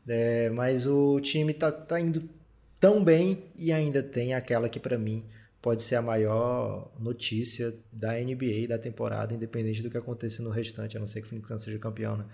É, 0.05 0.49
mas 0.49 0.85
o 0.85 1.19
time 1.21 1.53
tá, 1.53 1.71
tá 1.71 1.99
indo 1.99 2.29
tão 2.77 3.01
bem 3.01 3.45
e 3.57 3.71
ainda 3.71 4.03
tem 4.03 4.33
aquela 4.33 4.67
que, 4.67 4.81
para 4.81 4.97
mim, 4.97 5.23
pode 5.67 5.83
ser 5.83 5.97
a 5.97 6.01
maior 6.01 6.89
notícia 6.97 7.75
da 7.91 8.13
NBA 8.13 8.69
da 8.69 8.77
temporada, 8.77 9.33
independente 9.33 9.83
do 9.83 9.89
que 9.89 9.97
aconteça 9.97 10.41
no 10.41 10.49
restante, 10.49 10.95
a 10.95 10.99
não 11.01 11.05
ser 11.05 11.19
que 11.19 11.27
o 11.27 11.29
Phoenix 11.29 11.61
seja 11.61 11.77
campeão, 11.77 12.15
né? 12.15 12.25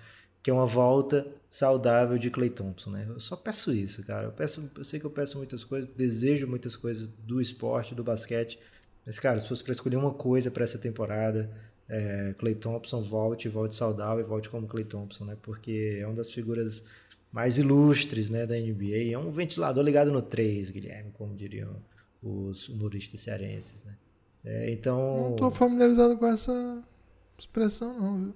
que 0.43 0.51
é 0.51 0.53
uma 0.53 0.67
volta 0.67 1.25
saudável 1.49 2.15
de 2.19 2.29
Clay 2.29 2.51
Thompson, 2.51 2.91
né? 2.91 3.07
Eu 3.09 3.19
só 3.19 3.35
peço 3.35 3.73
isso, 3.73 4.05
cara. 4.05 4.27
Eu 4.27 4.31
peço, 4.31 4.69
eu 4.77 4.83
sei 4.83 4.99
que 4.99 5.05
eu 5.07 5.09
peço 5.09 5.39
muitas 5.39 5.63
coisas, 5.63 5.89
desejo 5.95 6.45
muitas 6.47 6.75
coisas 6.75 7.07
do 7.07 7.41
esporte, 7.41 7.95
do 7.95 8.03
basquete, 8.03 8.59
mas 9.03 9.19
cara, 9.19 9.39
se 9.39 9.47
fosse 9.47 9.63
para 9.63 9.71
escolher 9.71 9.95
uma 9.95 10.13
coisa 10.13 10.51
para 10.51 10.63
essa 10.63 10.77
temporada, 10.77 11.49
é, 11.89 12.35
Clay 12.37 12.53
Thompson 12.53 13.01
volte, 13.01 13.49
volte 13.49 13.73
saudável 13.73 14.23
e 14.23 14.27
volte 14.27 14.47
como 14.47 14.67
Clay 14.67 14.85
Thompson, 14.85 15.25
né? 15.25 15.35
Porque 15.41 15.97
é 15.99 16.05
uma 16.05 16.17
das 16.17 16.29
figuras 16.29 16.83
mais 17.31 17.57
ilustres, 17.57 18.29
né, 18.29 18.45
da 18.45 18.55
NBA. 18.55 19.11
É 19.11 19.17
um 19.17 19.31
ventilador 19.31 19.83
ligado 19.83 20.11
no 20.11 20.21
3, 20.21 20.69
Guilherme, 20.69 21.09
como 21.13 21.35
diriam 21.35 21.81
os 22.23 22.69
humoristas 22.69 23.21
cearenses, 23.21 23.83
né? 23.83 23.95
É, 24.43 24.71
então. 24.71 25.21
Não 25.21 25.31
estou 25.31 25.51
familiarizado 25.51 26.17
com 26.17 26.25
essa 26.27 26.81
expressão, 27.37 27.99
não, 27.99 28.17
viu? 28.17 28.33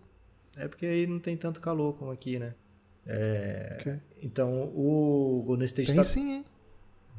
É 0.55 0.67
porque 0.67 0.85
aí 0.85 1.05
não 1.05 1.19
tem 1.19 1.37
tanto 1.37 1.61
calor 1.61 1.93
como 1.93 2.11
aqui, 2.11 2.39
né? 2.39 2.55
É, 3.05 3.77
okay. 3.79 3.99
Então 4.21 4.71
o 4.75 5.43
Golden 5.45 5.65
State 5.65 5.87
tem 5.87 5.95
tá... 5.95 6.03
sim, 6.03 6.31
hein? 6.31 6.45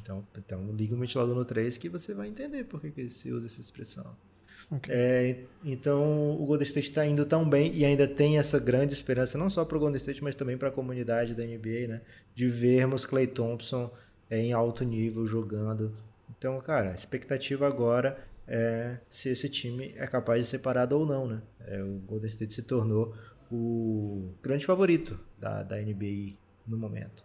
Então, 0.03 0.27
então 0.37 0.73
liga 0.73 0.95
o 0.95 0.99
ventilador 0.99 1.35
no 1.35 1.45
3 1.45 1.77
que 1.79 1.89
você 1.89 2.15
vai 2.15 2.29
entender 2.29 2.65
por 2.65 2.81
que, 2.81 2.91
que 2.91 3.11
se 3.11 3.31
usa 3.31 3.47
essa 3.47 3.61
expressão. 3.61 4.17
Okay. 4.71 4.95
É, 4.95 5.45
então 5.65 6.33
o 6.33 6.45
Golden 6.45 6.65
State 6.65 6.89
está 6.89 7.07
indo 7.07 7.25
tão 7.25 7.49
bem 7.49 7.75
e 7.75 7.85
ainda 7.85 8.07
tem 8.07 8.39
essa 8.39 8.59
grande 8.59 8.93
esperança, 8.93 9.39
não 9.39 9.49
só 9.49 9.65
para 9.65 9.77
o 9.77 9.81
Golden 9.81 9.97
State, 9.97 10.23
mas 10.23 10.35
também 10.35 10.59
para 10.59 10.69
a 10.69 10.73
comunidade 10.73 11.35
da 11.35 11.45
NBA, 11.45 11.89
né? 11.89 12.01
De 12.35 12.47
vermos 12.47 13.05
Clay 13.07 13.27
Thompson 13.27 13.91
é, 14.29 14.39
em 14.39 14.53
alto 14.53 14.85
nível 14.85 15.27
jogando. 15.27 15.95
Então, 16.39 16.59
cara, 16.61 16.93
a 16.93 16.95
expectativa 16.95 17.67
agora 17.67 18.19
é 18.47 18.99
se 19.09 19.29
esse 19.29 19.49
time 19.49 19.93
é 19.97 20.07
capaz 20.07 20.45
de 20.45 20.51
ser 20.51 20.61
parado 20.61 20.99
ou 20.99 21.05
não, 21.05 21.27
né? 21.27 21.43
É, 21.67 21.83
o 21.83 21.99
Golden 22.07 22.29
State 22.29 22.55
se 22.55 22.63
tornou 22.63 23.15
o 23.51 24.33
grande 24.43 24.65
favorito 24.65 25.19
da, 25.39 25.63
da 25.63 25.77
NBA 25.77 26.37
no 26.67 26.79
momento. 26.79 27.25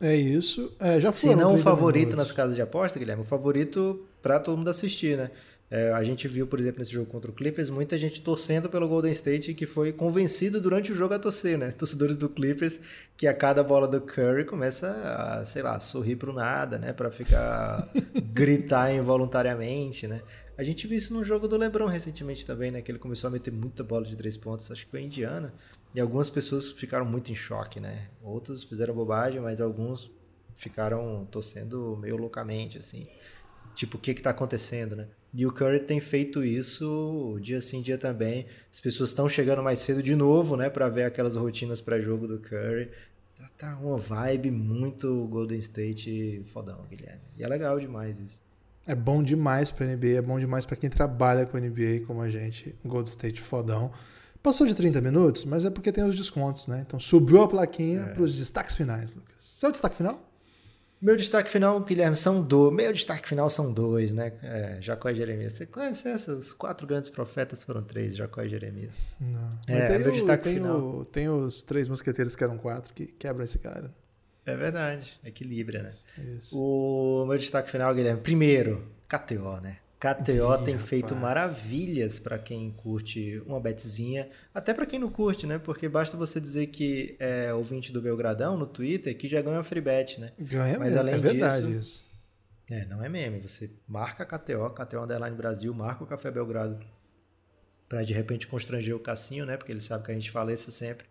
É 0.00 0.14
isso. 0.14 0.72
É, 0.78 1.00
já. 1.00 1.12
Se 1.12 1.34
não 1.34 1.54
o 1.54 1.58
favorito 1.58 2.14
nas 2.14 2.30
casas 2.30 2.54
de 2.54 2.62
aposta, 2.62 2.98
Guilherme, 2.98 3.22
o 3.22 3.26
favorito 3.26 4.06
para 4.22 4.38
todo 4.38 4.56
mundo 4.56 4.70
assistir, 4.70 5.16
né? 5.16 5.30
É, 5.70 5.92
a 5.92 6.02
gente 6.02 6.26
viu, 6.26 6.46
por 6.46 6.58
exemplo, 6.58 6.78
nesse 6.78 6.92
jogo 6.92 7.10
contra 7.10 7.30
o 7.30 7.34
Clippers, 7.34 7.68
muita 7.68 7.98
gente 7.98 8.22
torcendo 8.22 8.70
pelo 8.70 8.88
Golden 8.88 9.10
State 9.10 9.52
que 9.52 9.66
foi 9.66 9.92
convencido 9.92 10.60
durante 10.60 10.92
o 10.92 10.94
jogo 10.94 11.12
a 11.12 11.18
torcer, 11.18 11.58
né? 11.58 11.72
Torcedores 11.76 12.16
do 12.16 12.28
Clippers 12.28 12.80
que 13.16 13.26
a 13.26 13.34
cada 13.34 13.62
bola 13.62 13.86
do 13.86 14.00
Curry 14.00 14.46
começa 14.46 14.90
a, 14.90 15.44
sei 15.44 15.62
lá, 15.62 15.78
sorrir 15.78 16.16
pro 16.16 16.32
nada, 16.32 16.78
né? 16.78 16.94
Para 16.94 17.10
ficar 17.10 17.86
gritar 18.32 18.94
involuntariamente, 18.94 20.06
né? 20.06 20.22
A 20.56 20.62
gente 20.62 20.86
viu 20.86 20.96
isso 20.96 21.12
no 21.12 21.22
jogo 21.22 21.46
do 21.46 21.56
LeBron 21.56 21.86
recentemente 21.86 22.46
também, 22.46 22.70
né? 22.70 22.80
Que 22.80 22.90
ele 22.90 22.98
começou 22.98 23.28
a 23.28 23.30
meter 23.30 23.52
muita 23.52 23.84
bola 23.84 24.06
de 24.06 24.16
três 24.16 24.36
pontos, 24.36 24.70
acho 24.72 24.86
que 24.86 24.90
foi 24.90 25.02
Indiana, 25.02 25.52
e 25.94 26.00
algumas 26.00 26.30
pessoas 26.30 26.70
ficaram 26.70 27.04
muito 27.04 27.30
em 27.30 27.34
choque, 27.34 27.78
né? 27.78 28.08
Outros 28.22 28.64
fizeram 28.64 28.94
bobagem, 28.94 29.40
mas 29.40 29.60
alguns 29.60 30.10
ficaram 30.56 31.26
torcendo 31.30 31.96
meio 32.00 32.16
loucamente, 32.16 32.78
assim. 32.78 33.06
Tipo, 33.78 33.96
o 33.96 34.00
que 34.00 34.12
que 34.12 34.20
tá 34.20 34.30
acontecendo, 34.30 34.96
né? 34.96 35.06
E 35.32 35.46
o 35.46 35.52
Curry 35.52 35.78
tem 35.78 36.00
feito 36.00 36.42
isso 36.42 37.38
dia 37.40 37.60
sim, 37.60 37.80
dia 37.80 37.96
também. 37.96 38.44
As 38.72 38.80
pessoas 38.80 39.10
estão 39.10 39.28
chegando 39.28 39.62
mais 39.62 39.78
cedo 39.78 40.02
de 40.02 40.16
novo, 40.16 40.56
né, 40.56 40.68
para 40.68 40.88
ver 40.88 41.04
aquelas 41.04 41.36
rotinas 41.36 41.80
pré-jogo 41.80 42.26
do 42.26 42.40
Curry. 42.40 42.90
Tá, 43.36 43.48
tá 43.56 43.78
uma 43.80 43.96
vibe 43.96 44.50
muito 44.50 45.28
Golden 45.28 45.60
State 45.60 46.42
fodão, 46.46 46.84
Guilherme. 46.90 47.20
E 47.36 47.44
é 47.44 47.46
legal 47.46 47.78
demais 47.78 48.18
isso. 48.18 48.42
É 48.84 48.96
bom 48.96 49.22
demais 49.22 49.70
pra 49.70 49.86
NBA, 49.86 50.16
é 50.16 50.22
bom 50.22 50.40
demais 50.40 50.66
para 50.66 50.74
quem 50.74 50.90
trabalha 50.90 51.46
com 51.46 51.56
NBA 51.56 52.04
como 52.04 52.20
a 52.20 52.28
gente. 52.28 52.74
Golden 52.84 53.08
State 53.08 53.40
fodão. 53.40 53.92
Passou 54.42 54.66
de 54.66 54.74
30 54.74 55.00
minutos, 55.00 55.44
mas 55.44 55.64
é 55.64 55.70
porque 55.70 55.92
tem 55.92 56.02
os 56.02 56.16
descontos, 56.16 56.66
né? 56.66 56.82
Então 56.84 56.98
subiu 56.98 57.42
a 57.42 57.46
plaquinha 57.46 58.00
é. 58.00 58.06
para 58.06 58.22
os 58.24 58.36
destaques 58.36 58.74
finais, 58.74 59.12
Lucas. 59.12 59.36
Seu 59.38 59.70
destaque 59.70 59.98
final? 59.98 60.27
Meu 61.00 61.14
destaque 61.14 61.48
final, 61.48 61.78
Guilherme, 61.80 62.16
são 62.16 62.42
dois. 62.42 62.74
Meu 62.74 62.92
destaque 62.92 63.28
final 63.28 63.48
são 63.48 63.72
dois, 63.72 64.12
né? 64.12 64.32
É, 64.42 64.78
Jacó 64.80 65.08
e 65.10 65.14
Jeremias. 65.14 65.52
Você 65.52 65.64
conhece 65.66 66.08
essa? 66.08 66.34
Os 66.34 66.52
quatro 66.52 66.86
grandes 66.86 67.08
profetas 67.08 67.62
foram 67.62 67.82
três, 67.82 68.16
Jacó 68.16 68.42
e 68.42 68.48
Jeremias. 68.48 68.90
Não. 69.20 69.48
É, 69.68 69.74
Mas 69.74 69.84
é, 69.84 69.98
meu 69.98 70.10
destaque 70.10 70.44
tem 70.44 70.54
final. 70.54 70.78
O, 70.78 71.04
tem 71.04 71.28
os 71.28 71.62
três 71.62 71.88
mosqueteiros 71.88 72.34
que 72.34 72.42
eram 72.42 72.58
quatro 72.58 72.92
que 72.92 73.06
quebram 73.06 73.44
esse 73.44 73.60
cara. 73.60 73.94
É 74.44 74.56
verdade. 74.56 75.20
Equilibra, 75.24 75.82
né? 75.82 75.92
Isso. 76.36 76.58
O 76.58 77.24
meu 77.26 77.38
destaque 77.38 77.70
final, 77.70 77.94
Guilherme. 77.94 78.20
Primeiro, 78.20 78.84
KTO, 79.08 79.60
né? 79.62 79.78
KTO 79.98 80.58
tem 80.64 80.74
rapaz. 80.74 80.82
feito 80.82 81.16
maravilhas 81.16 82.20
para 82.20 82.38
quem 82.38 82.70
curte 82.70 83.42
uma 83.44 83.58
betzinha, 83.58 84.30
até 84.54 84.72
para 84.72 84.86
quem 84.86 84.98
não 84.98 85.10
curte, 85.10 85.44
né? 85.44 85.58
Porque 85.58 85.88
basta 85.88 86.16
você 86.16 86.40
dizer 86.40 86.68
que 86.68 87.16
é 87.18 87.52
ouvinte 87.52 87.92
do 87.92 88.00
Belgradão 88.00 88.56
no 88.56 88.66
Twitter 88.66 89.16
que 89.16 89.26
já 89.26 89.42
ganha 89.42 89.62
free 89.64 89.80
bet, 89.80 90.20
né? 90.20 90.32
Ganha 90.38 90.78
Mas 90.78 90.96
além 90.96 91.14
é 91.14 91.18
verdade 91.18 91.66
disso, 91.66 91.78
isso. 91.78 92.08
É, 92.70 92.84
não 92.84 93.04
é 93.04 93.08
meme. 93.08 93.40
Você 93.40 93.70
marca 93.88 94.22
a 94.22 94.26
KTO, 94.26 94.70
KTO 94.70 95.02
Underline 95.02 95.36
Brasil, 95.36 95.74
marca 95.74 96.04
o 96.04 96.06
Café 96.06 96.30
Belgrado 96.30 96.78
para 97.88 98.04
de 98.04 98.12
repente 98.14 98.46
constranger 98.46 98.94
o 98.94 99.00
Cassinho, 99.00 99.44
né? 99.44 99.56
Porque 99.56 99.72
ele 99.72 99.80
sabe 99.80 100.04
que 100.04 100.12
a 100.12 100.14
gente 100.14 100.30
fala 100.30 100.52
isso 100.52 100.70
sempre. 100.70 101.06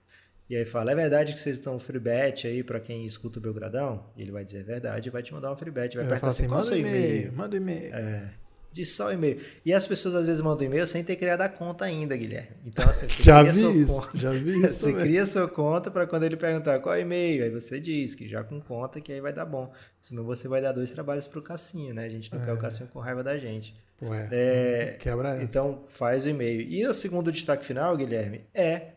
E 0.49 0.55
aí 0.55 0.63
fala, 0.63 0.93
é 0.93 0.95
verdade 0.95 1.33
que 1.33 1.41
vocês 1.41 1.57
estão 1.57 1.77
free 1.77 1.99
bet 1.99 2.47
aí 2.47 2.63
para 2.63 2.79
quem 2.79 3.05
escuta 3.05 3.37
o 3.37 3.41
Belgradão? 3.41 4.05
E 4.15 4.21
ele 4.21 4.31
vai 4.31 4.45
dizer, 4.45 4.59
é 4.59 4.63
verdade, 4.63 5.09
e 5.09 5.11
vai 5.11 5.21
te 5.21 5.33
mandar 5.33 5.49
uma 5.49 5.57
free 5.57 5.71
bet. 5.71 5.93
Vai 5.97 6.05
perguntar 6.05 6.29
assim, 6.29 6.47
manda 6.47 6.77
e-mail, 6.77 7.33
manda 7.33 7.57
e-mail. 7.57 7.93
É 7.93 8.46
de 8.77 8.85
só 8.85 9.11
e-mail. 9.11 9.41
E 9.65 9.73
as 9.73 9.85
pessoas 9.85 10.15
às 10.15 10.25
vezes 10.25 10.41
mandam 10.41 10.65
e-mail 10.65 10.85
sem 10.85 11.03
ter 11.03 11.15
criado 11.15 11.41
a 11.41 11.49
conta 11.49 11.85
ainda, 11.85 12.15
Guilherme. 12.15 12.55
Então, 12.65 12.87
assim, 12.87 13.09
você 13.09 13.21
já 13.23 13.43
vi 13.43 13.81
isso, 13.81 14.01
conta, 14.01 14.17
já 14.17 14.31
vi 14.31 14.51
isso. 14.63 14.77
Você 14.77 14.91
também. 14.91 15.05
cria 15.05 15.25
sua 15.25 15.47
conta 15.47 15.89
para 15.89 16.05
quando 16.05 16.23
ele 16.23 16.37
perguntar 16.37 16.79
qual 16.79 16.95
é 16.95 17.01
e-mail, 17.01 17.43
aí 17.43 17.49
você 17.49 17.79
diz 17.79 18.13
que 18.15 18.27
já 18.27 18.43
com 18.43 18.61
conta 18.61 19.01
que 19.01 19.11
aí 19.11 19.19
vai 19.19 19.33
dar 19.33 19.45
bom. 19.45 19.71
Senão 19.99 20.23
você 20.23 20.47
vai 20.47 20.61
dar 20.61 20.71
dois 20.71 20.91
trabalhos 20.91 21.27
pro 21.27 21.41
Cassinho, 21.41 21.93
né? 21.93 22.05
A 22.05 22.09
gente 22.09 22.31
não 22.31 22.41
é. 22.41 22.45
quer 22.45 22.53
o 22.53 22.57
é. 22.57 22.59
Cassinho 22.59 22.89
com 22.89 22.99
raiva 22.99 23.23
da 23.23 23.37
gente. 23.37 23.75
Ué, 24.01 24.29
é, 24.31 24.95
quebra 24.99 25.29
essa. 25.35 25.43
Então 25.43 25.83
faz 25.87 26.25
o 26.25 26.29
e-mail. 26.29 26.61
E 26.61 26.85
o 26.85 26.93
segundo 26.93 27.31
destaque 27.31 27.65
final, 27.65 27.97
Guilherme, 27.97 28.45
é 28.53 28.93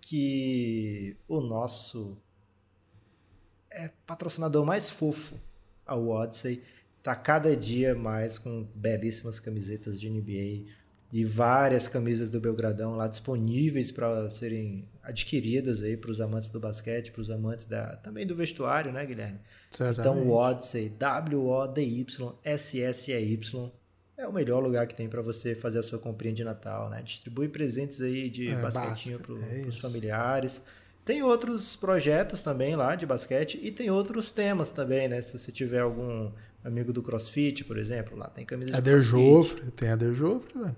que 0.00 1.16
o 1.28 1.40
nosso 1.40 2.16
é, 3.70 3.90
patrocinador 4.06 4.64
mais 4.64 4.90
fofo, 4.90 5.36
a 5.86 5.96
Odyssey, 5.96 6.62
tá 7.02 7.14
cada 7.14 7.56
dia 7.56 7.94
mais 7.94 8.38
com 8.38 8.66
belíssimas 8.74 9.40
camisetas 9.40 9.98
de 9.98 10.08
NBA 10.10 10.70
e 11.12 11.24
várias 11.24 11.88
camisas 11.88 12.30
do 12.30 12.40
Belgradão 12.40 12.94
lá 12.94 13.08
disponíveis 13.08 13.90
para 13.90 14.30
serem 14.30 14.88
adquiridas 15.02 15.82
aí 15.82 15.96
para 15.96 16.10
os 16.10 16.20
amantes 16.20 16.50
do 16.50 16.60
basquete, 16.60 17.10
para 17.10 17.20
os 17.20 17.30
amantes 17.30 17.66
da 17.66 17.96
também 17.96 18.26
do 18.26 18.36
vestuário, 18.36 18.92
né, 18.92 19.04
Guilherme? 19.04 19.40
Certamente. 19.70 20.00
Então 20.00 20.28
o 20.28 20.32
Odyssey, 20.32 20.88
W 20.88 21.46
O 21.46 21.66
D 21.66 21.82
Y 21.82 22.32
S 22.44 22.80
S 22.80 23.10
E 23.10 23.32
Y 23.32 23.72
é 24.16 24.26
o 24.28 24.32
melhor 24.32 24.62
lugar 24.62 24.86
que 24.86 24.94
tem 24.94 25.08
para 25.08 25.22
você 25.22 25.54
fazer 25.54 25.78
a 25.78 25.82
sua 25.82 25.98
comprinha 25.98 26.34
de 26.34 26.44
Natal, 26.44 26.90
né? 26.90 27.02
Distribui 27.02 27.48
presentes 27.48 28.00
aí 28.02 28.28
de 28.28 28.48
é, 28.48 28.60
basquetinho 28.60 29.18
para 29.18 29.34
é 29.34 29.64
os 29.66 29.78
familiares. 29.78 30.62
Tem 31.04 31.22
outros 31.22 31.74
projetos 31.74 32.42
também 32.42 32.76
lá 32.76 32.94
de 32.94 33.06
basquete 33.06 33.58
e 33.62 33.72
tem 33.72 33.90
outros 33.90 34.30
temas 34.30 34.70
também, 34.70 35.08
né? 35.08 35.20
Se 35.22 35.36
você 35.36 35.50
tiver 35.50 35.80
algum 35.80 36.30
amigo 36.64 36.92
do 36.92 37.02
CrossFit, 37.02 37.64
por 37.64 37.78
exemplo, 37.78 38.16
lá 38.16 38.28
tem 38.28 38.44
camisa 38.44 38.70
de 38.70 38.76
Ader 38.76 39.00
Jofre, 39.00 39.70
tem 39.72 39.88
Ader 39.90 40.12
Jofre, 40.12 40.58
velho. 40.58 40.76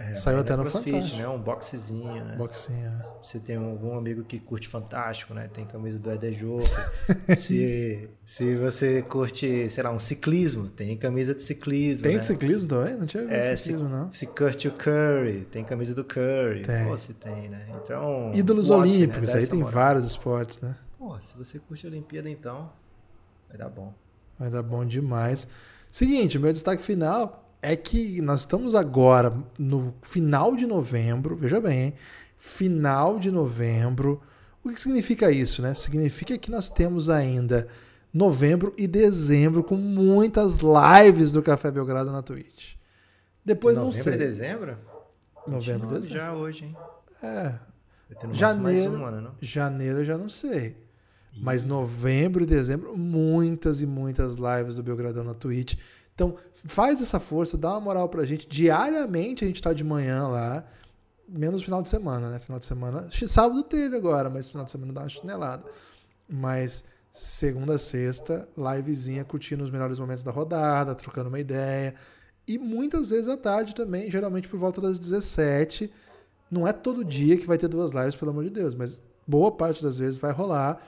É, 0.00 0.14
Saiu 0.14 0.38
até 0.38 0.56
no 0.56 0.62
CrossFit, 0.62 0.92
Fantástico. 0.92 1.18
né? 1.18 1.28
Um 1.28 1.38
boxezinho, 1.38 2.24
né? 2.24 2.34
Boxinho. 2.34 2.86
É. 2.86 3.02
Você 3.22 3.38
tem 3.38 3.56
algum 3.56 3.98
amigo 3.98 4.24
que 4.24 4.40
curte 4.40 4.66
Fantástico, 4.66 5.34
né? 5.34 5.50
Tem 5.52 5.66
camisa 5.66 5.98
do 5.98 6.10
Eder 6.10 6.32
Jofre. 6.32 6.70
se, 7.36 8.08
se 8.24 8.56
você 8.56 9.02
curte, 9.02 9.68
sei 9.68 9.84
lá, 9.84 9.90
um 9.90 9.98
ciclismo, 9.98 10.68
tem 10.68 10.96
camisa 10.96 11.34
de 11.34 11.42
ciclismo. 11.42 12.02
Tem 12.02 12.16
né? 12.16 12.22
ciclismo 12.22 12.66
também? 12.66 12.96
Não 12.96 13.04
tinha 13.04 13.24
é, 13.24 13.54
ciclismo, 13.54 13.88
se, 13.88 13.92
não. 13.92 14.10
Se 14.10 14.26
curte 14.28 14.68
o 14.68 14.72
Curry, 14.72 15.46
tem 15.50 15.62
camisa 15.64 15.94
do 15.94 16.02
Curry. 16.02 16.62
Tem. 16.62 16.88
Pô, 16.88 16.96
se 16.96 17.12
tem, 17.12 17.50
né? 17.50 17.68
Então. 17.84 18.32
Ídolos 18.32 18.68
Watson, 18.68 18.82
olímpicos, 18.82 19.34
né? 19.34 19.40
aí 19.40 19.46
tem 19.46 19.58
moral. 19.58 19.74
vários 19.74 20.06
esportes, 20.06 20.60
né? 20.60 20.78
Pô, 20.98 21.20
se 21.20 21.36
você 21.36 21.58
curte 21.58 21.86
a 21.86 21.90
Olimpíada, 21.90 22.30
então, 22.30 22.72
vai 23.50 23.58
dar 23.58 23.68
bom. 23.68 23.94
Vai 24.40 24.48
dar 24.48 24.62
bom 24.62 24.86
demais. 24.86 25.46
Seguinte, 25.90 26.38
meu 26.38 26.50
destaque 26.50 26.82
final 26.82 27.54
é 27.60 27.76
que 27.76 28.22
nós 28.22 28.40
estamos 28.40 28.74
agora 28.74 29.36
no 29.58 29.94
final 30.00 30.56
de 30.56 30.66
novembro, 30.66 31.36
veja 31.36 31.60
bem, 31.60 31.82
hein? 31.82 31.94
final 32.38 33.18
de 33.18 33.30
novembro. 33.30 34.22
O 34.64 34.70
que 34.70 34.80
significa 34.80 35.30
isso, 35.30 35.60
né? 35.60 35.74
Significa 35.74 36.38
que 36.38 36.50
nós 36.50 36.70
temos 36.70 37.10
ainda 37.10 37.68
novembro 38.12 38.74
e 38.78 38.86
dezembro 38.86 39.62
com 39.62 39.76
muitas 39.76 40.58
lives 40.58 41.30
do 41.30 41.42
Café 41.42 41.70
Belgrado 41.70 42.10
na 42.10 42.22
Twitch. 42.22 42.76
Depois 43.44 43.76
novembro 43.76 43.96
não 43.98 44.02
sei. 44.02 44.14
e 44.14 44.16
dezembro? 44.16 44.78
Novembro 45.46 45.86
e 45.86 46.00
dezembro. 46.00 46.18
Já 46.18 46.32
hoje, 46.32 46.64
hein? 46.64 46.76
É. 47.22 47.58
Janeiro, 48.32 48.94
uma, 48.94 49.10
né, 49.10 49.30
janeiro 49.40 49.98
eu 49.98 50.04
já 50.04 50.16
não 50.16 50.30
sei. 50.30 50.76
Mas 51.36 51.64
novembro 51.64 52.42
e 52.42 52.46
dezembro, 52.46 52.96
muitas 52.96 53.80
e 53.80 53.86
muitas 53.86 54.36
lives 54.36 54.76
do 54.76 54.82
Belgradão 54.82 55.24
na 55.24 55.34
Twitch. 55.34 55.76
Então, 56.14 56.36
faz 56.52 57.00
essa 57.00 57.18
força, 57.18 57.56
dá 57.56 57.70
uma 57.70 57.80
moral 57.80 58.08
pra 58.08 58.24
gente. 58.24 58.46
Diariamente 58.46 59.44
a 59.44 59.46
gente 59.46 59.62
tá 59.62 59.72
de 59.72 59.82
manhã 59.82 60.28
lá, 60.28 60.64
menos 61.26 61.62
final 61.62 61.80
de 61.80 61.88
semana, 61.88 62.28
né? 62.28 62.38
Final 62.38 62.58
de 62.58 62.66
semana. 62.66 63.08
Sábado 63.26 63.62
teve 63.62 63.96
agora, 63.96 64.28
mas 64.28 64.48
final 64.48 64.64
de 64.64 64.70
semana 64.70 64.92
dá 64.92 65.00
uma 65.02 65.08
chinelada. 65.08 65.64
Mas 66.28 66.84
segunda 67.12 67.74
a 67.74 67.78
sexta, 67.78 68.48
livezinha, 68.56 69.24
curtindo 69.24 69.64
os 69.64 69.70
melhores 69.70 69.98
momentos 69.98 70.22
da 70.22 70.30
rodada, 70.30 70.94
trocando 70.94 71.28
uma 71.28 71.40
ideia. 71.40 71.94
E 72.46 72.58
muitas 72.58 73.10
vezes 73.10 73.28
à 73.28 73.36
tarde 73.36 73.74
também, 73.74 74.10
geralmente 74.10 74.48
por 74.48 74.58
volta 74.58 74.80
das 74.80 74.98
17. 74.98 75.90
Não 76.50 76.66
é 76.66 76.72
todo 76.72 77.04
dia 77.04 77.36
que 77.36 77.46
vai 77.46 77.56
ter 77.56 77.68
duas 77.68 77.92
lives, 77.92 78.16
pelo 78.16 78.32
amor 78.32 78.44
de 78.44 78.50
Deus, 78.50 78.74
mas 78.74 79.00
boa 79.26 79.52
parte 79.52 79.82
das 79.82 79.98
vezes 79.98 80.18
vai 80.18 80.32
rolar 80.32 80.82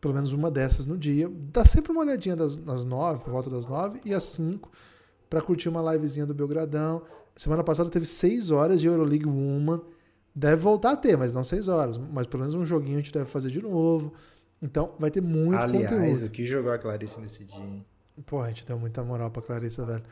pelo 0.00 0.14
menos 0.14 0.32
uma 0.32 0.50
dessas 0.50 0.86
no 0.86 0.96
dia. 0.96 1.30
Dá 1.52 1.64
sempre 1.64 1.92
uma 1.92 2.02
olhadinha 2.02 2.36
das, 2.36 2.56
das 2.56 2.84
nove, 2.84 3.22
por 3.22 3.32
volta 3.32 3.50
das 3.50 3.66
nove, 3.66 4.00
e 4.04 4.14
às 4.14 4.24
cinco, 4.24 4.70
para 5.28 5.40
curtir 5.40 5.68
uma 5.68 5.92
livezinha 5.92 6.26
do 6.26 6.34
Belgradão. 6.34 7.02
Semana 7.34 7.62
passada 7.62 7.90
teve 7.90 8.06
seis 8.06 8.50
horas 8.50 8.80
de 8.80 8.86
Euroleague 8.86 9.26
Woman. 9.26 9.80
Deve 10.34 10.56
voltar 10.56 10.92
a 10.92 10.96
ter, 10.96 11.16
mas 11.16 11.32
não 11.32 11.42
seis 11.42 11.68
horas. 11.68 11.98
Mas 11.98 12.26
pelo 12.26 12.40
menos 12.40 12.54
um 12.54 12.64
joguinho 12.64 12.98
a 12.98 13.00
gente 13.00 13.12
deve 13.12 13.26
fazer 13.26 13.50
de 13.50 13.62
novo. 13.62 14.12
Então 14.60 14.94
vai 14.98 15.10
ter 15.10 15.20
muito 15.20 15.56
Aliás, 15.56 15.84
conteúdo. 15.84 16.02
Aliás, 16.02 16.22
o 16.22 16.30
que 16.30 16.44
jogou 16.44 16.72
a 16.72 16.78
Clarice 16.78 17.20
nesse 17.20 17.44
dia? 17.44 17.84
Pô, 18.24 18.40
a 18.40 18.48
gente 18.48 18.64
deu 18.66 18.78
muita 18.78 19.02
moral 19.04 19.30
pra 19.30 19.42
Clarissa, 19.42 19.84
velho. 19.84 20.02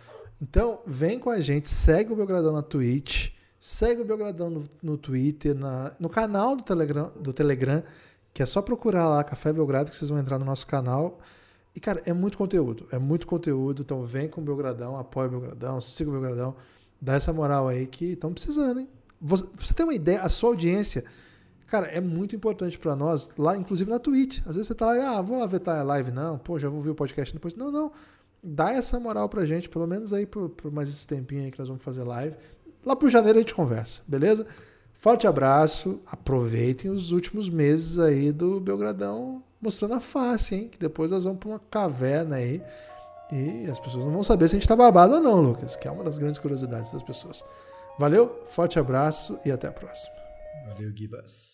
Então, 0.40 0.80
vem 0.86 1.18
com 1.18 1.30
a 1.30 1.40
gente, 1.40 1.70
segue 1.70 2.12
o 2.12 2.16
Belgradão 2.16 2.52
na 2.52 2.62
Twitch, 2.62 3.30
segue 3.58 4.02
o 4.02 4.04
Belgradão 4.04 4.50
no, 4.50 4.68
no 4.82 4.98
Twitter, 4.98 5.54
na, 5.54 5.92
no 5.98 6.08
canal 6.08 6.56
do 6.56 6.62
Telegram, 6.62 7.10
do 7.18 7.32
Telegram, 7.32 7.82
que 8.34 8.42
é 8.42 8.46
só 8.46 8.60
procurar 8.60 9.08
lá 9.08 9.24
Café 9.24 9.52
Belgrado 9.52 9.90
que 9.90 9.96
vocês 9.96 10.10
vão 10.10 10.18
entrar 10.18 10.38
no 10.38 10.44
nosso 10.44 10.66
canal. 10.66 11.20
E, 11.74 11.80
cara, 11.80 12.02
é 12.04 12.12
muito 12.12 12.36
conteúdo, 12.36 12.86
é 12.92 12.98
muito 12.98 13.26
conteúdo. 13.26 13.82
Então, 13.82 14.04
vem 14.04 14.28
com 14.28 14.42
o 14.42 14.44
Belgradão, 14.44 14.98
apoia 14.98 15.28
o 15.28 15.30
Belgradão, 15.30 15.80
siga 15.80 16.10
o 16.10 16.12
Belgradão, 16.12 16.54
dá 17.00 17.14
essa 17.14 17.32
moral 17.32 17.68
aí 17.68 17.86
que 17.86 18.12
estão 18.12 18.32
precisando, 18.32 18.80
hein? 18.80 18.88
Você, 19.20 19.46
você 19.58 19.72
tem 19.72 19.86
uma 19.86 19.94
ideia, 19.94 20.20
a 20.20 20.28
sua 20.28 20.50
audiência 20.50 21.04
Cara, 21.74 21.86
é 21.88 22.00
muito 22.00 22.36
importante 22.36 22.78
para 22.78 22.94
nós, 22.94 23.32
lá, 23.36 23.56
inclusive 23.56 23.90
na 23.90 23.98
Twitch. 23.98 24.38
Às 24.46 24.54
vezes 24.54 24.68
você 24.68 24.74
tá 24.76 24.86
lá, 24.86 25.18
ah, 25.18 25.20
vou 25.20 25.38
lá 25.38 25.46
ver 25.46 25.60
a 25.68 25.82
live, 25.82 26.12
não, 26.12 26.38
pô, 26.38 26.56
já 26.56 26.68
vou 26.68 26.80
ver 26.80 26.90
o 26.90 26.94
podcast 26.94 27.34
depois. 27.34 27.56
Não, 27.56 27.68
não. 27.70 27.90
Dá 28.40 28.72
essa 28.72 29.00
moral 29.00 29.28
pra 29.28 29.44
gente, 29.44 29.68
pelo 29.68 29.84
menos 29.84 30.12
aí 30.12 30.24
por, 30.24 30.50
por 30.50 30.70
mais 30.70 30.88
esse 30.88 31.04
tempinho 31.04 31.42
aí 31.42 31.50
que 31.50 31.58
nós 31.58 31.66
vamos 31.66 31.82
fazer 31.82 32.04
live. 32.04 32.36
Lá 32.84 32.94
pro 32.94 33.08
janeiro 33.08 33.38
a 33.38 33.40
gente 33.40 33.56
conversa, 33.56 34.02
beleza? 34.06 34.46
Forte 35.04 35.26
abraço, 35.26 36.00
aproveitem 36.06 36.90
os 36.90 37.12
últimos 37.12 37.50
meses 37.50 37.98
aí 37.98 38.32
do 38.32 38.58
Belgradão 38.58 39.42
mostrando 39.60 39.92
a 39.92 40.00
face, 40.00 40.54
hein? 40.54 40.68
Que 40.72 40.78
depois 40.78 41.10
nós 41.10 41.24
vamos 41.24 41.40
pra 41.40 41.50
uma 41.50 41.58
caverna 41.58 42.36
aí 42.36 42.62
e 43.30 43.66
as 43.70 43.78
pessoas 43.78 44.06
não 44.06 44.12
vão 44.14 44.22
saber 44.22 44.48
se 44.48 44.56
a 44.56 44.58
gente 44.58 44.66
tá 44.66 44.74
babado 44.74 45.16
ou 45.16 45.20
não, 45.20 45.42
Lucas, 45.42 45.76
que 45.76 45.86
é 45.86 45.90
uma 45.90 46.02
das 46.02 46.16
grandes 46.16 46.40
curiosidades 46.40 46.90
das 46.90 47.02
pessoas. 47.02 47.44
Valeu, 47.98 48.44
forte 48.46 48.78
abraço 48.78 49.38
e 49.44 49.52
até 49.52 49.68
a 49.68 49.72
próxima. 49.72 50.14
Valeu, 50.68 50.90
Gibas. 50.96 51.53